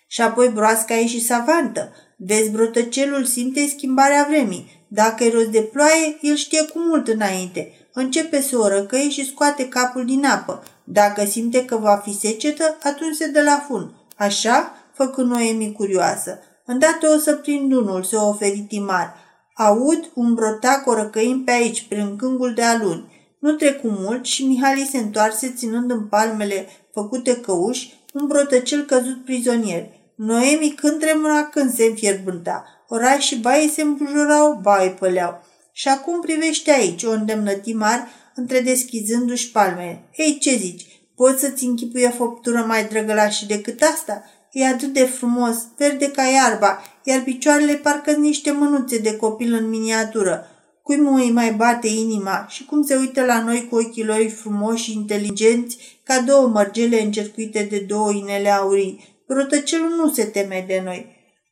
Și 0.07 0.21
apoi 0.21 0.49
broasca 0.49 0.95
e 0.95 1.07
și 1.07 1.25
savantă. 1.25 1.93
Vezi, 2.17 2.51
brotăcelul 2.51 3.25
simte 3.25 3.67
schimbarea 3.67 4.27
vremii. 4.29 4.87
Dacă 4.89 5.25
e 5.25 5.31
rost 5.31 5.49
de 5.49 5.61
ploaie, 5.61 6.19
el 6.21 6.35
știe 6.35 6.63
cu 6.63 6.79
mult 6.79 7.09
înainte. 7.09 7.73
Începe 7.93 8.41
să 8.41 8.59
o 8.59 8.69
răcăie 8.69 9.11
și 9.11 9.27
scoate 9.27 9.69
capul 9.69 10.05
din 10.05 10.25
apă. 10.25 10.63
Dacă 10.85 11.25
simte 11.25 11.65
că 11.65 11.77
va 11.77 11.97
fi 11.97 12.19
secetă, 12.19 12.79
atunci 12.83 13.17
se 13.17 13.27
dă 13.27 13.43
la 13.43 13.65
fund. 13.69 13.91
Așa? 14.17 14.75
Făcă 14.93 15.23
Noemi 15.23 15.73
curioasă. 15.73 16.39
Îndată 16.65 17.09
o 17.09 17.19
să 17.19 17.35
prind 17.35 17.73
unul, 17.73 18.03
se 18.03 18.17
oferi 18.17 18.65
Timar. 18.69 19.24
Aud 19.57 20.11
un 20.15 20.35
brotac 20.35 20.87
orăcăind 20.87 21.45
pe 21.45 21.51
aici, 21.51 21.87
prin 21.89 22.17
cângul 22.17 22.55
de 22.55 22.63
aluni. 22.63 23.13
Nu 23.39 23.53
trecu 23.53 23.89
mult 23.89 24.25
și 24.25 24.47
Mihali 24.47 24.89
se 24.91 24.99
întoarse 24.99 25.53
ținând 25.57 25.91
în 25.91 26.07
palmele 26.07 26.67
făcute 26.93 27.37
căuși 27.37 28.03
un 28.13 28.27
brotăcel 28.27 28.85
căzut 28.85 29.25
prizonier. 29.25 29.87
Noemi 30.15 30.75
când 30.77 31.01
tremura 31.01 31.45
când 31.45 31.75
se 31.75 31.85
înfierbânta. 31.85 32.65
Oraș 32.89 33.25
și 33.25 33.39
baie 33.39 33.69
se 33.69 33.83
îmbujurau, 33.83 34.59
baie 34.63 34.91
păleau. 34.91 35.43
Și 35.73 35.89
acum 35.89 36.21
privește 36.21 36.71
aici, 36.71 37.03
o 37.03 37.11
îndemnă 37.11 37.53
Timar, 37.53 38.09
între 38.35 38.61
deschizându-și 38.61 39.51
palmele. 39.51 40.09
Ei, 40.17 40.39
ce 40.39 40.57
zici? 40.57 40.87
Poți 41.17 41.41
să-ți 41.41 41.65
închipui 41.65 42.05
o 42.05 42.11
făptură 42.11 42.65
mai 42.67 42.85
drăgălașă 42.85 43.45
decât 43.47 43.83
asta? 43.83 44.25
E 44.55 44.67
atât 44.67 44.93
de 44.93 45.05
frumos, 45.05 45.57
verde 45.77 46.11
ca 46.11 46.23
iarba, 46.23 46.83
iar 47.03 47.23
picioarele 47.23 47.75
parcă 47.75 48.11
niște 48.11 48.51
mânuțe 48.51 48.99
de 48.99 49.17
copil 49.17 49.53
în 49.53 49.69
miniatură. 49.69 50.47
Cui 50.83 50.97
mă 50.97 51.19
îi 51.19 51.31
mai 51.31 51.53
bate 51.53 51.89
inima 51.89 52.47
și 52.49 52.65
cum 52.65 52.83
se 52.83 52.97
uită 52.97 53.25
la 53.25 53.43
noi 53.43 53.67
cu 53.71 53.77
ochii 53.77 54.05
lor 54.05 54.29
frumoși 54.29 54.83
și 54.83 54.93
inteligenți, 54.93 55.79
ca 56.03 56.21
două 56.21 56.47
mărgele 56.47 57.03
încercuite 57.03 57.67
de 57.71 57.79
două 57.79 58.13
inele 58.13 58.51
aurii. 58.51 59.23
Rotăcelul 59.27 59.89
nu 59.89 60.13
se 60.13 60.25
teme 60.25 60.65
de 60.67 60.83
noi. 60.85 61.07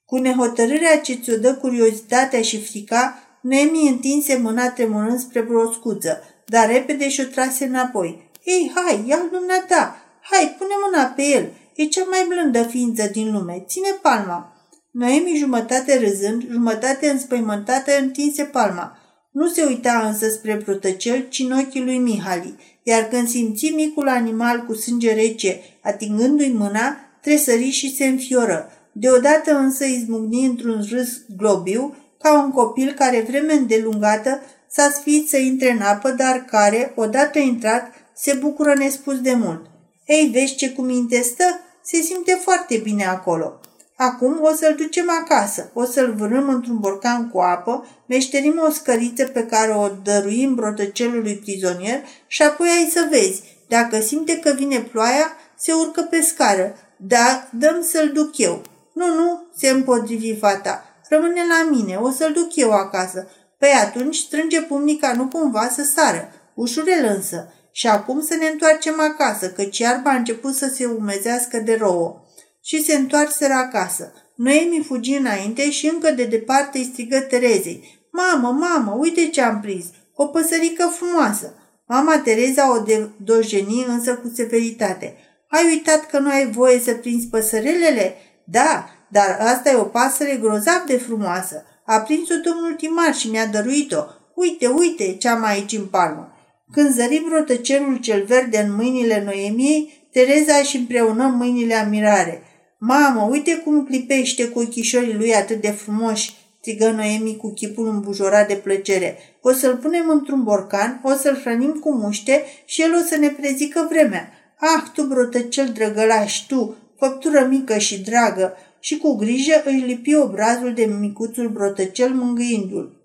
Cu 0.06 0.16
nehotărârea 0.16 1.00
ce 1.00 1.14
ți-o 1.14 1.36
dă 1.36 1.54
curiozitatea 1.54 2.42
și 2.42 2.62
frica, 2.62 3.16
Noemi 3.40 3.88
întinse 3.88 4.36
mâna 4.42 4.70
tremurând 4.70 5.18
spre 5.18 5.40
broscuță, 5.40 6.22
dar 6.46 6.66
repede 6.66 7.08
și-o 7.08 7.24
trase 7.24 7.64
înapoi. 7.64 8.30
Ei, 8.44 8.72
hai, 8.74 9.04
ia-l 9.06 9.28
dumneata! 9.32 9.96
Hai, 10.22 10.54
pune 10.58 10.74
mâna 10.84 11.04
pe 11.04 11.22
el!" 11.22 11.52
E 11.82 11.86
cea 11.86 12.04
mai 12.10 12.26
blândă 12.28 12.62
ființă 12.62 13.08
din 13.12 13.32
lume. 13.32 13.64
Ține 13.66 13.88
palma. 14.02 14.52
Noemi, 14.90 15.36
jumătate 15.36 15.98
râzând, 15.98 16.46
jumătate 16.50 17.08
înspăimântată, 17.10 17.90
întinse 18.00 18.42
palma. 18.42 18.98
Nu 19.32 19.48
se 19.48 19.64
uita 19.64 20.06
însă 20.06 20.28
spre 20.28 20.56
protăcel, 20.56 21.26
ci 21.28 21.38
în 21.38 21.52
ochii 21.52 21.82
lui 21.82 21.98
Mihali, 21.98 22.54
iar 22.82 23.02
când 23.02 23.28
simți 23.28 23.72
micul 23.74 24.08
animal 24.08 24.64
cu 24.66 24.74
sânge 24.74 25.14
rece, 25.14 25.60
atingându-i 25.82 26.52
mâna, 26.52 26.96
tresări 27.22 27.70
și 27.70 27.96
se 27.96 28.04
înfioră. 28.06 28.70
Deodată 28.92 29.56
însă 29.56 29.84
izmucni 29.84 30.46
într-un 30.46 30.86
râs 30.90 31.20
globiu, 31.36 31.96
ca 32.18 32.42
un 32.42 32.50
copil 32.50 32.92
care 32.92 33.24
vreme 33.28 33.52
îndelungată 33.52 34.40
s-a 34.68 34.90
sfiit 34.90 35.28
să 35.28 35.36
intre 35.36 35.70
în 35.70 35.80
apă, 35.80 36.10
dar 36.10 36.44
care, 36.44 36.92
odată 36.96 37.38
intrat, 37.38 37.92
se 38.14 38.32
bucură 38.40 38.74
nespus 38.74 39.20
de 39.20 39.34
mult. 39.34 39.70
Ei, 40.06 40.30
vezi 40.32 40.54
ce 40.54 40.70
cu 40.70 40.82
minte 40.82 41.22
stă? 41.22 41.60
Se 41.82 42.00
simte 42.00 42.38
foarte 42.42 42.76
bine 42.76 43.06
acolo. 43.06 43.60
Acum 43.96 44.38
o 44.42 44.54
să-l 44.54 44.74
ducem 44.74 45.10
acasă, 45.22 45.70
o 45.74 45.84
să-l 45.84 46.14
vârâm 46.14 46.48
într-un 46.48 46.78
borcan 46.78 47.28
cu 47.30 47.38
apă, 47.38 47.86
meșterim 48.06 48.62
o 48.66 48.70
scăriță 48.70 49.24
pe 49.24 49.46
care 49.46 49.72
o 49.72 49.88
dăruim 50.02 50.54
brotăcelului 50.54 51.36
prizonier 51.36 52.00
și 52.26 52.42
apoi 52.42 52.68
ai 52.68 52.90
să 52.92 53.06
vezi. 53.10 53.42
Dacă 53.68 54.00
simte 54.00 54.38
că 54.38 54.52
vine 54.56 54.78
ploaia, 54.78 55.36
se 55.56 55.72
urcă 55.72 56.00
pe 56.00 56.20
scară. 56.20 56.74
Da, 56.96 57.48
dăm 57.58 57.82
să-l 57.82 58.10
duc 58.12 58.38
eu. 58.38 58.62
Nu, 58.92 59.06
nu, 59.06 59.42
se 59.56 59.68
împotrivi 59.68 60.36
fata. 60.36 60.84
Rămâne 61.08 61.40
la 61.48 61.70
mine, 61.70 61.96
o 61.96 62.10
să-l 62.10 62.32
duc 62.32 62.56
eu 62.56 62.70
acasă. 62.70 63.28
Păi 63.58 63.70
atunci 63.82 64.16
strânge 64.16 64.62
pumnica 64.62 65.12
nu 65.12 65.26
cumva 65.26 65.68
să 65.68 65.82
sară. 65.94 66.32
Ușurel 66.54 67.04
însă. 67.16 67.52
Și 67.72 67.86
acum 67.86 68.22
să 68.22 68.34
ne 68.34 68.46
întoarcem 68.46 69.00
acasă, 69.00 69.50
căci 69.50 69.78
iarba 69.78 70.10
a 70.10 70.16
început 70.16 70.54
să 70.54 70.72
se 70.74 70.86
umezească 70.86 71.58
de 71.58 71.76
rouă. 71.80 72.20
Și 72.62 72.84
se 72.84 72.94
întoarseră 72.94 73.52
acasă. 73.52 74.12
Noemi 74.34 74.84
fugi 74.86 75.12
înainte 75.12 75.70
și 75.70 75.86
încă 75.86 76.10
de 76.10 76.24
departe 76.24 76.78
îi 76.78 76.90
strigă 76.92 77.20
Terezei. 77.20 78.06
Mamă, 78.12 78.48
mamă, 78.48 78.96
uite 78.98 79.26
ce 79.26 79.42
am 79.42 79.60
prins! 79.60 79.84
O 80.14 80.26
păsărică 80.26 80.92
frumoasă! 80.96 81.54
Mama 81.86 82.18
Tereza 82.18 82.76
o 82.76 82.84
dojeni 83.16 83.84
însă 83.88 84.14
cu 84.14 84.32
severitate. 84.34 85.16
Ai 85.48 85.64
uitat 85.64 86.06
că 86.06 86.18
nu 86.18 86.30
ai 86.30 86.50
voie 86.50 86.78
să 86.78 86.94
prinzi 86.94 87.26
păsărelele? 87.26 88.14
Da, 88.44 88.88
dar 89.08 89.38
asta 89.40 89.70
e 89.70 89.74
o 89.74 89.82
pasăre 89.82 90.38
grozav 90.42 90.82
de 90.86 90.96
frumoasă. 90.96 91.64
A 91.86 92.00
prins-o 92.00 92.34
domnul 92.44 92.74
Timar 92.74 93.14
și 93.14 93.30
mi-a 93.30 93.46
dăruit-o. 93.46 94.04
Uite, 94.34 94.66
uite 94.66 95.16
ce 95.16 95.28
am 95.28 95.44
aici 95.44 95.72
în 95.72 95.86
palmă. 95.86 96.31
Când 96.72 96.94
zări 96.94 97.24
brotăcelul 97.28 97.96
cel 97.96 98.24
verde 98.24 98.58
în 98.58 98.74
mâinile 98.74 99.22
Noemiei, 99.24 100.02
Tereza 100.12 100.54
își 100.56 100.76
împreună 100.76 101.26
mâinile 101.26 101.74
amirare. 101.74 102.42
Mamă, 102.78 103.28
uite 103.30 103.56
cum 103.56 103.84
clipește 103.84 104.48
cu 104.48 104.58
ochișorii 104.58 105.14
lui 105.14 105.34
atât 105.34 105.60
de 105.60 105.70
frumoși, 105.70 106.34
strigă 106.60 106.90
Noemi 106.90 107.36
cu 107.36 107.52
chipul 107.52 107.88
îmbujorat 107.88 108.48
de 108.48 108.54
plăcere. 108.54 109.18
O 109.40 109.52
să-l 109.52 109.76
punem 109.76 110.08
într-un 110.08 110.42
borcan, 110.42 111.00
o 111.04 111.12
să-l 111.12 111.40
hrănim 111.40 111.72
cu 111.72 111.92
muște 111.92 112.44
și 112.64 112.82
el 112.82 112.94
o 112.94 113.06
să 113.08 113.16
ne 113.16 113.28
prezică 113.28 113.86
vremea. 113.90 114.32
Ah, 114.58 114.82
tu, 114.94 115.02
brotăcel 115.02 115.68
drăgălaș, 115.68 116.46
tu, 116.48 116.76
făptură 116.98 117.46
mică 117.50 117.78
și 117.78 118.00
dragă, 118.00 118.56
și 118.80 118.96
cu 118.96 119.14
grijă 119.14 119.62
își 119.64 119.84
lipi 119.84 120.14
obrazul 120.14 120.74
de 120.74 120.84
micuțul 121.00 121.48
brotăcel 121.48 122.10
mângâindu-l. 122.14 123.01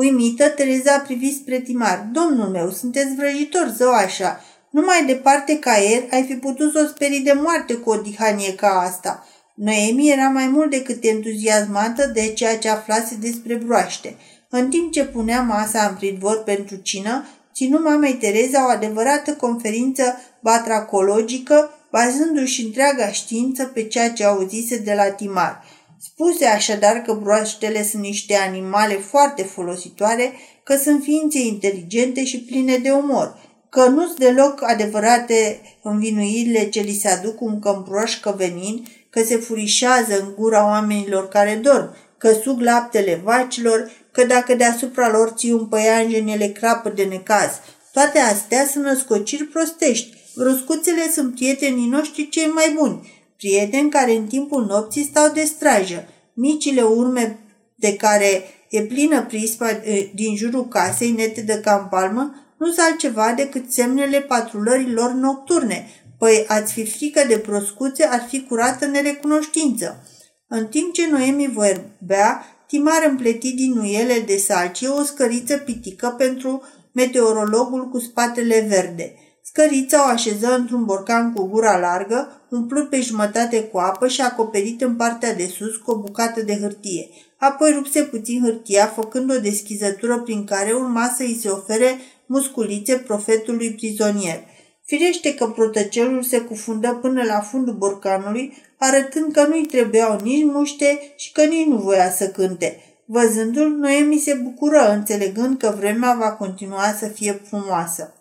Uimită, 0.00 0.48
Tereza 0.48 0.94
a 0.94 1.00
privit 1.00 1.34
spre 1.34 1.60
Timar. 1.60 2.08
Domnul 2.12 2.48
meu, 2.48 2.70
sunteți 2.70 3.14
vrăjitor, 3.14 3.72
zău 3.76 3.92
așa. 3.92 4.44
Numai 4.70 5.04
departe 5.06 5.58
ca 5.58 5.76
ieri 5.76 6.08
ai 6.10 6.22
fi 6.22 6.34
putut 6.34 6.72
să 6.72 6.82
o 6.84 6.88
sperii 6.88 7.20
de 7.20 7.32
moarte 7.32 7.74
cu 7.74 7.90
o 7.90 7.96
dihanie 7.96 8.54
ca 8.54 8.68
asta. 8.68 9.26
Noemi 9.54 10.10
era 10.10 10.28
mai 10.28 10.46
mult 10.46 10.70
decât 10.70 11.04
entuziasmată 11.04 12.10
de 12.14 12.32
ceea 12.32 12.58
ce 12.58 12.68
aflase 12.68 13.16
despre 13.20 13.54
broaște. 13.54 14.16
În 14.48 14.68
timp 14.68 14.92
ce 14.92 15.04
punea 15.04 15.42
masa 15.42 15.86
în 15.86 15.94
pridvor 15.94 16.42
pentru 16.42 16.76
cină, 16.76 17.24
ținu 17.54 17.78
mamei 17.78 18.14
Tereza 18.14 18.66
o 18.66 18.70
adevărată 18.70 19.34
conferință 19.34 20.20
batracologică, 20.40 21.70
bazându-și 21.90 22.64
întreaga 22.64 23.08
știință 23.10 23.64
pe 23.64 23.82
ceea 23.82 24.10
ce 24.10 24.24
auzise 24.24 24.76
de 24.76 24.92
la 24.94 25.10
Timar. 25.10 25.64
Spuse 26.00 26.44
așadar 26.44 26.96
că 26.96 27.12
broaștele 27.12 27.84
sunt 27.84 28.02
niște 28.02 28.34
animale 28.34 28.94
foarte 28.94 29.42
folositoare, 29.42 30.32
că 30.62 30.76
sunt 30.76 31.02
ființe 31.02 31.38
inteligente 31.38 32.24
și 32.24 32.40
pline 32.40 32.76
de 32.76 32.90
umor, 32.90 33.38
că 33.68 33.86
nu 33.86 34.04
sunt 34.06 34.18
deloc 34.18 34.62
adevărate 34.62 35.60
învinuirile 35.82 36.68
ce 36.68 36.80
li 36.80 36.98
se 37.02 37.08
aduc 37.08 37.40
un 37.40 37.60
cămbroșcă 37.60 38.34
venin, 38.36 38.86
că 39.10 39.22
se 39.22 39.36
furișează 39.36 40.20
în 40.20 40.34
gura 40.36 40.64
oamenilor 40.64 41.28
care 41.28 41.60
dorm, 41.62 41.94
că 42.18 42.32
sug 42.32 42.60
laptele 42.60 43.20
vacilor, 43.24 43.90
că 44.12 44.24
dacă 44.24 44.54
deasupra 44.54 45.10
lor 45.10 45.32
ții 45.36 45.52
un 45.52 45.66
păianjen, 45.66 46.26
ele 46.26 46.46
crapă 46.46 46.88
de 46.88 47.04
necaz. 47.04 47.50
Toate 47.92 48.18
astea 48.18 48.66
sunt 48.66 48.84
născociri 48.84 49.44
prostești. 49.44 50.16
Bruscuțele 50.36 51.10
sunt 51.12 51.34
prietenii 51.34 51.88
noștri 51.88 52.28
cei 52.28 52.46
mai 52.46 52.74
buni, 52.76 53.17
prieteni 53.38 53.90
care 53.90 54.12
în 54.12 54.26
timpul 54.26 54.64
nopții 54.64 55.04
stau 55.04 55.32
de 55.32 55.44
strajă. 55.44 56.08
Micile 56.34 56.82
urme 56.82 57.38
de 57.74 57.96
care 57.96 58.44
e 58.70 58.82
plină 58.82 59.24
prispa 59.24 59.68
din 60.14 60.36
jurul 60.36 60.68
casei 60.68 61.10
nete 61.10 61.40
de 61.40 61.60
campalmă 61.64 62.34
nu 62.58 62.66
sunt 62.66 62.86
altceva 62.86 63.32
decât 63.36 63.72
semnele 63.72 64.20
patrulării 64.20 64.92
lor 64.92 65.10
nocturne. 65.10 65.86
Păi 66.18 66.44
ați 66.48 66.72
fi 66.72 66.86
frică 66.86 67.24
de 67.28 67.38
proscuțe, 67.38 68.04
ar 68.04 68.26
fi 68.28 68.42
curată 68.42 68.86
nerecunoștință. 68.86 70.06
În 70.48 70.66
timp 70.66 70.92
ce 70.92 71.08
Noemi 71.10 71.52
vorbea, 71.52 72.42
Timar 72.66 73.06
împleti 73.08 73.54
din 73.54 73.72
nuiele 73.72 74.20
de 74.26 74.36
salcie 74.36 74.88
o 74.88 75.02
scăriță 75.02 75.56
pitică 75.56 76.14
pentru 76.18 76.62
meteorologul 76.92 77.88
cu 77.88 77.98
spatele 77.98 78.66
verde. 78.68 79.14
Scărița 79.42 80.04
o 80.06 80.08
așeză 80.08 80.54
într-un 80.54 80.84
borcan 80.84 81.32
cu 81.32 81.42
gura 81.46 81.78
largă, 81.78 82.37
umplut 82.50 82.88
pe 82.88 83.00
jumătate 83.00 83.62
cu 83.62 83.78
apă 83.78 84.08
și 84.08 84.20
acoperit 84.20 84.80
în 84.80 84.96
partea 84.96 85.34
de 85.34 85.46
sus 85.46 85.76
cu 85.76 85.90
o 85.90 85.98
bucată 85.98 86.42
de 86.42 86.58
hârtie. 86.60 87.08
Apoi 87.36 87.72
rupse 87.72 88.02
puțin 88.02 88.42
hârtia, 88.42 88.86
făcând 88.86 89.30
o 89.30 89.38
deschizătură 89.38 90.18
prin 90.18 90.44
care 90.44 90.72
urma 90.72 91.14
să 91.16 91.22
îi 91.22 91.38
se 91.40 91.48
ofere 91.48 91.98
musculițe 92.26 92.96
profetului 92.96 93.72
prizonier. 93.72 94.40
Firește 94.84 95.34
că 95.34 95.46
protăcelul 95.46 96.22
se 96.22 96.40
cufundă 96.40 96.98
până 97.00 97.22
la 97.22 97.40
fundul 97.40 97.74
borcanului, 97.74 98.52
arătând 98.78 99.32
că 99.32 99.46
nu-i 99.46 99.66
trebuiau 99.66 100.20
nici 100.22 100.44
muște 100.44 101.12
și 101.16 101.32
că 101.32 101.44
nici 101.44 101.66
nu 101.66 101.76
voia 101.76 102.10
să 102.10 102.28
cânte. 102.28 102.82
Văzându-l, 103.04 103.68
Noemi 103.68 104.18
se 104.18 104.34
bucură, 104.34 104.92
înțelegând 104.92 105.58
că 105.58 105.74
vremea 105.78 106.16
va 106.18 106.32
continua 106.32 106.94
să 106.98 107.06
fie 107.06 107.40
frumoasă. 107.48 108.17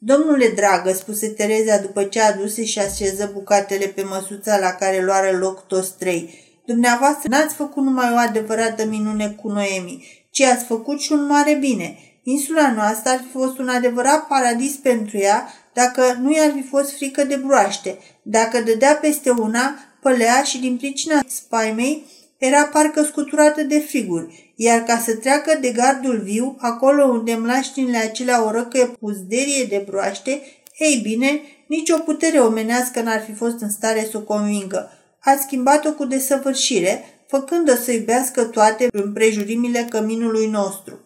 Domnule 0.00 0.48
dragă, 0.48 0.92
spuse 0.92 1.28
Tereza 1.28 1.78
după 1.78 2.04
ce 2.04 2.20
aduse 2.20 2.64
și 2.64 2.78
așeză 2.78 3.30
bucatele 3.32 3.86
pe 3.86 4.02
măsuța 4.02 4.58
la 4.58 4.70
care 4.70 5.04
luară 5.04 5.36
loc 5.36 5.66
toți 5.66 5.96
trei. 5.98 6.46
Dumneavoastră 6.64 7.28
n-ați 7.28 7.54
făcut 7.54 7.82
numai 7.82 8.12
o 8.12 8.16
adevărată 8.16 8.84
minune 8.84 9.28
cu 9.28 9.48
Noemi, 9.48 10.26
ci 10.30 10.40
ați 10.40 10.64
făcut 10.64 11.00
și 11.00 11.12
un 11.12 11.26
mare 11.26 11.54
bine. 11.54 11.98
Insula 12.22 12.72
noastră 12.72 13.10
ar 13.10 13.18
fi 13.18 13.38
fost 13.38 13.58
un 13.58 13.68
adevărat 13.68 14.26
paradis 14.26 14.74
pentru 14.74 15.18
ea 15.18 15.48
dacă 15.74 16.18
nu 16.20 16.32
i-ar 16.32 16.52
fi 16.54 16.62
fost 16.62 16.96
frică 16.96 17.24
de 17.24 17.36
broaște. 17.36 17.98
Dacă 18.22 18.60
dădea 18.60 18.94
peste 18.94 19.30
una, 19.30 19.74
pălea 20.02 20.42
și 20.42 20.58
din 20.58 20.76
pricina 20.76 21.20
spaimei 21.26 22.06
era 22.36 22.64
parcă 22.64 23.02
scuturată 23.02 23.62
de 23.62 23.78
friguri, 23.78 24.47
iar 24.60 24.82
ca 24.82 24.98
să 24.98 25.14
treacă 25.14 25.58
de 25.60 25.70
gardul 25.70 26.20
viu, 26.20 26.56
acolo 26.60 27.04
unde 27.04 27.34
mlaștinile 27.34 27.96
acelea 27.96 28.44
o 28.44 28.50
răcă 28.50 28.96
puzderie 29.00 29.64
de 29.64 29.84
broaște, 29.86 30.42
ei 30.78 31.00
bine, 31.02 31.40
nici 31.66 31.90
o 31.90 31.98
putere 31.98 32.38
omenească 32.38 33.00
n-ar 33.00 33.22
fi 33.22 33.32
fost 33.32 33.60
în 33.60 33.70
stare 33.70 34.08
să 34.10 34.16
o 34.16 34.20
convingă. 34.20 34.90
A 35.20 35.36
schimbat-o 35.40 35.92
cu 35.92 36.04
desăvârșire, 36.04 37.04
făcând-o 37.28 37.74
să 37.74 37.92
iubească 37.92 38.44
toate 38.44 38.88
împrejurimile 38.92 39.86
căminului 39.90 40.46
nostru. 40.46 41.00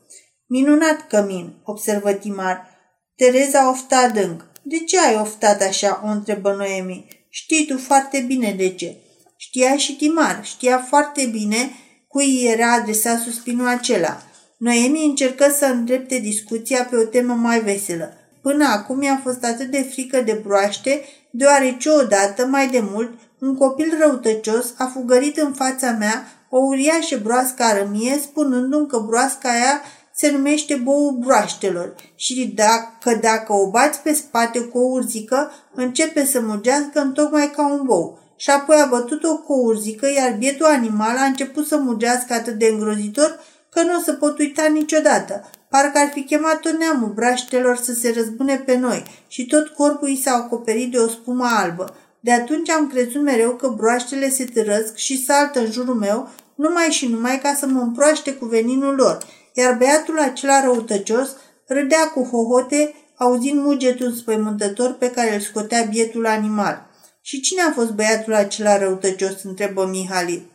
Minunat 0.46 1.06
cămin, 1.06 1.52
observă 1.64 2.12
Timar. 2.12 2.68
Tereza 3.16 3.70
ofta 3.70 3.98
adânc. 3.98 4.50
De 4.62 4.78
ce 4.78 4.98
ai 4.98 5.16
oftat 5.20 5.62
așa?" 5.62 6.02
o 6.04 6.08
întrebă 6.08 6.52
Noemi. 6.52 7.06
Știi 7.28 7.66
tu 7.66 7.78
foarte 7.78 8.20
bine 8.20 8.54
de 8.56 8.68
ce. 8.68 8.96
Știa 9.36 9.76
și 9.76 9.96
Timar, 9.96 10.40
știa 10.44 10.78
foarte 10.88 11.26
bine 11.26 11.70
cui 12.12 12.42
era 12.52 12.72
adresat 12.72 13.18
suspinul 13.18 13.66
acela. 13.66 14.22
Noemi 14.56 15.04
încercă 15.04 15.54
să 15.58 15.64
îndrepte 15.64 16.18
discuția 16.18 16.84
pe 16.90 16.96
o 16.96 17.04
temă 17.04 17.34
mai 17.34 17.60
veselă. 17.60 18.12
Până 18.42 18.64
acum 18.64 19.02
i-a 19.02 19.20
fost 19.22 19.44
atât 19.44 19.70
de 19.70 19.82
frică 19.82 20.20
de 20.20 20.40
broaște, 20.42 21.04
deoarece 21.30 21.90
odată, 21.90 22.46
mai 22.46 22.68
de 22.68 22.84
mult, 22.92 23.12
un 23.38 23.56
copil 23.56 23.96
răutăcios 24.00 24.74
a 24.78 24.84
fugărit 24.84 25.36
în 25.36 25.52
fața 25.52 25.90
mea 25.90 26.24
o 26.50 26.58
uriașă 26.58 27.20
broască 27.22 27.62
arămie, 27.62 28.18
spunându-mi 28.22 28.86
că 28.86 28.98
broasca 28.98 29.48
aia 29.48 29.82
se 30.14 30.30
numește 30.30 30.74
boul 30.74 31.16
broaștelor 31.18 31.94
și 32.16 32.52
dacă, 32.54 33.18
dacă 33.20 33.52
o 33.52 33.70
bați 33.70 34.00
pe 34.00 34.12
spate 34.12 34.60
cu 34.60 34.78
o 34.78 34.90
urzică, 34.90 35.50
începe 35.74 36.24
să 36.24 36.40
mugească 36.40 37.00
întocmai 37.00 37.50
ca 37.50 37.66
un 37.66 37.80
bou. 37.84 38.21
Și 38.36 38.50
apoi 38.50 38.76
a 38.76 38.86
bătut-o 38.86 39.36
cu 39.36 39.52
o 39.52 39.60
urzică, 39.60 40.06
iar 40.16 40.36
bietul 40.38 40.66
animal 40.66 41.16
a 41.16 41.24
început 41.24 41.66
să 41.66 41.76
mugească 41.76 42.32
atât 42.32 42.54
de 42.54 42.66
îngrozitor 42.66 43.40
că 43.68 43.82
nu 43.82 43.96
o 43.98 44.00
să 44.02 44.12
pot 44.12 44.38
uita 44.38 44.66
niciodată. 44.66 45.50
Parcă 45.68 45.98
ar 45.98 46.10
fi 46.12 46.22
chemat 46.24 46.60
tot 46.60 46.78
neamul 46.78 47.12
braștelor 47.14 47.76
să 47.76 47.92
se 47.92 48.12
răzbune 48.16 48.56
pe 48.56 48.76
noi 48.76 49.02
și 49.26 49.46
tot 49.46 49.68
corpul 49.68 50.08
i 50.08 50.20
s-a 50.24 50.32
acoperit 50.32 50.90
de 50.90 50.98
o 50.98 51.08
spumă 51.08 51.46
albă. 51.50 51.94
De 52.20 52.32
atunci 52.32 52.70
am 52.70 52.88
crezut 52.88 53.22
mereu 53.22 53.50
că 53.50 53.68
broaștele 53.68 54.28
se 54.28 54.44
târăsc 54.44 54.94
și 54.94 55.24
saltă 55.24 55.58
în 55.58 55.70
jurul 55.70 55.94
meu 55.94 56.28
numai 56.54 56.88
și 56.90 57.08
numai 57.08 57.38
ca 57.42 57.54
să 57.54 57.66
mă 57.66 57.80
împroaște 57.80 58.34
cu 58.34 58.44
veninul 58.44 58.94
lor 58.94 59.18
iar 59.52 59.76
băiatul 59.76 60.18
acela 60.18 60.64
răutăcios 60.64 61.36
râdea 61.66 62.08
cu 62.14 62.22
hohote, 62.22 62.94
auzind 63.16 63.64
mugetul 63.64 64.06
înspăimântător 64.06 64.92
pe 64.92 65.10
care 65.10 65.34
îl 65.34 65.40
scotea 65.40 65.82
bietul 65.82 66.26
animal. 66.26 66.90
Și 67.22 67.40
cine 67.40 67.62
a 67.62 67.72
fost 67.72 67.90
băiatul 67.90 68.34
acela 68.34 68.78
răutăcios?" 68.78 69.42
întrebă 69.42 69.86
Mihali. 69.86 70.50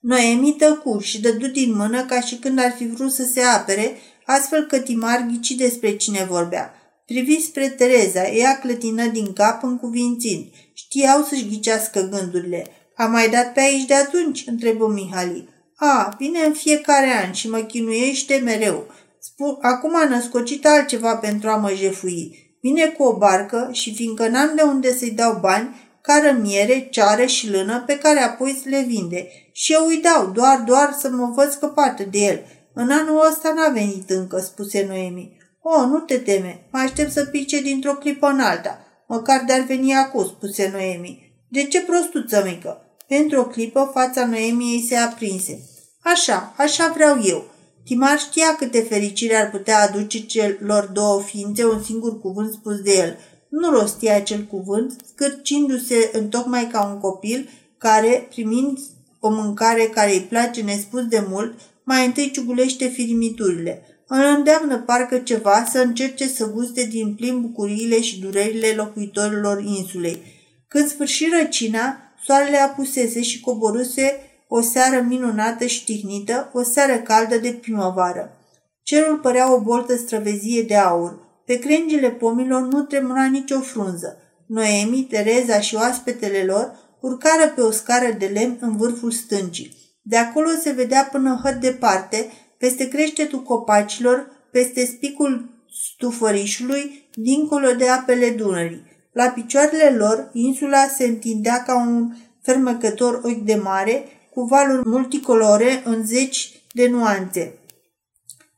Noemi 0.00 0.54
tăcuș 0.58 1.06
și 1.06 1.20
dădu 1.20 1.46
din 1.46 1.76
mână 1.76 2.04
ca 2.04 2.20
și 2.20 2.36
când 2.36 2.58
ar 2.58 2.72
fi 2.76 2.86
vrut 2.86 3.12
să 3.12 3.24
se 3.24 3.40
apere, 3.40 3.96
astfel 4.24 4.66
că 4.66 4.78
Timar 4.78 5.26
ghici 5.30 5.50
despre 5.50 5.96
cine 5.96 6.24
vorbea. 6.24 6.74
Privi 7.06 7.40
spre 7.40 7.68
Tereza, 7.68 8.28
ea 8.28 8.58
clătină 8.58 9.06
din 9.06 9.32
cap 9.32 9.62
cuvințind. 9.80 10.46
Știau 10.72 11.22
să-și 11.22 11.48
ghicească 11.48 12.00
gândurile. 12.00 12.66
A 12.96 13.06
mai 13.06 13.30
dat 13.30 13.52
pe 13.52 13.60
aici 13.60 13.86
de 13.86 13.94
atunci?" 13.94 14.44
întrebă 14.46 14.88
Mihali. 14.88 15.48
A, 15.76 16.14
vine 16.18 16.38
în 16.40 16.52
fiecare 16.52 17.24
an 17.24 17.32
și 17.32 17.48
mă 17.48 17.58
chinuiește 17.58 18.40
mereu. 18.44 18.86
Spun, 19.20 19.56
acum 19.60 19.96
a 19.96 20.08
născocit 20.08 20.66
altceva 20.66 21.16
pentru 21.16 21.48
a 21.48 21.56
mă 21.56 21.72
jefui. 21.74 22.43
Vine 22.64 22.86
cu 22.86 23.02
o 23.02 23.16
barcă 23.16 23.68
și 23.72 23.94
fiindcă 23.94 24.28
n-am 24.28 24.52
de 24.56 24.62
unde 24.62 24.96
să-i 24.96 25.10
dau 25.10 25.38
bani, 25.40 25.74
cară 26.00 26.38
miere, 26.42 26.88
ceară 26.90 27.24
și 27.24 27.50
lână 27.50 27.82
pe 27.86 27.98
care 27.98 28.20
apoi 28.20 28.62
le 28.64 28.84
vinde. 28.86 29.28
Și 29.52 29.72
eu 29.72 29.86
îi 29.86 30.00
dau, 30.02 30.26
doar, 30.26 30.62
doar 30.66 30.96
să 30.98 31.10
mă 31.10 31.32
văd 31.34 31.50
scăpată 31.50 32.02
de 32.10 32.18
el. 32.18 32.40
În 32.74 32.90
anul 32.90 33.26
ăsta 33.30 33.52
n-a 33.52 33.68
venit 33.68 34.10
încă, 34.10 34.38
spuse 34.38 34.84
Noemi. 34.88 35.36
O, 35.62 35.86
nu 35.86 35.98
te 35.98 36.18
teme, 36.18 36.66
mă 36.72 36.78
aștept 36.78 37.12
să 37.12 37.24
pice 37.24 37.60
dintr-o 37.60 37.94
clipă 37.94 38.26
în 38.26 38.40
alta. 38.40 38.78
Măcar 39.08 39.44
de-ar 39.46 39.60
veni 39.60 39.94
acum, 39.94 40.24
spuse 40.24 40.68
Noemi. 40.72 41.32
De 41.48 41.64
ce 41.64 41.80
prostuță 41.80 42.42
mică? 42.46 42.80
Pentru 43.08 43.40
o 43.40 43.44
clipă, 43.44 43.90
fața 43.92 44.26
Noemiei 44.26 44.86
se 44.88 44.96
aprinse. 44.96 45.60
Așa, 46.02 46.54
așa 46.56 46.92
vreau 46.94 47.18
eu. 47.22 47.53
Timar 47.84 48.18
știa 48.18 48.56
câte 48.58 48.80
fericire 48.80 49.34
ar 49.34 49.50
putea 49.50 49.82
aduce 49.82 50.26
celor 50.26 50.84
două 50.84 51.20
ființe 51.20 51.64
un 51.64 51.82
singur 51.82 52.20
cuvânt 52.20 52.52
spus 52.52 52.80
de 52.80 52.92
el. 52.96 53.18
Nu 53.48 53.70
rostia 53.70 54.16
acel 54.16 54.42
cuvânt, 54.42 54.96
scârcindu-se 55.12 56.10
întocmai 56.12 56.66
ca 56.66 56.86
un 56.92 56.98
copil 56.98 57.48
care, 57.78 58.26
primind 58.30 58.78
o 59.20 59.30
mâncare 59.30 59.82
care 59.82 60.12
îi 60.12 60.20
place 60.20 60.62
nespus 60.62 61.06
de 61.06 61.24
mult, 61.28 61.58
mai 61.82 62.06
întâi 62.06 62.30
ciugulește 62.30 62.86
firimiturile. 62.86 63.82
Îl 64.06 64.24
îndeamnă 64.36 64.78
parcă 64.78 65.18
ceva 65.18 65.66
să 65.70 65.78
încerce 65.78 66.28
să 66.28 66.50
guste 66.50 66.84
din 66.84 67.14
plin 67.14 67.40
bucuriile 67.40 68.00
și 68.00 68.20
durerile 68.20 68.72
locuitorilor 68.76 69.62
insulei. 69.62 70.22
Când 70.68 70.88
sfârși 70.88 71.28
răcina, 71.38 71.96
soarele 72.24 72.56
apusese 72.56 73.22
și 73.22 73.40
coboruse 73.40 74.20
o 74.48 74.60
seară 74.60 75.04
minunată 75.08 75.66
și 75.66 75.84
tihnită, 75.84 76.50
o 76.52 76.62
seară 76.62 76.96
caldă 76.96 77.36
de 77.36 77.58
primăvară. 77.60 78.38
Cerul 78.82 79.18
părea 79.18 79.54
o 79.54 79.60
boltă 79.60 79.96
străvezie 79.96 80.62
de 80.62 80.76
aur. 80.76 81.18
Pe 81.46 81.58
crengile 81.58 82.10
pomilor 82.10 82.62
nu 82.62 82.82
tremura 82.82 83.24
nicio 83.24 83.60
frunză. 83.60 84.18
Noemi, 84.46 85.06
Tereza 85.10 85.60
și 85.60 85.74
oaspetele 85.74 86.44
lor 86.44 86.72
urcară 87.00 87.52
pe 87.54 87.60
o 87.60 87.70
scară 87.70 88.12
de 88.18 88.26
lemn 88.26 88.56
în 88.60 88.76
vârful 88.76 89.10
stâncii. 89.10 89.76
De 90.02 90.16
acolo 90.16 90.48
se 90.60 90.70
vedea 90.70 91.08
până 91.12 91.40
hăt 91.42 91.54
departe, 91.54 92.30
peste 92.58 92.88
creștetul 92.88 93.42
copacilor, 93.42 94.30
peste 94.50 94.84
spicul 94.84 95.48
stufărișului, 95.94 97.08
dincolo 97.14 97.72
de 97.72 97.88
apele 97.88 98.30
Dunării. 98.30 98.82
La 99.12 99.28
picioarele 99.28 99.96
lor, 99.96 100.30
insula 100.32 100.86
se 100.86 101.04
întindea 101.04 101.62
ca 101.62 101.76
un 101.76 102.14
fermecător 102.42 103.20
ochi 103.24 103.44
de 103.44 103.54
mare, 103.54 104.04
cu 104.34 104.42
valuri 104.42 104.88
multicolore 104.88 105.82
în 105.84 106.06
zeci 106.06 106.62
de 106.72 106.88
nuanțe. 106.88 107.58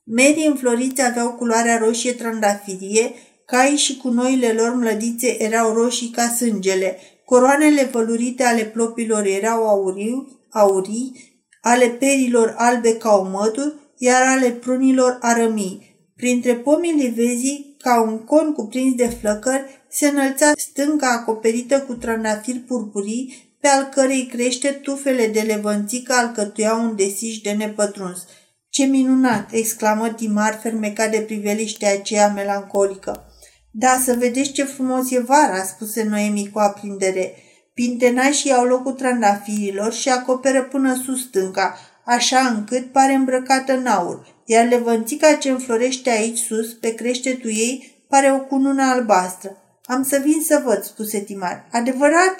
Medii 0.04 0.46
înfloriți 0.46 1.02
aveau 1.02 1.32
culoarea 1.32 1.78
roșie 1.78 2.12
trandafirie, 2.12 3.12
caii 3.46 3.76
și 3.76 3.96
cu 3.96 4.08
noile 4.08 4.52
lor 4.52 4.74
mlădițe 4.74 5.42
erau 5.42 5.72
roșii 5.72 6.08
ca 6.10 6.28
sângele, 6.28 6.98
coroanele 7.24 7.84
vălurite 7.84 8.42
ale 8.42 8.62
plopilor 8.62 9.24
erau 9.24 9.68
aurii, 9.68 10.46
aurii 10.50 11.34
ale 11.60 11.88
perilor 11.88 12.54
albe 12.56 12.96
ca 12.96 13.16
o 13.16 13.22
mătur, 13.22 13.74
iar 13.98 14.22
ale 14.22 14.50
prunilor 14.50 15.18
arămii. 15.20 15.94
Printre 16.16 16.54
pomii 16.54 16.92
livezii, 16.92 17.76
ca 17.78 18.02
un 18.02 18.18
con 18.18 18.52
cuprins 18.52 18.94
de 18.94 19.06
flăcări, 19.06 19.84
se 19.88 20.08
înălța 20.08 20.52
stânca 20.56 21.10
acoperită 21.10 21.80
cu 21.80 21.94
trandafiri 21.94 22.58
purpurii, 22.58 23.45
pe 23.60 23.68
al 23.68 23.84
cărei 23.84 24.26
crește 24.26 24.68
tufele 24.68 25.26
de 25.26 25.40
levănțică 25.40 26.12
alcătuiau 26.12 26.84
un 26.84 26.96
desiș 26.96 27.38
de 27.38 27.50
nepătruns. 27.50 28.24
Ce 28.68 28.84
minunat!" 28.84 29.52
exclamă 29.52 30.08
Timar 30.08 30.58
fermecat 30.62 31.10
de 31.10 31.18
priveliștea 31.18 31.92
aceea 31.92 32.28
melancolică. 32.28 33.24
Da, 33.70 34.00
să 34.04 34.14
vedeți 34.18 34.52
ce 34.52 34.64
frumos 34.64 35.10
e 35.10 35.20
vara," 35.20 35.62
spuse 35.62 36.02
Noemi 36.02 36.50
cu 36.52 36.58
aprindere. 36.58 37.34
Pintenașii 37.74 38.52
au 38.52 38.64
locul 38.64 38.92
trandafirilor 38.92 39.92
și 39.92 40.08
acoperă 40.08 40.62
până 40.62 41.02
sus 41.04 41.22
stânca, 41.22 41.78
așa 42.04 42.38
încât 42.38 42.92
pare 42.92 43.12
îmbrăcată 43.12 43.72
în 43.72 43.86
aur, 43.86 44.26
iar 44.44 44.68
levănțica 44.68 45.34
ce 45.34 45.50
înflorește 45.50 46.10
aici 46.10 46.38
sus, 46.38 46.72
pe 46.72 46.94
creștetul 46.94 47.50
ei, 47.50 48.04
pare 48.08 48.32
o 48.32 48.38
cunună 48.38 48.82
albastră. 48.82 49.56
Am 49.84 50.02
să 50.02 50.20
vin 50.24 50.42
să 50.42 50.62
văd, 50.64 50.82
spuse 50.82 51.18
Timar. 51.18 51.68
Adevărat? 51.72 52.34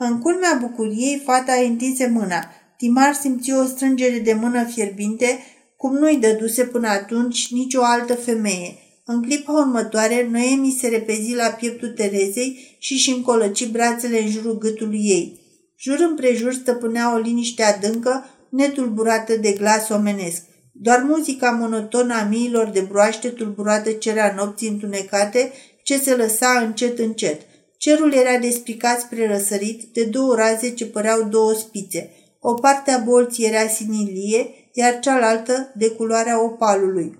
În 0.00 0.18
culmea 0.18 0.58
bucuriei, 0.60 1.22
fata 1.24 1.52
îi 1.52 1.66
întinse 1.66 2.06
mâna. 2.06 2.50
Timar 2.76 3.14
simți 3.14 3.52
o 3.52 3.64
strângere 3.64 4.18
de 4.18 4.32
mână 4.32 4.64
fierbinte, 4.64 5.38
cum 5.76 5.96
nu-i 5.96 6.16
dăduse 6.16 6.64
până 6.64 6.88
atunci 6.88 7.52
nicio 7.52 7.82
altă 7.82 8.14
femeie. 8.14 8.74
În 9.04 9.22
clipa 9.22 9.52
următoare, 9.52 10.28
Noemi 10.30 10.76
se 10.80 10.88
repezi 10.88 11.34
la 11.34 11.46
pieptul 11.46 11.88
Terezei 11.88 12.76
și 12.78 12.96
și 12.96 13.10
încolăci 13.10 13.66
brațele 13.66 14.22
în 14.22 14.28
jurul 14.28 14.58
gâtului 14.58 15.00
ei. 15.02 15.40
Jur 15.78 15.98
împrejur 16.00 16.52
stăpânea 16.52 17.14
o 17.14 17.18
liniște 17.18 17.62
adâncă, 17.62 18.24
netulburată 18.50 19.36
de 19.36 19.52
glas 19.52 19.88
omenesc. 19.88 20.42
Doar 20.72 21.02
muzica 21.02 21.50
monotonă 21.50 22.14
a 22.14 22.24
miilor 22.24 22.70
de 22.70 22.80
broaște 22.80 23.28
tulburată 23.28 23.90
cerea 23.90 24.34
nopții 24.36 24.68
întunecate 24.68 25.52
ce 25.82 25.98
se 25.98 26.14
lăsa 26.14 26.62
încet 26.66 26.98
încet. 26.98 27.40
Cerul 27.78 28.12
era 28.12 28.38
despicat 28.38 29.00
spre 29.00 29.26
răsărit 29.26 29.82
de 29.92 30.04
două 30.04 30.34
raze 30.34 30.74
ce 30.74 30.86
păreau 30.86 31.22
două 31.22 31.52
spițe. 31.54 32.10
O 32.40 32.54
parte 32.54 32.90
a 32.90 32.98
bolții 32.98 33.44
era 33.44 33.68
sinilie, 33.68 34.70
iar 34.72 34.98
cealaltă 34.98 35.72
de 35.74 35.88
culoarea 35.90 36.44
opalului. 36.44 37.18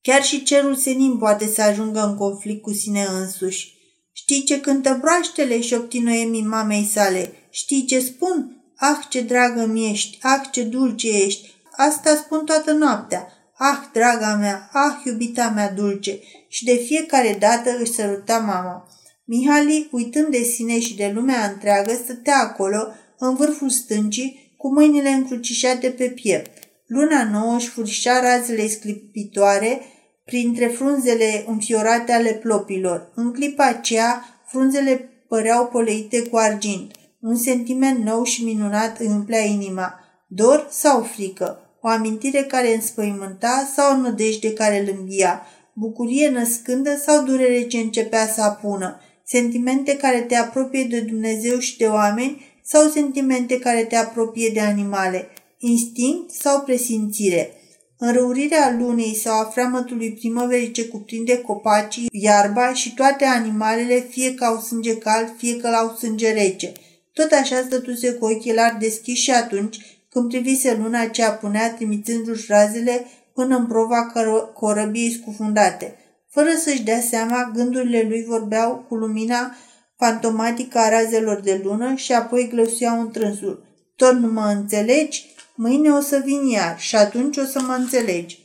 Chiar 0.00 0.22
și 0.22 0.42
cerul 0.42 0.74
senin 0.74 1.18
poate 1.18 1.46
să 1.46 1.62
ajungă 1.62 2.00
în 2.06 2.16
conflict 2.16 2.62
cu 2.62 2.72
sine 2.72 3.04
însuși. 3.04 3.74
Știi 4.12 4.42
ce 4.42 4.60
cântă 4.60 4.98
broaștele?" 5.00 5.60
șopti 5.60 5.98
Noemi 5.98 6.40
mamei 6.40 6.84
sale. 6.92 7.32
Știi 7.50 7.84
ce 7.84 8.00
spun? 8.00 8.64
Ah, 8.76 8.98
ce 9.08 9.20
dragă 9.20 9.66
mi 9.66 9.90
ești! 9.90 10.18
Ah, 10.22 10.40
ce 10.50 10.62
dulce 10.62 11.08
ești! 11.08 11.54
Asta 11.76 12.16
spun 12.16 12.44
toată 12.44 12.72
noaptea. 12.72 13.28
Ah, 13.58 13.78
draga 13.92 14.34
mea! 14.34 14.68
Ah, 14.72 15.04
iubita 15.04 15.48
mea 15.48 15.70
dulce! 15.72 16.18
Și 16.48 16.64
de 16.64 16.74
fiecare 16.74 17.36
dată 17.40 17.76
își 17.78 17.92
săruta 17.92 18.38
mama. 18.38 18.88
Mihali, 19.24 19.88
uitând 19.90 20.26
de 20.28 20.42
sine 20.42 20.80
și 20.80 20.96
de 20.96 21.10
lumea 21.14 21.50
întreagă, 21.52 21.92
stătea 21.92 22.38
acolo, 22.38 22.86
în 23.18 23.34
vârful 23.34 23.68
stâncii, 23.68 24.54
cu 24.56 24.72
mâinile 24.72 25.08
încrucișate 25.08 25.90
pe 25.90 26.04
piept. 26.04 26.50
Luna 26.86 27.30
nouă 27.30 27.54
își 27.56 27.68
furșea 27.68 28.20
razele 28.20 28.68
sclipitoare 28.68 29.80
printre 30.24 30.66
frunzele 30.66 31.44
înfiorate 31.46 32.12
ale 32.12 32.32
plopilor. 32.32 33.12
În 33.14 33.32
clipa 33.32 33.64
aceea, 33.64 34.24
frunzele 34.46 35.08
păreau 35.28 35.66
poleite 35.66 36.22
cu 36.22 36.36
argint. 36.36 36.94
Un 37.20 37.36
sentiment 37.36 38.04
nou 38.04 38.24
și 38.24 38.44
minunat 38.44 39.00
îi 39.00 39.06
umplea 39.06 39.40
inima. 39.44 39.94
Dor 40.28 40.66
sau 40.70 41.02
frică? 41.02 41.58
O 41.80 41.88
amintire 41.88 42.42
care 42.42 42.74
înspăimânta 42.74 43.70
sau 43.74 43.98
o 43.98 44.00
nădejde 44.00 44.52
care 44.52 44.80
îl 44.80 44.96
învia? 44.98 45.42
Bucurie 45.74 46.28
născândă 46.28 46.96
sau 46.96 47.24
durere 47.24 47.62
ce 47.62 47.78
începea 47.78 48.26
să 48.26 48.42
apună? 48.42 49.00
Sentimente 49.26 49.96
care 49.96 50.20
te 50.20 50.36
apropie 50.36 50.84
de 50.84 51.00
Dumnezeu 51.00 51.58
și 51.58 51.76
de 51.76 51.86
oameni 51.86 52.44
sau 52.62 52.88
sentimente 52.88 53.58
care 53.58 53.84
te 53.84 53.96
apropie 53.96 54.50
de 54.52 54.60
animale? 54.60 55.28
Instinct 55.58 56.30
sau 56.30 56.60
presimțire? 56.60 57.52
Înrăurirea 57.98 58.76
lunei 58.78 59.14
sau 59.14 59.40
a 59.40 59.44
freamătului 59.44 60.12
primăverii 60.12 60.70
ce 60.70 60.86
cuprinde 60.86 61.38
copacii, 61.38 62.08
iarba 62.12 62.72
și 62.72 62.94
toate 62.94 63.24
animalele, 63.24 64.06
fie 64.10 64.34
că 64.34 64.44
au 64.44 64.58
sânge 64.58 64.98
cald, 64.98 65.34
fie 65.36 65.56
că 65.56 65.66
au 65.66 65.96
sânge 65.96 66.32
rece. 66.32 66.72
Tot 67.12 67.32
așa 67.32 67.62
stătuse 67.66 68.12
cu 68.12 68.24
ochelari 68.24 68.78
deschiși 68.78 69.22
și 69.22 69.30
atunci, 69.30 69.78
când 70.08 70.28
privise 70.28 70.78
luna 70.82 71.06
ce 71.06 71.22
apunea 71.22 71.74
trimițându-și 71.74 72.44
razele 72.48 73.06
până 73.34 73.56
în 73.56 73.66
prova 73.66 74.12
corăbiei 74.54 75.10
scufundate. 75.10 75.96
Fără 76.34 76.48
să-și 76.64 76.82
dea 76.82 77.00
seama, 77.00 77.50
gândurile 77.54 78.06
lui 78.08 78.24
vorbeau 78.24 78.84
cu 78.88 78.94
lumina 78.94 79.54
fantomatică 79.96 80.78
a 80.78 80.88
razelor 80.88 81.40
de 81.40 81.60
lună 81.64 81.94
și 81.94 82.12
apoi 82.12 82.48
glăsuiau 82.48 83.00
întrânsul. 83.00 83.66
Tot 83.96 84.12
nu 84.12 84.32
mă 84.32 84.44
înțelegi? 84.46 85.34
Mâine 85.54 85.90
o 85.90 86.00
să 86.00 86.22
vin 86.24 86.46
iar 86.46 86.80
și 86.80 86.96
atunci 86.96 87.36
o 87.36 87.44
să 87.44 87.60
mă 87.60 87.72
înțelegi. 87.72 88.43